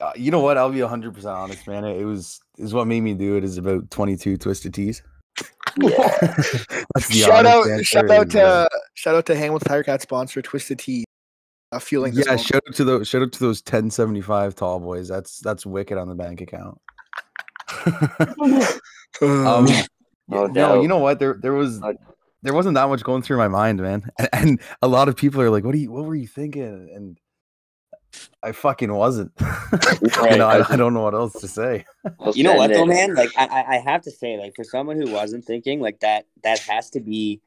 Uh, 0.00 0.12
you 0.14 0.30
know 0.30 0.40
what? 0.40 0.56
I'll 0.56 0.70
be 0.70 0.80
hundred 0.80 1.14
percent 1.14 1.34
honest, 1.34 1.66
man. 1.66 1.84
It, 1.84 2.00
it 2.00 2.04
was 2.04 2.40
is 2.58 2.72
what 2.72 2.86
made 2.86 3.00
me 3.00 3.14
do 3.14 3.36
it. 3.36 3.42
Is 3.42 3.58
about 3.58 3.90
twenty 3.90 4.16
two 4.16 4.36
Twisted 4.36 4.72
Teas. 4.72 5.02
Yeah. 5.80 6.36
shout 7.10 7.46
out! 7.46 7.84
Shout 7.84 8.10
out 8.10 8.30
to 8.30 8.42
uh, 8.42 8.68
shout 8.94 9.14
out 9.14 9.26
to 9.26 9.36
Hamilton 9.36 9.68
Tiger 9.68 9.84
Cat 9.84 10.02
sponsor 10.02 10.42
Twisted 10.42 10.78
Tea. 10.78 11.04
uh, 11.72 11.78
fueling. 11.78 12.12
yeah, 12.14 12.36
shout 12.36 12.62
out 12.68 12.74
to 12.74 12.84
those 12.84 13.08
shout 13.08 13.22
out 13.22 13.32
to 13.32 13.40
those 13.40 13.60
1075 13.60 14.54
tall 14.54 14.80
boys. 14.80 15.08
That's 15.08 15.38
that's 15.40 15.64
wicked 15.64 15.98
on 15.98 16.08
the 16.08 16.14
bank 16.14 16.40
account. 16.40 16.78
um, 19.22 19.66
no, 20.28 20.46
no, 20.46 20.82
you 20.82 20.88
know 20.88 20.98
what? 20.98 21.18
There 21.18 21.38
there 21.40 21.54
was 21.54 21.80
there 22.42 22.54
wasn't 22.54 22.74
that 22.74 22.88
much 22.88 23.02
going 23.02 23.22
through 23.22 23.38
my 23.38 23.48
mind, 23.48 23.80
man. 23.80 24.10
And, 24.18 24.28
and 24.32 24.60
a 24.82 24.88
lot 24.88 25.08
of 25.08 25.16
people 25.16 25.40
are 25.40 25.50
like, 25.50 25.64
"What 25.64 25.72
do 25.72 25.78
you? 25.78 25.90
What 25.90 26.04
were 26.04 26.14
you 26.14 26.26
thinking?" 26.26 26.90
And 26.94 27.18
I 28.42 28.52
fucking 28.52 28.92
wasn't. 28.92 29.32
you 29.40 30.36
know, 30.36 30.46
I, 30.46 30.72
I, 30.72 30.76
don't 30.76 30.94
know 30.94 31.02
what 31.02 31.14
else 31.14 31.32
to 31.40 31.48
say. 31.48 31.84
you 32.34 32.44
know 32.44 32.54
what 32.54 32.70
though, 32.70 32.86
man? 32.86 33.14
Like 33.14 33.30
I, 33.36 33.64
I 33.68 33.76
have 33.78 34.02
to 34.02 34.10
say, 34.10 34.38
like 34.38 34.54
for 34.54 34.64
someone 34.64 35.00
who 35.00 35.10
wasn't 35.10 35.44
thinking, 35.44 35.80
like 35.80 36.00
that 36.00 36.26
that 36.42 36.58
has 36.60 36.90
to 36.90 37.00
be 37.00 37.40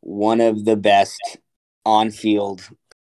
one 0.00 0.40
of 0.40 0.64
the 0.64 0.76
best 0.76 1.38
on 1.84 2.10
field 2.10 2.68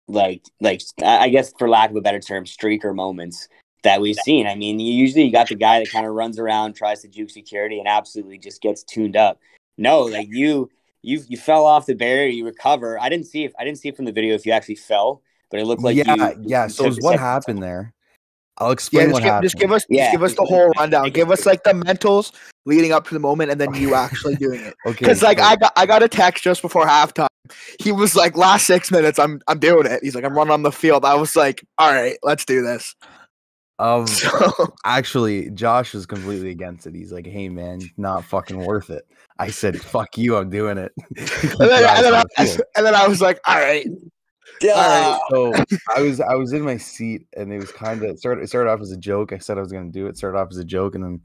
like 0.08 0.44
like 0.60 0.82
I 1.04 1.30
guess 1.30 1.54
for 1.58 1.70
lack 1.70 1.90
of 1.90 1.96
a 1.96 2.02
better 2.02 2.20
term, 2.20 2.46
streaker 2.46 2.94
moments 2.94 3.48
that 3.84 4.02
we've 4.02 4.16
seen. 4.18 4.48
I 4.48 4.56
mean, 4.56 4.80
usually 4.80 5.24
you 5.24 5.32
got 5.32 5.50
the 5.50 5.56
guy 5.56 5.80
that 5.80 5.92
kind 5.92 6.06
of 6.06 6.14
runs 6.14 6.40
around, 6.40 6.74
tries 6.74 7.02
to 7.02 7.08
juke 7.08 7.30
security, 7.30 7.80
and 7.80 7.88
absolutely 7.88 8.38
just 8.38 8.62
gets 8.62 8.84
tuned 8.84 9.16
up. 9.16 9.40
No, 9.78 10.02
like 10.02 10.28
you 10.30 10.70
you 11.02 11.22
you 11.28 11.38
fell 11.38 11.66
off 11.66 11.86
the 11.86 11.96
barrier, 11.96 12.28
you 12.28 12.46
recover. 12.46 13.00
I 13.00 13.10
didn't 13.10 13.28
see 13.28 13.44
if 13.44 13.54
I 13.58 13.64
didn't 13.64 13.80
see 13.80 13.92
from 13.92 14.06
the 14.06 14.12
video 14.12 14.36
if 14.36 14.46
you 14.46 14.52
actually 14.52 14.76
fell, 14.76 15.22
but 15.54 15.60
it 15.60 15.66
looked 15.66 15.84
like 15.84 15.96
yeah, 15.96 16.32
you, 16.32 16.36
yeah. 16.42 16.66
So 16.66 16.90
what 16.94 17.20
happened 17.20 17.62
there? 17.62 17.94
I'll 18.58 18.72
explain 18.72 19.10
yeah, 19.10 19.14
what 19.14 19.20
just 19.20 19.24
give, 19.24 19.32
happened. 19.32 19.44
Just 19.44 19.56
give 19.58 19.72
us, 19.72 19.86
yeah. 19.88 20.04
just 20.06 20.12
give 20.14 20.24
us 20.24 20.34
the 20.34 20.46
whole 20.46 20.72
rundown. 20.80 21.12
Give 21.12 21.30
us 21.30 21.46
like 21.46 21.64
the 21.64 21.74
mentals 21.74 22.32
leading 22.66 22.92
up 22.92 23.08
to 23.10 23.14
the 23.14 23.20
moment, 23.20 23.52
and 23.52 23.62
then 23.62 23.72
you 23.76 23.94
actually 23.94 24.36
doing 24.36 24.62
it. 24.62 24.74
okay. 24.88 24.98
Because 24.98 25.22
like 25.22 25.40
I 25.40 25.56
got, 25.56 25.72
I 25.76 25.86
got 25.86 26.02
a 26.02 26.08
text 26.08 26.44
just 26.44 26.64
before 26.64 26.88
halftime. 26.88 27.28
He 27.80 27.92
was 27.92 28.16
like, 28.16 28.36
"Last 28.36 28.66
six 28.66 28.90
minutes, 28.90 29.20
I'm, 29.20 29.42
I'm 29.48 29.60
doing 29.60 29.86
it." 29.86 30.00
He's 30.02 30.16
like, 30.16 30.24
"I'm 30.24 30.34
running 30.34 30.54
on 30.54 30.64
the 30.64 30.72
field." 30.72 31.06
I 31.06 31.14
was 31.14 31.36
like, 31.36 31.64
"All 31.78 31.94
right, 31.94 32.18
let's 32.24 32.46
do 32.46 32.64
this." 32.64 32.96
Um, 33.78 34.08
so, 34.08 34.52
actually, 34.86 35.52
Josh 35.52 35.94
was 35.94 36.08
completely 36.08 36.50
against 36.50 36.88
it. 36.88 36.96
He's 36.96 37.12
like, 37.12 37.28
"Hey, 37.28 37.48
man, 37.48 37.82
not 37.98 38.26
fucking 38.26 38.58
worth 38.58 38.90
it." 38.90 39.06
I 39.38 39.52
said, 39.52 39.80
"Fuck 39.80 40.18
you, 40.18 40.36
I'm 40.36 40.50
doing 40.50 40.80
it." 40.80 40.92
and, 41.16 41.28
then, 41.60 41.84
and, 41.84 42.06
then 42.06 42.14
I, 42.16 42.24
and 42.76 42.86
then 42.88 42.96
I 42.96 43.08
was 43.08 43.22
like, 43.22 43.40
"All 43.46 43.60
right." 43.60 43.86
Yeah. 44.62 45.18
so 45.30 45.54
I 45.96 46.02
was 46.02 46.20
I 46.22 46.36
was 46.36 46.54
in 46.54 46.62
my 46.62 46.78
seat 46.78 47.28
and 47.36 47.52
it 47.52 47.60
was 47.60 47.72
kind 47.72 48.04
of 48.04 48.18
started 48.18 48.44
it 48.44 48.48
started 48.48 48.70
off 48.70 48.82
as 48.82 48.92
a 48.92 48.98
joke. 48.98 49.34
I 49.34 49.38
said 49.38 49.58
I 49.58 49.62
was 49.62 49.72
gonna 49.72 49.92
do 49.92 50.08
it. 50.08 50.18
Started 50.18 50.38
off 50.38 50.50
as 50.52 50.58
a 50.58 50.66
joke 50.66 50.96
and 50.96 51.04
then 51.04 51.22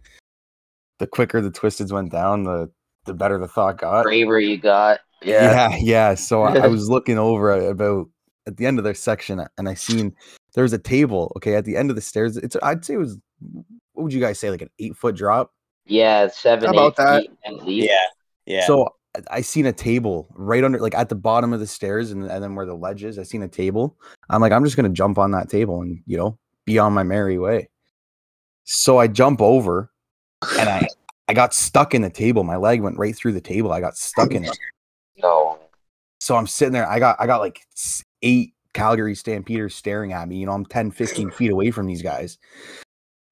the 0.98 1.06
quicker 1.06 1.40
the 1.40 1.50
twisteds 1.50 1.92
went 1.92 2.10
down, 2.12 2.44
the 2.44 2.70
the 3.04 3.14
better 3.14 3.38
the 3.38 3.48
thought 3.48 3.78
got. 3.78 4.04
Braver 4.04 4.40
you 4.40 4.56
got. 4.56 5.00
Yeah. 5.22 5.70
Yeah. 5.70 5.76
Yeah. 5.80 6.14
So 6.14 6.42
I, 6.42 6.58
I 6.58 6.66
was 6.68 6.88
looking 6.88 7.18
over 7.18 7.52
about 7.52 8.08
at 8.46 8.56
the 8.56 8.66
end 8.66 8.78
of 8.78 8.84
their 8.84 8.94
section 8.94 9.44
and 9.58 9.68
I 9.68 9.74
seen 9.74 10.14
there 10.54 10.62
was 10.62 10.72
a 10.72 10.78
table. 10.78 11.32
Okay, 11.36 11.54
at 11.54 11.64
the 11.64 11.76
end 11.76 11.90
of 11.90 11.96
the 11.96 12.02
stairs. 12.02 12.36
It's 12.36 12.56
I'd 12.62 12.84
say 12.84 12.94
it 12.94 12.98
was 12.98 13.18
what 13.92 14.04
would 14.04 14.12
you 14.12 14.20
guys 14.20 14.38
say 14.38 14.50
like 14.50 14.62
an 14.62 14.70
eight 14.78 14.96
foot 14.96 15.16
drop? 15.16 15.52
Yeah, 15.86 16.28
seven. 16.28 16.66
How 16.66 16.72
about 16.72 16.96
that? 16.96 17.26
Yeah. 17.64 17.96
Yeah. 18.46 18.66
So 18.66 18.88
I 19.30 19.40
seen 19.40 19.66
a 19.66 19.72
table 19.72 20.28
right 20.34 20.62
under, 20.64 20.78
like 20.78 20.94
at 20.94 21.08
the 21.08 21.14
bottom 21.14 21.52
of 21.52 21.60
the 21.60 21.66
stairs, 21.66 22.10
and, 22.10 22.24
and 22.24 22.42
then 22.42 22.54
where 22.54 22.66
the 22.66 22.74
ledge 22.74 23.04
is. 23.04 23.18
I 23.18 23.22
seen 23.22 23.42
a 23.42 23.48
table. 23.48 23.96
I'm 24.30 24.40
like, 24.40 24.52
I'm 24.52 24.64
just 24.64 24.76
gonna 24.76 24.88
jump 24.88 25.18
on 25.18 25.30
that 25.32 25.48
table 25.48 25.82
and 25.82 26.00
you 26.06 26.16
know 26.16 26.38
be 26.64 26.78
on 26.78 26.92
my 26.92 27.02
merry 27.02 27.38
way. 27.38 27.68
So 28.64 28.98
I 28.98 29.06
jump 29.06 29.40
over, 29.40 29.90
and 30.58 30.68
I 30.68 30.86
I 31.28 31.34
got 31.34 31.54
stuck 31.54 31.94
in 31.94 32.02
the 32.02 32.10
table. 32.10 32.44
My 32.44 32.56
leg 32.56 32.80
went 32.80 32.98
right 32.98 33.14
through 33.14 33.32
the 33.32 33.40
table. 33.40 33.72
I 33.72 33.80
got 33.80 33.96
stuck 33.96 34.32
in 34.32 34.44
it. 34.44 34.58
No. 35.16 35.58
So 36.20 36.36
I'm 36.36 36.46
sitting 36.46 36.72
there. 36.72 36.88
I 36.88 36.98
got 36.98 37.16
I 37.18 37.26
got 37.26 37.40
like 37.40 37.60
eight 38.22 38.54
Calgary 38.74 39.14
Stampeders 39.14 39.74
staring 39.74 40.12
at 40.12 40.28
me. 40.28 40.36
You 40.36 40.46
know, 40.46 40.52
I'm 40.52 40.64
10, 40.64 40.90
15 40.90 41.30
feet 41.30 41.50
away 41.50 41.70
from 41.70 41.86
these 41.86 42.02
guys, 42.02 42.38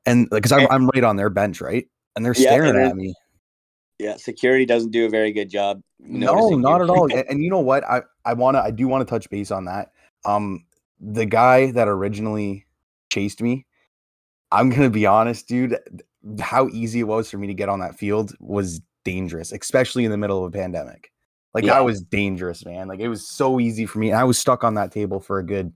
and 0.05 0.29
because 0.31 0.53
I'm 0.53 0.67
I'm 0.71 0.89
right 0.89 1.05
on 1.05 1.17
their 1.17 1.31
bench, 1.31 1.61
right, 1.61 1.87
and 2.15 2.25
they're 2.25 2.35
staring 2.35 2.75
yeah, 2.75 2.89
at 2.89 2.97
me. 2.97 3.15
Yeah, 3.99 4.17
security 4.17 4.67
doesn't 4.67 4.91
do 4.91 5.07
a 5.07 5.09
very 5.09 5.33
good 5.33 5.49
job. 5.49 5.81
No, 5.99 6.51
not 6.51 6.83
at 6.83 6.91
all. 6.91 7.11
And, 7.13 7.25
and, 7.29 7.43
you 7.43 7.51
know 7.51 7.61
what? 7.61 7.85
I 7.85 8.03
I 8.25 8.35
want 8.35 8.57
to 8.57 8.63
I 8.63 8.71
do 8.71 8.89
want 8.89 9.07
to 9.07 9.11
touch 9.11 9.31
base 9.31 9.51
on 9.51 9.65
that. 9.67 9.93
Um 10.25 10.65
the 11.01 11.27
guy 11.27 11.71
that 11.73 11.89
originally 11.89 12.67
chased 13.11 13.43
me, 13.43 13.67
I'm 14.51 14.71
going 14.71 14.83
to 14.83 14.91
be 14.91 15.07
honest, 15.07 15.47
dude, 15.47 15.79
how 16.41 16.69
easy 16.69 17.01
it 17.01 17.05
was 17.05 17.31
for 17.31 17.39
me 17.39 17.47
to 17.47 17.55
get 17.55 17.69
on 17.69 17.81
that 17.81 17.99
field 17.99 18.35
was 18.41 18.81
dangerous, 19.05 19.53
especially 19.53 20.05
in 20.05 20.11
the 20.11 20.17
middle 20.17 20.45
of 20.45 20.55
a 20.55 20.57
pandemic. 20.57 21.13
Like 21.55 21.65
yeah. 21.65 21.75
that 21.75 21.85
was 21.85 22.03
dangerous, 22.03 22.65
man. 22.65 22.89
Like 22.89 23.01
it 23.01 23.09
was 23.09 23.27
so 23.29 23.61
easy 23.61 23.87
for 23.87 23.99
me. 23.99 24.13
I 24.13 24.25
was 24.25 24.39
stuck 24.39 24.65
on 24.65 24.75
that 24.75 24.93
table 24.93 25.21
for 25.21 25.39
a 25.39 25.45
good 25.45 25.73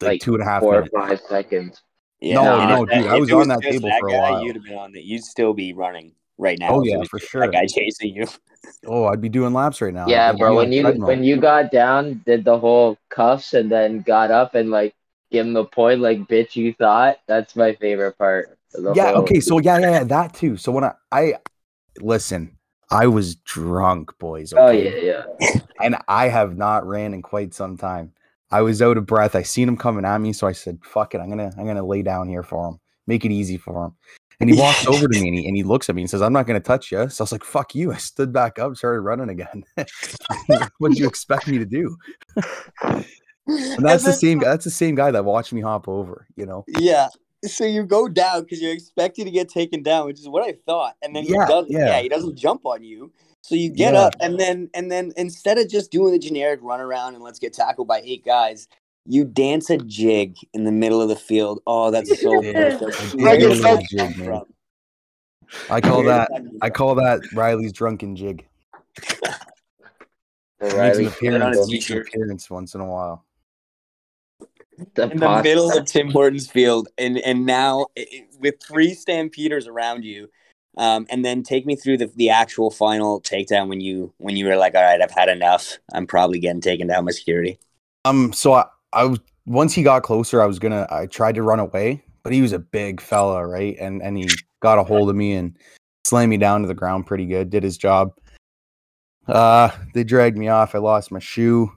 like, 0.00 0.08
like 0.10 0.20
two 0.20 0.34
and 0.34 0.42
a 0.42 0.46
half 0.46 0.60
four 0.60 0.72
minutes. 0.72 0.90
or 0.92 1.08
five 1.08 1.20
seconds. 1.20 1.82
Yeah, 2.20 2.34
no, 2.36 2.66
no, 2.66 2.86
dude, 2.86 3.06
I 3.06 3.18
was 3.18 3.30
on 3.30 3.48
that 3.48 3.60
table 3.60 3.88
that 3.88 4.00
for 4.00 4.08
a 4.08 4.12
guy, 4.12 4.30
while. 4.30 4.42
You'd 4.42 4.56
have 4.56 4.64
been 4.64 4.78
on 4.78 4.92
that. 4.92 5.04
You'd 5.04 5.22
still 5.22 5.52
be 5.52 5.72
running 5.72 6.12
right 6.38 6.58
now. 6.58 6.76
Oh 6.76 6.82
yeah, 6.82 7.02
for 7.08 7.18
sure. 7.18 7.40
That 7.46 7.52
guy 7.52 7.66
chasing 7.66 8.14
you. 8.14 8.26
Oh, 8.86 9.06
I'd 9.06 9.20
be 9.20 9.28
doing 9.28 9.52
laps 9.52 9.80
right 9.80 9.94
now. 9.94 10.06
Yeah, 10.06 10.32
bro. 10.32 10.56
When 10.56 10.72
you 10.72 10.84
when 10.84 11.24
you 11.24 11.36
got 11.36 11.70
down, 11.70 12.22
did 12.26 12.44
the 12.44 12.58
whole 12.58 12.98
cuffs, 13.08 13.54
and 13.54 13.70
then 13.70 14.00
got 14.00 14.30
up 14.30 14.54
and 14.54 14.70
like 14.70 14.94
give 15.30 15.46
him 15.46 15.52
the 15.52 15.64
point, 15.64 16.00
like 16.00 16.20
bitch, 16.20 16.56
you 16.56 16.72
thought. 16.74 17.18
That's 17.26 17.56
my 17.56 17.74
favorite 17.74 18.18
part. 18.18 18.58
Yeah. 18.94 19.12
Whole... 19.12 19.22
Okay. 19.22 19.40
So 19.40 19.58
yeah, 19.58 19.78
yeah, 19.78 19.90
yeah, 19.90 20.04
that 20.04 20.34
too. 20.34 20.56
So 20.56 20.72
when 20.72 20.84
I 20.84 20.92
I 21.12 21.34
listen, 22.00 22.56
I 22.90 23.06
was 23.06 23.36
drunk, 23.36 24.16
boys. 24.18 24.52
Oh, 24.52 24.68
okay? 24.68 24.92
Oh 24.92 24.96
yeah, 24.96 25.24
yeah. 25.40 25.60
and 25.82 25.96
I 26.08 26.28
have 26.28 26.56
not 26.56 26.86
ran 26.86 27.14
in 27.14 27.22
quite 27.22 27.54
some 27.54 27.76
time. 27.76 28.12
I 28.50 28.62
was 28.62 28.80
out 28.80 28.96
of 28.96 29.06
breath. 29.06 29.34
I 29.34 29.42
seen 29.42 29.68
him 29.68 29.76
coming 29.76 30.04
at 30.04 30.20
me, 30.20 30.32
so 30.32 30.46
I 30.46 30.52
said, 30.52 30.78
"Fuck 30.84 31.14
it, 31.14 31.18
I'm 31.18 31.28
gonna 31.28 31.52
I'm 31.58 31.66
gonna 31.66 31.84
lay 31.84 32.02
down 32.02 32.28
here 32.28 32.44
for 32.44 32.68
him, 32.68 32.78
make 33.06 33.24
it 33.24 33.32
easy 33.32 33.56
for 33.56 33.86
him." 33.86 33.94
And 34.40 34.50
he 34.50 34.58
walks 34.58 34.86
over 34.86 35.08
to 35.08 35.20
me 35.20 35.28
and 35.28 35.38
he, 35.38 35.48
and 35.48 35.56
he 35.56 35.62
looks 35.62 35.88
at 35.88 35.94
me 35.94 36.02
and 36.02 36.10
says, 36.10 36.20
I'm 36.20 36.32
not 36.32 36.46
going 36.46 36.60
to 36.60 36.66
touch 36.66 36.92
you. 36.92 37.08
So 37.08 37.22
I 37.22 37.24
was 37.24 37.32
like, 37.32 37.44
fuck 37.44 37.74
you. 37.74 37.92
I 37.92 37.96
stood 37.96 38.32
back 38.32 38.58
up, 38.58 38.76
started 38.76 39.00
running 39.00 39.30
again. 39.30 39.64
what 40.78 40.90
did 40.90 40.98
you 40.98 41.06
expect 41.06 41.48
me 41.48 41.58
to 41.58 41.64
do? 41.64 41.96
and 42.36 43.04
that's 43.78 44.04
and 44.04 44.12
the 44.12 44.12
same 44.12 44.38
guy. 44.38 44.50
That's 44.50 44.64
the 44.64 44.70
same 44.70 44.94
guy 44.94 45.10
that 45.10 45.24
watched 45.24 45.52
me 45.52 45.62
hop 45.62 45.88
over, 45.88 46.26
you 46.36 46.44
know? 46.44 46.64
Yeah. 46.66 47.08
So 47.44 47.64
you 47.64 47.84
go 47.84 48.08
down 48.08 48.42
because 48.42 48.60
you're 48.60 48.72
expecting 48.72 49.24
to 49.24 49.30
get 49.30 49.48
taken 49.48 49.82
down, 49.82 50.06
which 50.06 50.20
is 50.20 50.28
what 50.28 50.46
I 50.46 50.56
thought. 50.66 50.96
And 51.02 51.14
then 51.14 51.24
yeah, 51.24 51.46
he 51.46 51.52
doesn't, 51.52 51.70
yeah. 51.70 51.86
yeah, 51.86 52.00
he 52.02 52.08
doesn't 52.08 52.36
jump 52.36 52.66
on 52.66 52.82
you. 52.82 53.12
So 53.46 53.54
you 53.54 53.70
get 53.70 53.94
yeah. 53.94 54.00
up 54.00 54.14
and 54.20 54.40
then 54.40 54.68
and 54.74 54.90
then 54.90 55.12
instead 55.16 55.56
of 55.56 55.68
just 55.68 55.92
doing 55.92 56.10
the 56.10 56.18
generic 56.18 56.58
run 56.64 56.80
around 56.80 57.14
and 57.14 57.22
let's 57.22 57.38
get 57.38 57.52
tackled 57.52 57.86
by 57.86 58.02
eight 58.04 58.24
guys, 58.24 58.66
you 59.06 59.24
dance 59.24 59.70
a 59.70 59.78
jig 59.78 60.36
in 60.52 60.64
the 60.64 60.72
middle 60.72 61.00
of 61.00 61.08
the 61.08 61.16
field. 61.16 61.60
Oh, 61.66 61.90
that's 61.90 62.20
so 62.20 62.40
perfect. 62.52 63.16
I 65.70 65.80
call 65.80 66.02
that 66.04 66.28
I 66.60 66.70
call 66.70 66.94
that 66.96 67.20
Riley's 67.32 67.72
drunken 67.72 68.16
jig. 68.16 68.46
Makes 70.60 70.98
an 70.98 71.06
appearance, 71.06 71.70
makes 71.70 71.90
an 71.90 71.98
appearance 71.98 72.48
once 72.48 72.74
in 72.74 72.80
a 72.80 72.86
while. 72.86 73.26
The 74.94 75.10
in 75.10 75.18
the 75.18 75.42
middle 75.42 75.70
of 75.70 75.84
Tim 75.84 76.10
Hortons 76.10 76.50
field, 76.50 76.88
and 76.96 77.18
and 77.18 77.44
now 77.44 77.86
it, 77.94 78.28
with 78.40 78.54
three 78.66 78.94
Stampeders 78.94 79.66
around 79.66 80.04
you, 80.04 80.30
um, 80.78 81.06
and 81.10 81.24
then 81.24 81.42
take 81.42 81.66
me 81.66 81.76
through 81.76 81.98
the, 81.98 82.10
the 82.16 82.30
actual 82.30 82.70
final 82.70 83.20
takedown 83.20 83.68
when 83.68 83.82
you 83.82 84.14
when 84.16 84.36
you 84.36 84.46
were 84.46 84.56
like, 84.56 84.74
all 84.74 84.82
right, 84.82 85.00
I've 85.00 85.10
had 85.10 85.28
enough. 85.28 85.78
I'm 85.92 86.06
probably 86.06 86.38
getting 86.38 86.62
taken 86.62 86.86
down 86.86 87.04
by 87.04 87.12
security. 87.12 87.58
Um, 88.06 88.32
so 88.32 88.54
I, 88.54 88.66
I 88.96 89.04
was 89.04 89.20
once 89.44 89.74
he 89.74 89.82
got 89.82 90.02
closer, 90.02 90.42
I 90.42 90.46
was 90.46 90.58
gonna 90.58 90.86
I 90.90 91.06
tried 91.06 91.34
to 91.34 91.42
run 91.42 91.60
away, 91.60 92.02
but 92.22 92.32
he 92.32 92.40
was 92.40 92.52
a 92.52 92.58
big 92.58 93.00
fella, 93.00 93.46
right? 93.46 93.76
And 93.78 94.02
and 94.02 94.16
he 94.16 94.26
got 94.60 94.78
a 94.78 94.84
hold 94.84 95.10
of 95.10 95.16
me 95.16 95.34
and 95.34 95.56
slammed 96.04 96.30
me 96.30 96.38
down 96.38 96.62
to 96.62 96.66
the 96.66 96.74
ground 96.74 97.06
pretty 97.06 97.26
good, 97.26 97.50
did 97.50 97.62
his 97.62 97.76
job. 97.76 98.12
Uh 99.28 99.68
they 99.92 100.02
dragged 100.02 100.38
me 100.38 100.48
off. 100.48 100.74
I 100.74 100.78
lost 100.78 101.12
my 101.12 101.18
shoe. 101.18 101.70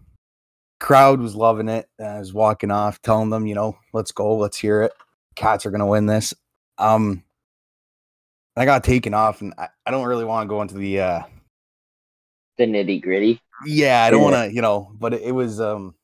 Crowd 0.80 1.20
was 1.20 1.36
loving 1.36 1.68
it. 1.68 1.90
I 2.00 2.20
was 2.20 2.34
walking 2.34 2.72
off, 2.72 3.02
telling 3.02 3.30
them, 3.30 3.46
you 3.46 3.54
know, 3.54 3.78
let's 3.92 4.14
go, 4.14 4.38
let's 4.38 4.58
hear 4.58 4.82
it. 4.84 4.94
Cats 5.36 5.66
are 5.66 5.72
gonna 5.72 5.88
win 5.88 6.06
this. 6.06 6.34
Um 6.78 7.24
I 8.56 8.64
got 8.64 8.86
taken 8.86 9.14
off 9.14 9.42
and 9.42 9.54
I, 9.58 9.68
I 9.86 9.92
don't 9.92 10.08
really 10.08 10.26
want 10.26 10.48
to 10.48 10.50
go 10.50 10.62
into 10.62 10.76
the 10.76 11.02
uh 11.02 11.24
the 12.58 12.66
nitty 12.66 13.02
gritty. 13.02 13.42
Yeah, 13.66 14.04
I 14.04 14.10
don't 14.10 14.32
to, 14.32 14.54
you 14.54 14.62
know, 14.62 14.94
but 14.98 15.14
it, 15.14 15.24
it 15.24 15.32
was 15.34 15.60
um 15.60 15.96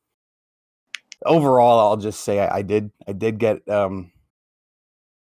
overall, 1.25 1.79
I'll 1.79 1.97
just 1.97 2.21
say 2.21 2.39
I, 2.39 2.57
I 2.57 2.61
did 2.61 2.91
I 3.07 3.13
did 3.13 3.37
get 3.37 3.67
um, 3.69 4.11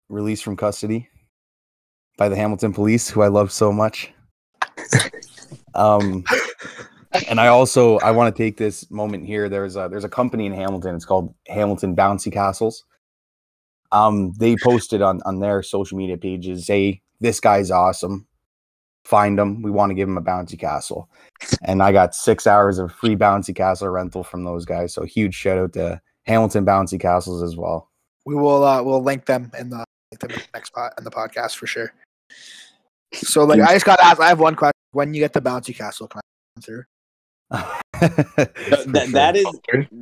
released 0.09 0.45
from 0.45 0.57
custody 0.57 1.09
by 2.17 2.29
the 2.29 2.37
Hamilton 2.37 2.73
police, 2.73 3.09
who 3.09 3.23
I 3.23 3.29
love 3.29 3.51
so 3.53 3.73
much. 3.73 4.13
um, 5.75 6.25
and 7.29 7.41
I 7.41 7.49
also 7.49 7.99
I 7.99 8.11
want 8.11 8.35
to 8.35 8.43
take 8.43 8.57
this 8.57 8.91
moment 8.91 9.27
here. 9.27 9.49
There's 9.49 9.77
a 9.77 9.89
there's 9.91 10.05
a 10.05 10.09
company 10.09 10.47
in 10.47 10.53
Hamilton. 10.53 10.95
It's 10.95 11.05
called 11.05 11.35
Hamilton 11.49 11.97
Bouncy 11.97 12.33
Castles. 12.33 12.85
Um, 13.93 14.33
they 14.39 14.57
posted 14.63 15.03
on 15.03 15.23
on 15.25 15.41
their 15.41 15.63
social 15.63 15.97
media 15.97 16.17
pages, 16.17 16.67
"Hey, 16.67 17.03
this 17.21 17.41
guy's 17.41 17.71
awesome 17.71 18.27
find 19.05 19.39
them. 19.39 19.63
We 19.63 19.71
want 19.71 19.91
to 19.91 19.95
give 19.95 20.09
them 20.09 20.19
a 20.19 20.23
bouncy 20.23 20.59
castle. 20.59 21.09
And 21.63 21.83
I 21.83 21.93
got 21.93 22.15
six 22.15 22.47
hours 22.47 22.79
of 22.79 22.93
free 22.93 23.17
bouncy 23.17 23.55
castle 23.55 23.89
rental 23.89 24.25
from 24.25 24.45
those 24.45 24.65
guys. 24.65 24.93
So 24.95 25.05
huge 25.05 25.35
shout 25.35 25.59
out 25.59 25.73
to 25.75 26.01
Hamilton 26.25 26.65
bouncy 26.65 26.99
castles 26.99 27.43
as 27.43 27.57
well. 27.57 27.91
We 28.27 28.35
will 28.35 28.65
uh 28.65 28.83
we'll 28.83 29.03
link 29.03 29.27
them 29.27 29.51
in 29.59 29.71
the, 29.71 29.85
link 30.11 30.21
them 30.21 30.31
in 30.31 30.37
the 30.37 30.49
next 30.55 30.71
pot 30.71 30.95
in 30.99 31.05
the 31.05 31.11
podcast 31.11 31.57
for 31.57 31.67
sure. 31.67 31.93
So 33.13 33.45
like 33.45 33.61
I 33.61 33.75
just 33.75 33.85
got 33.85 34.01
asked 34.01 34.21
I 34.21 34.29
have 34.29 34.41
one 34.41 34.57
question. 34.57 34.73
When 34.93 35.13
you 35.13 35.21
get 35.21 35.33
the 35.33 35.43
bouncy 35.43 35.77
castle, 35.77 36.09
can 36.09 36.21
I 36.21 36.57
come 36.57 36.63
through? 36.63 36.85
that, 37.51 39.09
that 39.13 39.37
is 39.37 39.47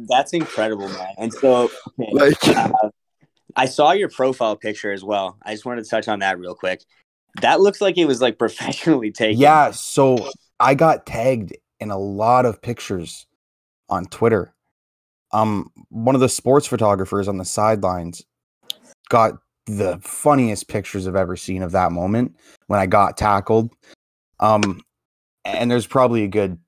that's 0.09 0.33
incredible, 0.33 0.89
man. 0.89 1.15
And 1.19 1.33
so 1.33 1.71
okay, 2.01 2.13
like, 2.13 2.49
uh, 2.57 2.91
I 3.57 3.67
saw 3.67 3.93
your 3.93 4.09
profile 4.09 4.57
picture 4.57 4.93
as 4.93 5.03
well. 5.03 5.39
I 5.43 5.53
just 5.53 5.65
wanted 5.65 5.85
to 5.85 5.91
touch 5.91 6.09
on 6.09 6.21
that 6.21 6.39
real 6.39 6.55
quick. 6.55 6.85
That 7.41 7.61
looks 7.61 7.81
like 7.81 7.97
it 7.99 8.07
was 8.07 8.21
like 8.21 8.39
professionally 8.39 9.11
taken. 9.11 9.41
Yeah, 9.41 9.71
so 9.71 10.31
I 10.61 10.75
got 10.75 11.07
tagged 11.07 11.57
in 11.81 11.91
a 11.91 11.99
lot 11.99 12.47
of 12.47 12.61
pictures 12.63 13.27
on 13.89 14.07
Twitter. 14.07 14.55
Um, 15.33 15.71
one 15.89 16.15
of 16.15 16.21
the 16.21 16.29
sports 16.29 16.67
photographers 16.67 17.27
on 17.27 17.39
the 17.39 17.45
sidelines 17.45 18.23
got 19.09 19.35
the 19.67 19.99
funniest 20.03 20.69
pictures 20.69 21.07
I've 21.07 21.17
ever 21.17 21.37
seen 21.37 21.63
of 21.63 21.73
that 21.73 21.93
moment 21.93 22.37
when 22.67 22.81
I 22.81 22.87
got 22.87 23.17
tackled. 23.17 23.71
Um, 24.41 24.83
and 25.45 25.71
there's 25.71 25.87
probably 25.87 26.25
a 26.25 26.29
good 26.29 26.59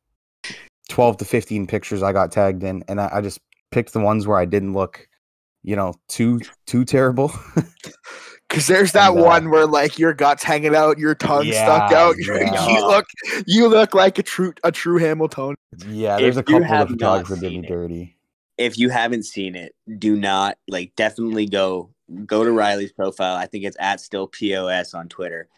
12 0.88 1.18
to 1.18 1.24
15 1.24 1.66
pictures 1.66 2.02
I 2.02 2.12
got 2.12 2.32
tagged 2.32 2.62
in, 2.62 2.84
and 2.88 3.00
I, 3.00 3.10
I 3.14 3.20
just 3.20 3.38
picked 3.70 3.92
the 3.92 4.00
ones 4.00 4.26
where 4.26 4.38
I 4.38 4.44
didn't 4.44 4.72
look, 4.72 5.08
you 5.62 5.76
know, 5.76 5.94
too 6.08 6.40
too 6.66 6.84
terrible. 6.84 7.32
Cause 8.54 8.68
there's 8.68 8.92
that 8.92 9.10
and, 9.10 9.20
uh, 9.20 9.24
one 9.24 9.50
where 9.50 9.66
like 9.66 9.98
your 9.98 10.14
guts 10.14 10.44
hanging 10.44 10.76
out, 10.76 10.96
your 10.96 11.14
tongue 11.14 11.46
yeah, 11.46 11.64
stuck 11.64 11.92
out. 11.92 12.14
Yeah. 12.24 12.68
you 12.68 12.86
look, 12.86 13.06
you 13.46 13.68
look 13.68 13.94
like 13.94 14.18
a 14.18 14.22
true 14.22 14.54
a 14.62 14.70
true 14.70 14.98
Hamilton. 14.98 15.56
Yeah, 15.88 16.18
there's 16.18 16.36
if 16.36 16.42
a 16.48 16.52
couple 16.52 16.72
of 16.72 16.88
photographers 16.88 17.40
that 17.40 17.50
did 17.50 17.62
me 17.62 17.66
dirty. 17.66 18.16
If 18.56 18.78
you 18.78 18.90
haven't 18.90 19.24
seen 19.24 19.56
it, 19.56 19.74
do 19.98 20.16
not 20.16 20.56
like 20.68 20.94
definitely 20.94 21.46
go 21.46 21.90
go 22.26 22.44
to 22.44 22.52
Riley's 22.52 22.92
profile. 22.92 23.36
I 23.36 23.46
think 23.46 23.64
it's 23.64 23.76
at 23.80 24.00
still 24.00 24.28
pos 24.28 24.94
on 24.94 25.08
Twitter. 25.08 25.48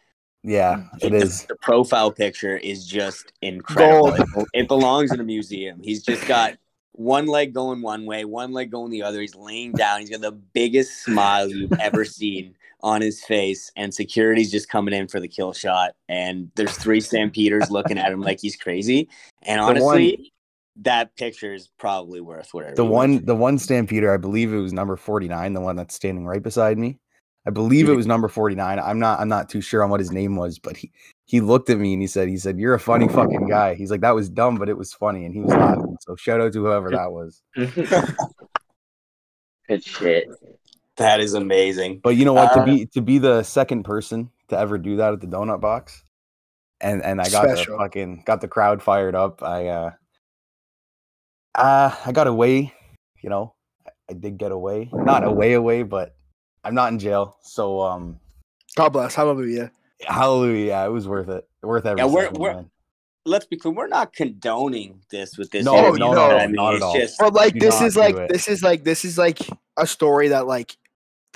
Yeah, 0.43 0.85
it 1.03 1.11
the, 1.11 1.17
is. 1.17 1.45
The 1.45 1.57
profile 1.57 2.11
picture 2.11 2.57
is 2.57 2.87
just 2.87 3.33
incredible. 3.43 4.15
It, 4.15 4.49
it 4.55 4.69
belongs 4.69 5.13
in 5.13 5.21
a 5.21 5.25
museum. 5.25 5.81
He's 5.83 6.03
just 6.03 6.27
got 6.27 6.57
one 6.93 7.27
leg 7.27 7.53
going 7.53 7.83
one 7.83 8.07
way, 8.07 8.25
one 8.25 8.53
leg 8.53 8.71
going 8.71 8.91
the 8.91 9.03
other. 9.03 9.21
He's 9.21 9.35
laying 9.35 9.73
down. 9.73 10.01
He's 10.01 10.11
got 10.11 10.23
the 10.23 10.33
biggest 10.33 11.03
smile 11.03 11.49
you've 11.49 11.73
ever 11.81 12.05
seen 12.05 12.55
on 12.87 13.01
his 13.01 13.25
face, 13.25 13.73
and 13.75 13.93
security's 13.93 14.49
just 14.49 14.69
coming 14.69 14.95
in 14.95 15.09
for 15.09 15.19
the 15.19 15.27
kill 15.27 15.53
shot. 15.53 15.97
And 16.09 16.53
there's 16.55 16.79
three 16.79 17.01
stampeders 17.01 17.69
looking 17.69 17.99
at 17.99 18.13
him 18.13 18.21
like 18.21 18.41
he's 18.41 18.55
crazy. 18.55 19.09
And 19.43 19.61
honestly, 19.61 20.17
one, 20.17 20.85
that 20.85 21.17
picture 21.17 21.53
is 21.53 21.69
probably 21.79 22.21
worth 22.21 22.55
whatever. 22.55 22.77
The 22.77 22.85
one, 22.85 23.25
the 23.25 23.35
one 23.35 23.59
stampeder, 23.59 24.15
I 24.15 24.19
believe 24.19 24.53
it 24.53 24.59
was 24.59 24.73
number 24.73 24.97
49, 24.97 25.53
the 25.53 25.61
one 25.61 25.75
that's 25.75 25.97
standing 25.97 26.27
right 26.27 26.43
beside 26.43 26.79
me. 26.79 27.01
I 27.45 27.51
believe 27.51 27.89
it 27.89 27.95
was 27.95 28.07
number 28.07 28.29
49. 28.29 28.79
I'm 28.79 28.99
not 28.99 29.21
I'm 29.21 29.29
not 29.29 29.49
too 29.49 29.61
sure 29.61 29.83
on 29.83 29.91
what 29.91 30.01
his 30.01 30.13
name 30.13 30.37
was, 30.37 30.61
but 30.61 30.77
he 30.77 30.93
he 31.27 31.41
looked 31.41 31.71
at 31.71 31.79
me 31.79 31.93
and 31.93 32.03
he 32.03 32.09
said, 32.09 32.29
he 32.29 32.39
said, 32.39 32.59
You're 32.59 32.75
a 32.75 32.81
funny 32.81 33.09
fucking 33.09 33.49
guy. 33.49 33.75
He's 33.75 33.91
like, 33.91 34.01
that 34.01 34.15
was 34.15 34.29
dumb, 34.29 34.57
but 34.57 34.69
it 34.69 34.79
was 34.79 34.93
funny, 34.93 35.25
and 35.25 35.35
he 35.35 35.41
was 35.41 35.51
laughing. 35.51 35.97
So 36.01 36.15
shout 36.15 36.41
out 36.41 36.53
to 36.53 36.61
whoever 36.61 36.91
that 36.91 37.11
was. 37.11 37.43
Good 39.69 39.83
shit. 39.83 40.29
That 40.97 41.21
is 41.21 41.35
amazing. 41.35 42.01
But 42.03 42.17
you 42.17 42.25
know 42.25 42.33
what? 42.33 42.53
Uh, 42.53 42.61
to 42.61 42.65
be 42.65 42.87
to 42.87 43.01
be 43.03 43.19
the 43.19 43.43
second 43.43 43.85
person 43.85 44.31
to 44.49 44.59
ever 44.59 44.79
do 44.79 44.97
that 44.97 45.13
at 45.13 45.21
the 45.21 45.27
donut 45.27 45.61
box, 45.61 46.03
and 46.81 47.03
and 47.05 47.21
I 47.21 47.29
got 47.29 47.45
special. 47.45 47.77
the 47.77 47.85
fucking 47.85 48.23
got 48.27 48.41
the 48.41 48.49
crowd 48.49 48.83
fired 48.83 49.15
up. 49.15 49.43
I 49.43 49.69
uh, 49.69 49.91
uh 51.55 51.95
I 52.05 52.13
got 52.13 52.27
away. 52.27 52.73
You 53.23 53.31
know, 53.31 53.55
I 54.09 54.15
did 54.15 54.39
get 54.39 54.53
away, 54.53 54.89
not 54.93 55.25
away 55.25 55.53
away, 55.53 55.83
but 55.83 56.17
I'm 56.65 56.75
not 56.75 56.93
in 56.93 56.99
jail, 56.99 57.37
so 57.43 57.81
um. 57.81 58.21
God 58.77 58.91
bless. 58.91 59.15
Hallelujah. 59.15 59.73
Hallelujah. 60.03 60.67
Yeah, 60.67 60.85
it 60.85 60.91
was 60.91 61.09
worth 61.09 61.31
it. 61.31 61.49
Worth 61.63 61.87
every. 61.87 62.03
Yeah, 62.03 62.07
we're, 62.07 62.31
we're 62.33 62.65
let's 63.27 63.47
be 63.47 63.57
clear. 63.57 63.75
We're 63.75 63.89
not 63.89 64.13
condoning 64.13 65.01
this 65.11 65.37
with 65.37 65.51
this. 65.51 65.65
No, 65.65 65.93
no, 65.93 66.13
no, 66.13 66.37
I 66.37 66.47
mean, 66.47 66.57
not 66.57 66.77
at 66.77 66.83
all. 66.83 66.95
Just, 66.95 67.19
but 67.19 67.35
like, 67.35 67.55
this 67.55 67.81
is 67.81 67.97
like, 67.97 68.17
it. 68.17 68.31
this 68.31 68.49
is 68.49 68.63
like, 68.63 68.85
this 68.85 69.05
is 69.05 69.19
like 69.19 69.41
a 69.77 69.87
story 69.87 70.29
that 70.29 70.47
like, 70.47 70.77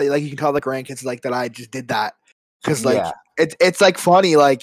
that 0.00 0.10
like 0.10 0.22
you 0.22 0.28
can 0.28 0.38
tell 0.38 0.52
the 0.52 0.60
grandkids 0.60 1.04
like 1.04 1.22
that 1.22 1.32
I 1.32 1.48
just 1.48 1.70
did 1.70 1.88
that. 1.88 2.14
Because 2.62 2.84
like 2.84 2.96
yeah. 2.96 3.12
it's 3.38 3.54
it's 3.60 3.80
like 3.80 3.98
funny 3.98 4.36
like 4.36 4.62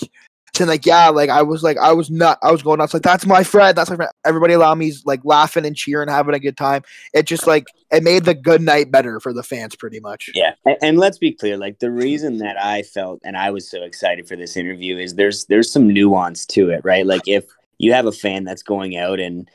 and 0.59 0.69
like 0.69 0.85
yeah 0.85 1.09
like 1.09 1.29
i 1.29 1.41
was 1.41 1.61
like 1.61 1.77
i 1.77 1.91
was 1.91 2.09
not 2.09 2.39
i 2.41 2.51
was 2.51 2.63
going 2.63 2.79
nuts 2.79 2.93
like 2.93 3.03
that's 3.03 3.25
my 3.25 3.43
friend 3.43 3.77
that's 3.77 3.89
my 3.89 3.95
friend. 3.95 4.11
Everybody 4.25 4.55
around 4.55 4.79
me's 4.79 5.05
like 5.05 5.23
laughing 5.23 5.65
and 5.65 5.75
cheering 5.75 6.09
having 6.09 6.33
a 6.33 6.39
good 6.39 6.57
time. 6.57 6.83
It 7.13 7.23
just 7.23 7.47
like 7.47 7.65
it 7.91 8.03
made 8.03 8.25
the 8.25 8.33
good 8.33 8.61
night 8.61 8.91
better 8.91 9.19
for 9.19 9.33
the 9.33 9.43
fans 9.43 9.75
pretty 9.75 9.99
much. 9.99 10.29
Yeah 10.33 10.53
and, 10.65 10.77
and 10.81 10.97
let's 10.97 11.17
be 11.17 11.31
clear 11.31 11.57
like 11.57 11.79
the 11.79 11.91
reason 11.91 12.37
that 12.39 12.59
i 12.61 12.81
felt 12.83 13.21
and 13.23 13.37
i 13.37 13.51
was 13.51 13.69
so 13.69 13.83
excited 13.83 14.27
for 14.27 14.35
this 14.35 14.57
interview 14.57 14.97
is 14.97 15.15
there's 15.15 15.45
there's 15.45 15.71
some 15.71 15.87
nuance 15.87 16.45
to 16.47 16.69
it 16.69 16.81
right? 16.83 17.05
Like 17.05 17.27
if 17.27 17.45
you 17.77 17.93
have 17.93 18.05
a 18.05 18.11
fan 18.11 18.43
that's 18.43 18.63
going 18.63 18.97
out 18.97 19.19
and 19.19 19.49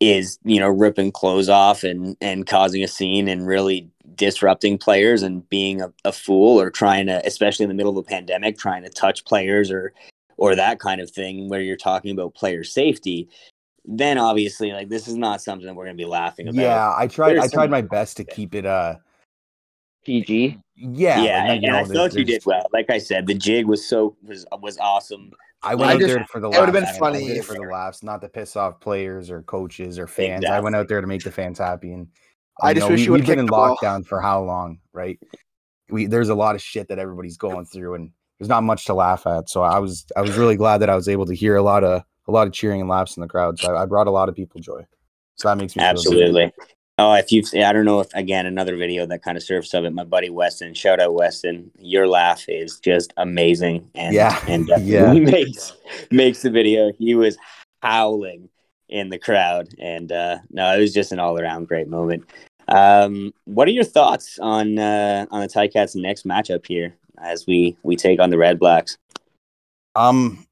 is 0.00 0.38
you 0.44 0.60
know 0.60 0.68
ripping 0.68 1.10
clothes 1.10 1.48
off 1.48 1.82
and 1.82 2.16
and 2.20 2.46
causing 2.46 2.82
a 2.82 2.88
scene 2.88 3.28
and 3.28 3.46
really 3.46 3.88
disrupting 4.14 4.78
players 4.78 5.22
and 5.22 5.48
being 5.48 5.80
a, 5.80 5.92
a, 6.04 6.12
fool 6.12 6.60
or 6.60 6.70
trying 6.70 7.06
to 7.06 7.20
especially 7.26 7.64
in 7.64 7.68
the 7.68 7.74
middle 7.74 7.98
of 7.98 8.04
a 8.04 8.08
pandemic 8.08 8.58
trying 8.58 8.82
to 8.82 8.90
touch 8.90 9.24
players 9.24 9.70
or 9.70 9.92
or 10.36 10.54
that 10.54 10.78
kind 10.80 11.00
of 11.00 11.10
thing 11.10 11.48
where 11.48 11.60
you're 11.60 11.76
talking 11.76 12.12
about 12.12 12.34
player 12.34 12.62
safety 12.62 13.28
then 13.86 14.18
obviously 14.18 14.72
like 14.72 14.88
this 14.88 15.08
is 15.08 15.16
not 15.16 15.40
something 15.40 15.74
we're 15.74 15.84
going 15.84 15.96
to 15.96 16.02
be 16.02 16.08
laughing 16.08 16.48
about. 16.48 16.60
Yeah 16.60 16.94
i 16.96 17.06
tried 17.06 17.34
There's 17.34 17.44
i 17.44 17.48
tried 17.48 17.70
my 17.70 17.82
best 17.82 18.16
to 18.18 18.24
keep 18.24 18.54
it 18.54 18.66
uh 18.66 18.96
pg 20.04 20.58
yeah 20.76 21.22
yeah 21.22 21.48
like, 21.48 21.56
and, 21.56 21.64
and 21.64 21.76
i 21.76 21.84
thought 21.84 22.12
you 22.14 22.24
did 22.24 22.44
well 22.44 22.66
like 22.72 22.90
i 22.90 22.98
said 22.98 23.26
the 23.26 23.34
jig 23.34 23.66
was 23.66 23.88
so 23.88 24.16
was 24.22 24.46
was 24.60 24.78
awesome 24.78 25.30
I 25.62 25.74
went 25.74 25.90
I 25.90 25.94
out 25.94 26.00
just, 26.00 26.14
there 26.14 26.26
for 26.26 26.40
the 26.40 26.48
laughs. 26.48 26.58
It 26.58 26.60
would 26.60 26.74
have 26.74 26.84
been 26.84 26.98
funny 26.98 27.40
for 27.40 27.54
the 27.54 27.62
laughs, 27.62 28.02
not 28.02 28.20
to 28.20 28.28
piss 28.28 28.56
off 28.56 28.78
players 28.78 29.30
or 29.30 29.42
coaches 29.42 29.98
or 29.98 30.06
fans. 30.06 30.44
Exactly. 30.44 30.56
I 30.56 30.60
went 30.60 30.76
out 30.76 30.86
there 30.86 31.00
to 31.00 31.06
make 31.06 31.24
the 31.24 31.32
fans 31.32 31.58
happy, 31.58 31.92
and 31.92 32.08
I 32.62 32.72
just 32.72 32.86
know, 32.86 32.90
wish 32.90 33.00
we, 33.00 33.04
you 33.06 33.10
would 33.12 33.20
have 33.20 33.26
been 33.26 33.38
in 33.38 33.48
lockdown 33.48 34.06
for 34.06 34.20
how 34.20 34.42
long, 34.42 34.78
right? 34.92 35.18
We 35.88 36.06
there's 36.06 36.28
a 36.28 36.34
lot 36.34 36.54
of 36.54 36.62
shit 36.62 36.88
that 36.88 36.98
everybody's 36.98 37.36
going 37.36 37.66
through, 37.66 37.94
and 37.94 38.10
there's 38.38 38.48
not 38.48 38.62
much 38.62 38.84
to 38.84 38.94
laugh 38.94 39.26
at. 39.26 39.48
So 39.48 39.62
I 39.62 39.78
was 39.78 40.06
I 40.16 40.20
was 40.20 40.36
really 40.36 40.56
glad 40.56 40.78
that 40.78 40.90
I 40.90 40.94
was 40.94 41.08
able 41.08 41.26
to 41.26 41.34
hear 41.34 41.56
a 41.56 41.62
lot 41.62 41.84
of 41.84 42.02
a 42.28 42.30
lot 42.30 42.46
of 42.46 42.52
cheering 42.52 42.80
and 42.80 42.88
laughs 42.88 43.16
in 43.16 43.20
the 43.20 43.28
crowd. 43.28 43.58
So 43.58 43.74
I, 43.74 43.82
I 43.82 43.86
brought 43.86 44.06
a 44.06 44.12
lot 44.12 44.28
of 44.28 44.34
people 44.34 44.60
joy. 44.60 44.86
So 45.36 45.48
that 45.48 45.58
makes 45.58 45.74
me 45.74 45.82
absolutely. 45.82 46.52
Oh, 46.98 47.12
if 47.12 47.30
you've, 47.30 47.46
I 47.54 47.72
don't 47.72 47.84
know 47.84 48.00
if 48.00 48.08
again 48.14 48.46
another 48.46 48.76
video 48.76 49.04
that 49.06 49.22
kind 49.22 49.36
of 49.36 49.42
surfs 49.42 49.74
of 49.74 49.84
it. 49.84 49.92
My 49.92 50.04
buddy 50.04 50.30
Weston, 50.30 50.72
shout 50.74 50.98
out 51.00 51.14
Weston. 51.14 51.70
Your 51.78 52.08
laugh 52.08 52.44
is 52.48 52.80
just 52.80 53.12
amazing, 53.18 53.90
and 53.94 54.14
yeah, 54.14 54.42
and 54.48 54.70
yeah, 54.80 55.12
makes 55.12 55.74
makes 56.10 56.42
the 56.42 56.50
video. 56.50 56.92
He 56.98 57.14
was 57.14 57.36
howling 57.82 58.48
in 58.88 59.10
the 59.10 59.18
crowd, 59.18 59.68
and 59.78 60.10
uh, 60.10 60.38
no, 60.50 60.74
it 60.74 60.80
was 60.80 60.94
just 60.94 61.12
an 61.12 61.18
all 61.18 61.38
around 61.38 61.68
great 61.68 61.88
moment. 61.88 62.24
Um, 62.68 63.32
what 63.44 63.68
are 63.68 63.72
your 63.72 63.84
thoughts 63.84 64.38
on 64.38 64.78
uh, 64.78 65.26
on 65.30 65.42
the 65.42 65.48
Ticats' 65.48 65.96
next 65.96 66.24
matchup 66.24 66.66
here? 66.66 66.96
as 67.18 67.46
we 67.46 67.76
we 67.82 67.96
take 67.96 68.20
on 68.20 68.30
the 68.30 68.38
Red 68.38 68.58
Blacks? 68.58 68.98
Um, 69.94 70.46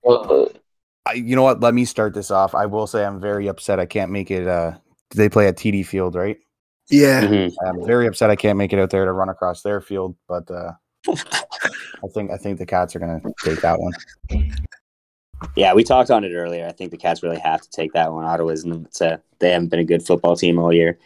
I, 1.06 1.14
you 1.14 1.36
know 1.36 1.42
what? 1.42 1.60
Let 1.60 1.74
me 1.74 1.84
start 1.84 2.14
this 2.14 2.30
off. 2.30 2.54
I 2.54 2.66
will 2.66 2.86
say 2.86 3.04
I'm 3.04 3.20
very 3.20 3.48
upset. 3.48 3.78
I 3.78 3.86
can't 3.86 4.10
make 4.10 4.30
it. 4.30 4.46
Uh, 4.46 4.78
they 5.14 5.28
play 5.28 5.46
at 5.46 5.56
TD 5.56 5.86
Field, 5.86 6.14
right? 6.14 6.38
Yeah. 6.90 7.22
Mm-hmm. 7.22 7.66
I'm 7.66 7.86
very 7.86 8.06
upset. 8.06 8.30
I 8.30 8.36
can't 8.36 8.58
make 8.58 8.72
it 8.72 8.78
out 8.78 8.90
there 8.90 9.04
to 9.04 9.12
run 9.12 9.28
across 9.28 9.62
their 9.62 9.80
field, 9.80 10.16
but 10.28 10.50
uh, 10.50 10.72
I 11.08 12.08
think 12.12 12.30
I 12.30 12.36
think 12.36 12.58
the 12.58 12.66
Cats 12.66 12.94
are 12.94 12.98
going 12.98 13.20
to 13.20 13.32
take 13.44 13.60
that 13.62 13.78
one. 13.78 13.92
Yeah, 15.56 15.74
we 15.74 15.84
talked 15.84 16.10
on 16.10 16.24
it 16.24 16.34
earlier. 16.34 16.66
I 16.66 16.72
think 16.72 16.90
the 16.90 16.96
Cats 16.96 17.22
really 17.22 17.38
have 17.38 17.60
to 17.62 17.70
take 17.70 17.92
that 17.92 18.12
one. 18.12 18.24
Ottawa's 18.24 18.64
it's 18.64 19.00
a, 19.00 19.20
they 19.38 19.50
haven't 19.50 19.68
been 19.68 19.80
a 19.80 19.84
good 19.84 20.04
football 20.04 20.36
team 20.36 20.58
all 20.58 20.72
year. 20.72 20.98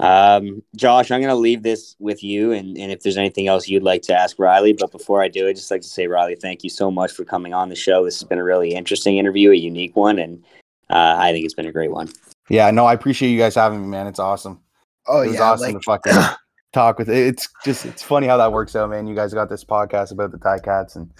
Um, 0.00 0.62
Josh, 0.74 1.10
I'm 1.10 1.20
going 1.20 1.28
to 1.28 1.36
leave 1.36 1.62
this 1.62 1.94
with 2.00 2.24
you, 2.24 2.50
and, 2.50 2.76
and 2.76 2.90
if 2.90 3.02
there's 3.02 3.16
anything 3.16 3.46
else 3.46 3.68
you'd 3.68 3.84
like 3.84 4.02
to 4.02 4.14
ask 4.14 4.38
Riley, 4.40 4.72
but 4.72 4.90
before 4.90 5.22
I 5.22 5.28
do, 5.28 5.46
I'd 5.46 5.54
just 5.54 5.70
like 5.70 5.82
to 5.82 5.88
say, 5.88 6.08
Riley, 6.08 6.34
thank 6.34 6.64
you 6.64 6.70
so 6.70 6.90
much 6.90 7.12
for 7.12 7.24
coming 7.24 7.54
on 7.54 7.68
the 7.68 7.76
show. 7.76 8.04
This 8.04 8.18
has 8.18 8.28
been 8.28 8.40
a 8.40 8.44
really 8.44 8.74
interesting 8.74 9.18
interview, 9.18 9.52
a 9.52 9.54
unique 9.54 9.94
one, 9.94 10.18
and 10.18 10.42
uh, 10.90 11.14
I 11.16 11.30
think 11.30 11.44
it's 11.44 11.54
been 11.54 11.66
a 11.68 11.72
great 11.72 11.92
one. 11.92 12.08
Yeah, 12.48 12.70
no, 12.70 12.84
I 12.84 12.92
appreciate 12.92 13.30
you 13.30 13.38
guys 13.38 13.54
having 13.54 13.80
me, 13.80 13.88
man. 13.88 14.06
It's 14.06 14.18
awesome. 14.18 14.60
Oh, 15.06 15.22
it 15.22 15.28
was 15.28 15.36
yeah, 15.36 15.42
awesome 15.42 15.72
like... 15.72 15.82
to 15.82 15.84
fucking 15.84 16.36
talk 16.72 16.98
with. 16.98 17.08
It. 17.08 17.26
It's 17.26 17.48
just 17.64 17.86
it's 17.86 18.02
funny 18.02 18.26
how 18.26 18.36
that 18.36 18.52
works 18.52 18.76
out, 18.76 18.90
man. 18.90 19.06
You 19.06 19.14
guys 19.14 19.32
got 19.32 19.48
this 19.48 19.64
podcast 19.64 20.12
about 20.12 20.30
the 20.30 20.38
Thai 20.38 20.58
Ticats, 20.58 20.96
and 20.96 21.10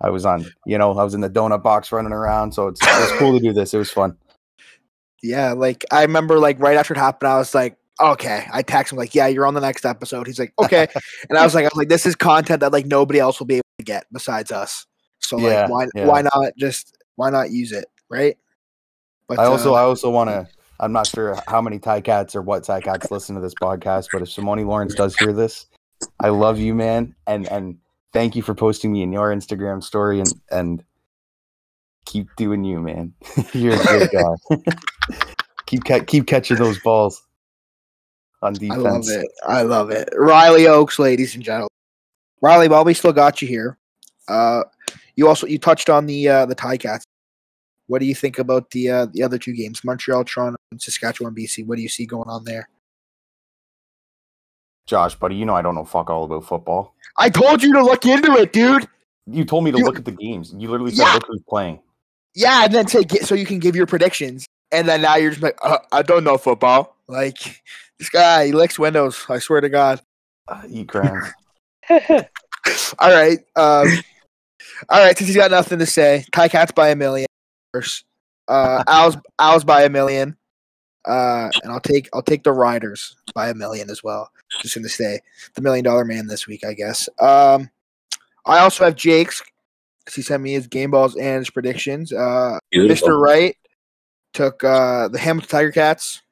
I 0.00 0.10
was 0.10 0.26
on, 0.26 0.46
you 0.66 0.78
know, 0.78 0.96
I 0.98 1.04
was 1.04 1.14
in 1.14 1.20
the 1.20 1.30
donut 1.30 1.62
box 1.62 1.90
running 1.90 2.12
around, 2.12 2.52
so 2.52 2.68
it's 2.68 2.80
it's 2.82 3.12
cool 3.18 3.38
to 3.38 3.42
do 3.42 3.52
this. 3.52 3.72
It 3.72 3.78
was 3.78 3.90
fun. 3.90 4.16
Yeah, 5.22 5.52
like 5.52 5.84
I 5.90 6.02
remember, 6.02 6.38
like 6.38 6.60
right 6.60 6.76
after 6.76 6.94
it 6.94 6.98
happened, 6.98 7.30
I 7.30 7.38
was 7.38 7.54
like, 7.54 7.76
okay. 8.00 8.46
I 8.52 8.62
text 8.62 8.92
him 8.92 8.98
like, 8.98 9.14
yeah, 9.14 9.26
you're 9.26 9.46
on 9.46 9.54
the 9.54 9.60
next 9.60 9.84
episode. 9.84 10.26
He's 10.26 10.38
like, 10.38 10.52
okay. 10.58 10.86
and 11.28 11.38
I 11.38 11.44
was 11.44 11.54
like, 11.54 11.64
I 11.64 11.68
was 11.68 11.76
like, 11.76 11.88
this 11.88 12.06
is 12.06 12.14
content 12.14 12.60
that 12.60 12.72
like 12.72 12.86
nobody 12.86 13.18
else 13.18 13.38
will 13.38 13.46
be 13.46 13.56
able 13.56 13.64
to 13.78 13.84
get 13.84 14.06
besides 14.12 14.52
us. 14.52 14.86
So 15.20 15.36
like, 15.36 15.52
yeah, 15.52 15.68
why 15.68 15.86
yeah. 15.94 16.06
why 16.06 16.22
not 16.22 16.52
just 16.56 16.96
why 17.16 17.30
not 17.30 17.50
use 17.50 17.72
it, 17.72 17.86
right? 18.08 18.36
But 19.26 19.38
I 19.38 19.44
also 19.44 19.74
uh, 19.74 19.78
I 19.78 19.82
also 19.82 20.10
want 20.10 20.30
to 20.30 20.48
I'm 20.80 20.92
not 20.92 21.06
sure 21.06 21.36
how 21.48 21.60
many 21.60 21.78
Ticats 21.78 22.36
or 22.36 22.42
what 22.42 22.62
Ticats 22.62 23.10
listen 23.10 23.34
to 23.34 23.40
this 23.40 23.54
podcast, 23.54 24.08
but 24.12 24.22
if 24.22 24.28
Simoni 24.28 24.64
Lawrence 24.64 24.94
does 24.94 25.16
hear 25.16 25.32
this, 25.32 25.66
I 26.20 26.28
love 26.28 26.58
you, 26.58 26.74
man, 26.74 27.14
and 27.26 27.46
and 27.48 27.78
thank 28.12 28.36
you 28.36 28.42
for 28.42 28.54
posting 28.54 28.92
me 28.92 29.02
in 29.02 29.12
your 29.12 29.34
Instagram 29.34 29.82
story 29.82 30.20
and 30.20 30.32
and 30.50 30.84
keep 32.06 32.28
doing 32.36 32.64
you, 32.64 32.80
man. 32.80 33.12
You're 33.52 33.74
a 33.74 33.84
good 33.84 34.10
guy. 34.10 34.56
keep 35.66 35.84
ca- 35.84 36.04
keep 36.04 36.26
catching 36.26 36.56
those 36.56 36.78
balls 36.80 37.22
on 38.42 38.54
defense. 38.54 38.80
I 38.80 38.88
love 38.88 39.08
it. 39.08 39.28
I 39.46 39.62
love 39.62 39.90
it. 39.90 40.08
Riley 40.16 40.66
Oakes, 40.66 40.98
ladies 40.98 41.34
and 41.34 41.42
gentlemen. 41.42 41.68
Riley, 42.40 42.68
while 42.68 42.84
we 42.84 42.94
still 42.94 43.12
got 43.12 43.42
you 43.42 43.48
here, 43.48 43.78
uh, 44.28 44.62
you 45.16 45.26
also 45.26 45.46
you 45.46 45.58
touched 45.58 45.90
on 45.90 46.06
the 46.06 46.28
uh, 46.28 46.46
the 46.46 46.54
Ticats. 46.54 47.02
What 47.88 48.00
do 48.00 48.06
you 48.06 48.14
think 48.14 48.38
about 48.38 48.70
the 48.70 48.90
uh, 48.90 49.06
the 49.12 49.22
other 49.22 49.38
two 49.38 49.52
games, 49.52 49.82
Montreal, 49.82 50.24
Toronto, 50.24 50.58
and 50.70 50.80
Saskatchewan, 50.80 51.34
BC? 51.34 51.66
What 51.66 51.76
do 51.76 51.82
you 51.82 51.88
see 51.88 52.06
going 52.06 52.28
on 52.28 52.44
there? 52.44 52.68
Josh, 54.86 55.14
buddy, 55.14 55.34
you 55.34 55.44
know 55.44 55.54
I 55.54 55.62
don't 55.62 55.74
know 55.74 55.84
fuck 55.84 56.08
all 56.10 56.24
about 56.24 56.44
football. 56.44 56.94
I 57.16 57.30
told 57.30 57.62
you 57.62 57.72
to 57.72 57.82
look 57.82 58.06
into 58.06 58.32
it, 58.36 58.52
dude. 58.52 58.88
You 59.26 59.44
told 59.44 59.64
me 59.64 59.70
to 59.72 59.78
you, 59.78 59.84
look 59.84 59.98
at 59.98 60.04
the 60.04 60.12
games. 60.12 60.54
You 60.56 60.70
literally 60.70 60.92
said 60.92 61.04
yeah. 61.04 61.14
look 61.14 61.26
who's 61.26 61.42
playing. 61.48 61.80
Yeah, 62.34 62.64
and 62.64 62.74
then 62.74 62.86
say 62.88 63.04
get, 63.04 63.26
so 63.26 63.34
you 63.34 63.46
can 63.46 63.58
give 63.58 63.74
your 63.74 63.86
predictions. 63.86 64.46
And 64.70 64.86
then 64.86 65.02
now 65.02 65.16
you're 65.16 65.30
just 65.30 65.42
like, 65.42 65.58
uh, 65.62 65.78
I 65.92 66.02
don't 66.02 66.24
know 66.24 66.38
football. 66.38 66.96
Like 67.06 67.62
this 67.98 68.10
guy, 68.10 68.46
he 68.46 68.52
licks 68.52 68.78
windows. 68.78 69.24
I 69.28 69.38
swear 69.38 69.60
to 69.60 69.68
God. 69.68 70.00
Uh, 70.46 70.62
eat 70.68 70.86
ground. 70.86 71.32
all 71.90 72.00
right. 73.00 73.38
Um, 73.56 73.88
all 74.88 75.04
right. 75.04 75.16
Since 75.16 75.28
he's 75.28 75.36
got 75.36 75.50
nothing 75.50 75.78
to 75.78 75.86
say, 75.86 76.24
Ticats 76.32 76.74
by 76.74 76.90
a 76.90 76.96
million. 76.96 77.27
Uh, 77.74 78.82
Owls, 78.86 79.16
Owls 79.38 79.64
by 79.64 79.82
a 79.82 79.90
million. 79.90 80.36
Uh, 81.04 81.48
and 81.62 81.72
I'll 81.72 81.80
take 81.80 82.08
I'll 82.12 82.22
take 82.22 82.42
the 82.42 82.52
Riders 82.52 83.16
by 83.34 83.48
a 83.48 83.54
million 83.54 83.88
as 83.88 84.02
well. 84.02 84.30
Just 84.60 84.74
gonna 84.74 84.88
say 84.88 85.20
the 85.54 85.62
million 85.62 85.84
dollar 85.84 86.04
man 86.04 86.26
this 86.26 86.46
week, 86.46 86.64
I 86.64 86.74
guess. 86.74 87.08
Um, 87.20 87.70
I 88.44 88.58
also 88.58 88.84
have 88.84 88.96
Jake's 88.96 89.42
because 90.00 90.16
he 90.16 90.22
sent 90.22 90.42
me 90.42 90.52
his 90.52 90.66
game 90.66 90.90
balls 90.90 91.16
and 91.16 91.38
his 91.38 91.50
predictions. 91.50 92.12
Uh, 92.12 92.58
Mr. 92.74 93.20
Wright 93.20 93.56
took 94.32 94.62
uh, 94.64 95.08
the 95.08 95.18
Hamilton 95.18 95.48
Tiger 95.48 95.72
Cats, 95.72 96.22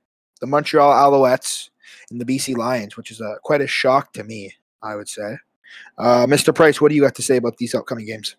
the 0.41 0.47
Montreal 0.47 0.93
Alouettes, 0.93 1.71
and 2.11 2.21
the 2.21 2.25
BC 2.25 2.57
Lions, 2.57 2.97
which 2.97 3.11
is 3.11 3.21
uh, 3.21 3.35
quite 3.43 3.61
a 3.61 3.67
shock 3.67 4.13
to 4.15 4.25
me, 4.25 4.53
I 4.83 4.97
would 4.97 5.09
say. 5.09 5.37
Uh, 5.99 6.27
Mr. 6.27 6.55
Price, 6.55 6.81
what 6.81 6.89
do 6.89 6.95
you 6.95 7.05
have 7.05 7.15
to 7.15 7.23
say 7.23 7.37
about 7.37 7.57
these 7.59 7.75
upcoming 7.75 8.07
games? 8.07 8.37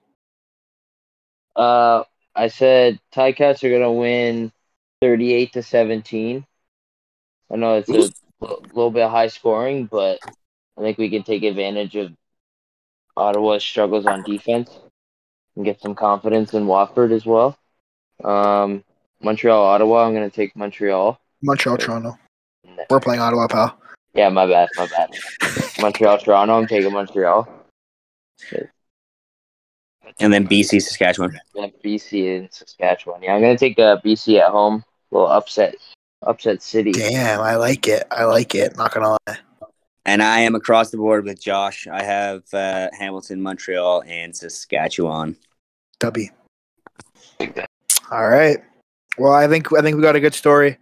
Uh, 1.56 2.04
I 2.38 2.50
said 2.50 3.00
Ticats 3.12 3.64
are 3.64 3.72
gonna 3.72 3.92
win 3.92 4.52
38 5.02 5.54
to 5.54 5.64
17. 5.64 6.46
I 7.52 7.56
know 7.56 7.76
it's 7.76 7.90
a 7.90 8.12
little 8.42 8.92
bit 8.92 9.10
high 9.10 9.28
scoring, 9.28 9.86
but 9.86 10.20
I 10.78 10.82
think 10.82 11.00
we 11.00 11.10
can 11.10 11.24
take 11.24 11.44
advantage 11.44 11.96
of 11.96 12.14
Ottawa's 13.16 13.64
struggles 13.64 14.06
on 14.06 14.22
defense 14.22 14.70
and 15.56 15.66
get 15.66 15.82
some 15.82 15.96
confidence 15.96 16.54
in 16.54 16.68
Watford 16.68 17.12
as 17.12 17.26
well. 17.26 17.58
Um, 18.24 18.84
Montreal, 19.20 19.64
Ottawa. 19.64 20.06
I'm 20.06 20.14
gonna 20.14 20.30
take 20.30 20.56
Montreal. 20.56 21.20
Montreal, 21.42 21.78
Toronto. 21.78 22.20
We're 22.90 23.00
playing 23.00 23.22
Ottawa, 23.22 23.48
pal. 23.48 23.80
Yeah, 24.14 24.30
my 24.30 24.46
bad, 24.46 24.70
my 24.78 24.88
bad. 24.88 25.10
Montreal, 25.82 26.20
Toronto. 26.20 26.54
I'm 26.54 26.68
taking 26.68 26.94
Montreal. 26.94 27.48
And 30.20 30.32
then 30.34 30.48
BC, 30.48 30.82
Saskatchewan. 30.82 31.40
Yeah, 31.56 31.68
BC 31.84 32.38
and 32.38 32.50
Saskatchewan. 32.52 33.24
Yeah, 33.24 33.36
I'm 33.36 33.42
gonna 33.42 33.58
take 33.58 33.78
uh, 33.80 34.00
BC 34.04 34.40
at 34.40 34.52
home. 34.52 34.84
A 35.12 35.16
little 35.16 35.30
upset, 35.30 35.76
upset 36.24 36.62
city. 36.62 36.92
Damn, 36.92 37.42
I 37.42 37.56
like 37.56 37.88
it. 37.88 38.06
I 38.12 38.26
like 38.26 38.56
it. 38.56 38.76
Not 38.78 38.94
gonna 38.94 39.18
lie. 39.28 39.38
And 40.06 40.24
I 40.24 40.40
am 40.40 40.56
across 40.56 40.90
the 40.90 40.98
board 40.98 41.26
with 41.26 41.42
Josh. 41.42 41.86
I 41.88 42.02
have 42.02 42.44
uh, 42.54 42.90
Hamilton, 42.98 43.42
Montreal, 43.42 44.04
and 44.08 44.36
Saskatchewan. 44.36 45.36
W. 46.00 46.30
All 48.12 48.30
right. 48.30 48.58
Well, 49.18 49.34
I 49.34 49.48
think 49.48 49.74
I 49.74 49.82
think 49.82 49.98
we 49.98 50.02
got 50.02 50.16
a 50.16 50.20
good 50.20 50.34
story. 50.34 50.78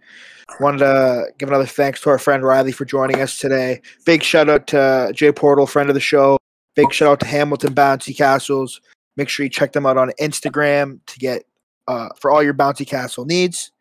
Wanted 0.60 0.78
to 0.78 1.26
give 1.38 1.48
another 1.48 1.66
thanks 1.66 2.00
to 2.02 2.10
our 2.10 2.18
friend 2.18 2.44
Riley 2.44 2.72
for 2.72 2.84
joining 2.84 3.20
us 3.20 3.36
today. 3.36 3.82
Big 4.04 4.22
shout 4.22 4.48
out 4.48 4.66
to 4.68 5.10
Jay 5.14 5.32
Portal, 5.32 5.66
friend 5.66 5.90
of 5.90 5.94
the 5.94 6.00
show. 6.00 6.38
Big 6.76 6.92
shout 6.92 7.08
out 7.08 7.20
to 7.20 7.26
Hamilton 7.26 7.74
Bouncy 7.74 8.16
Castles. 8.16 8.80
Make 9.16 9.28
sure 9.28 9.44
you 9.44 9.50
check 9.50 9.72
them 9.72 9.86
out 9.86 9.96
on 9.96 10.12
Instagram 10.20 11.00
to 11.06 11.18
get 11.18 11.44
uh, 11.88 12.08
for 12.18 12.30
all 12.30 12.42
your 12.42 12.54
bouncy 12.54 12.86
castle 12.86 13.24
needs. 13.24 13.72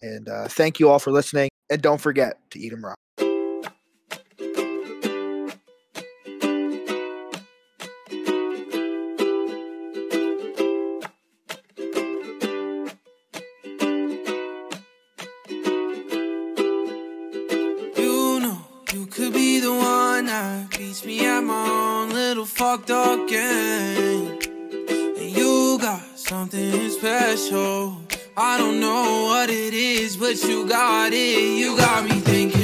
And 0.00 0.28
uh, 0.28 0.48
thank 0.48 0.80
you 0.80 0.90
all 0.90 0.98
for 0.98 1.12
listening. 1.12 1.48
And 1.70 1.80
don't 1.80 2.00
forget 2.00 2.38
to 2.50 2.58
eat 2.58 2.70
them 2.70 2.84
raw. 2.84 2.94
You 17.96 18.40
know 18.40 18.58
you 18.92 19.06
could 19.06 19.32
be 19.32 19.60
the 19.60 19.72
one 19.72 20.26
that 20.26 20.70
beats 20.70 21.04
me 21.04 21.24
at 21.24 21.40
my 21.42 21.68
own 21.68 22.10
little 22.10 22.44
fucked 22.44 22.90
up 22.90 23.28
game. 23.28 24.11
Something 26.32 26.88
special. 26.88 28.00
I 28.38 28.56
don't 28.56 28.80
know 28.80 29.26
what 29.26 29.50
it 29.50 29.74
is, 29.74 30.16
but 30.16 30.42
you 30.42 30.66
got 30.66 31.12
it. 31.12 31.58
You 31.58 31.76
got 31.76 32.04
me 32.04 32.20
thinking, 32.20 32.61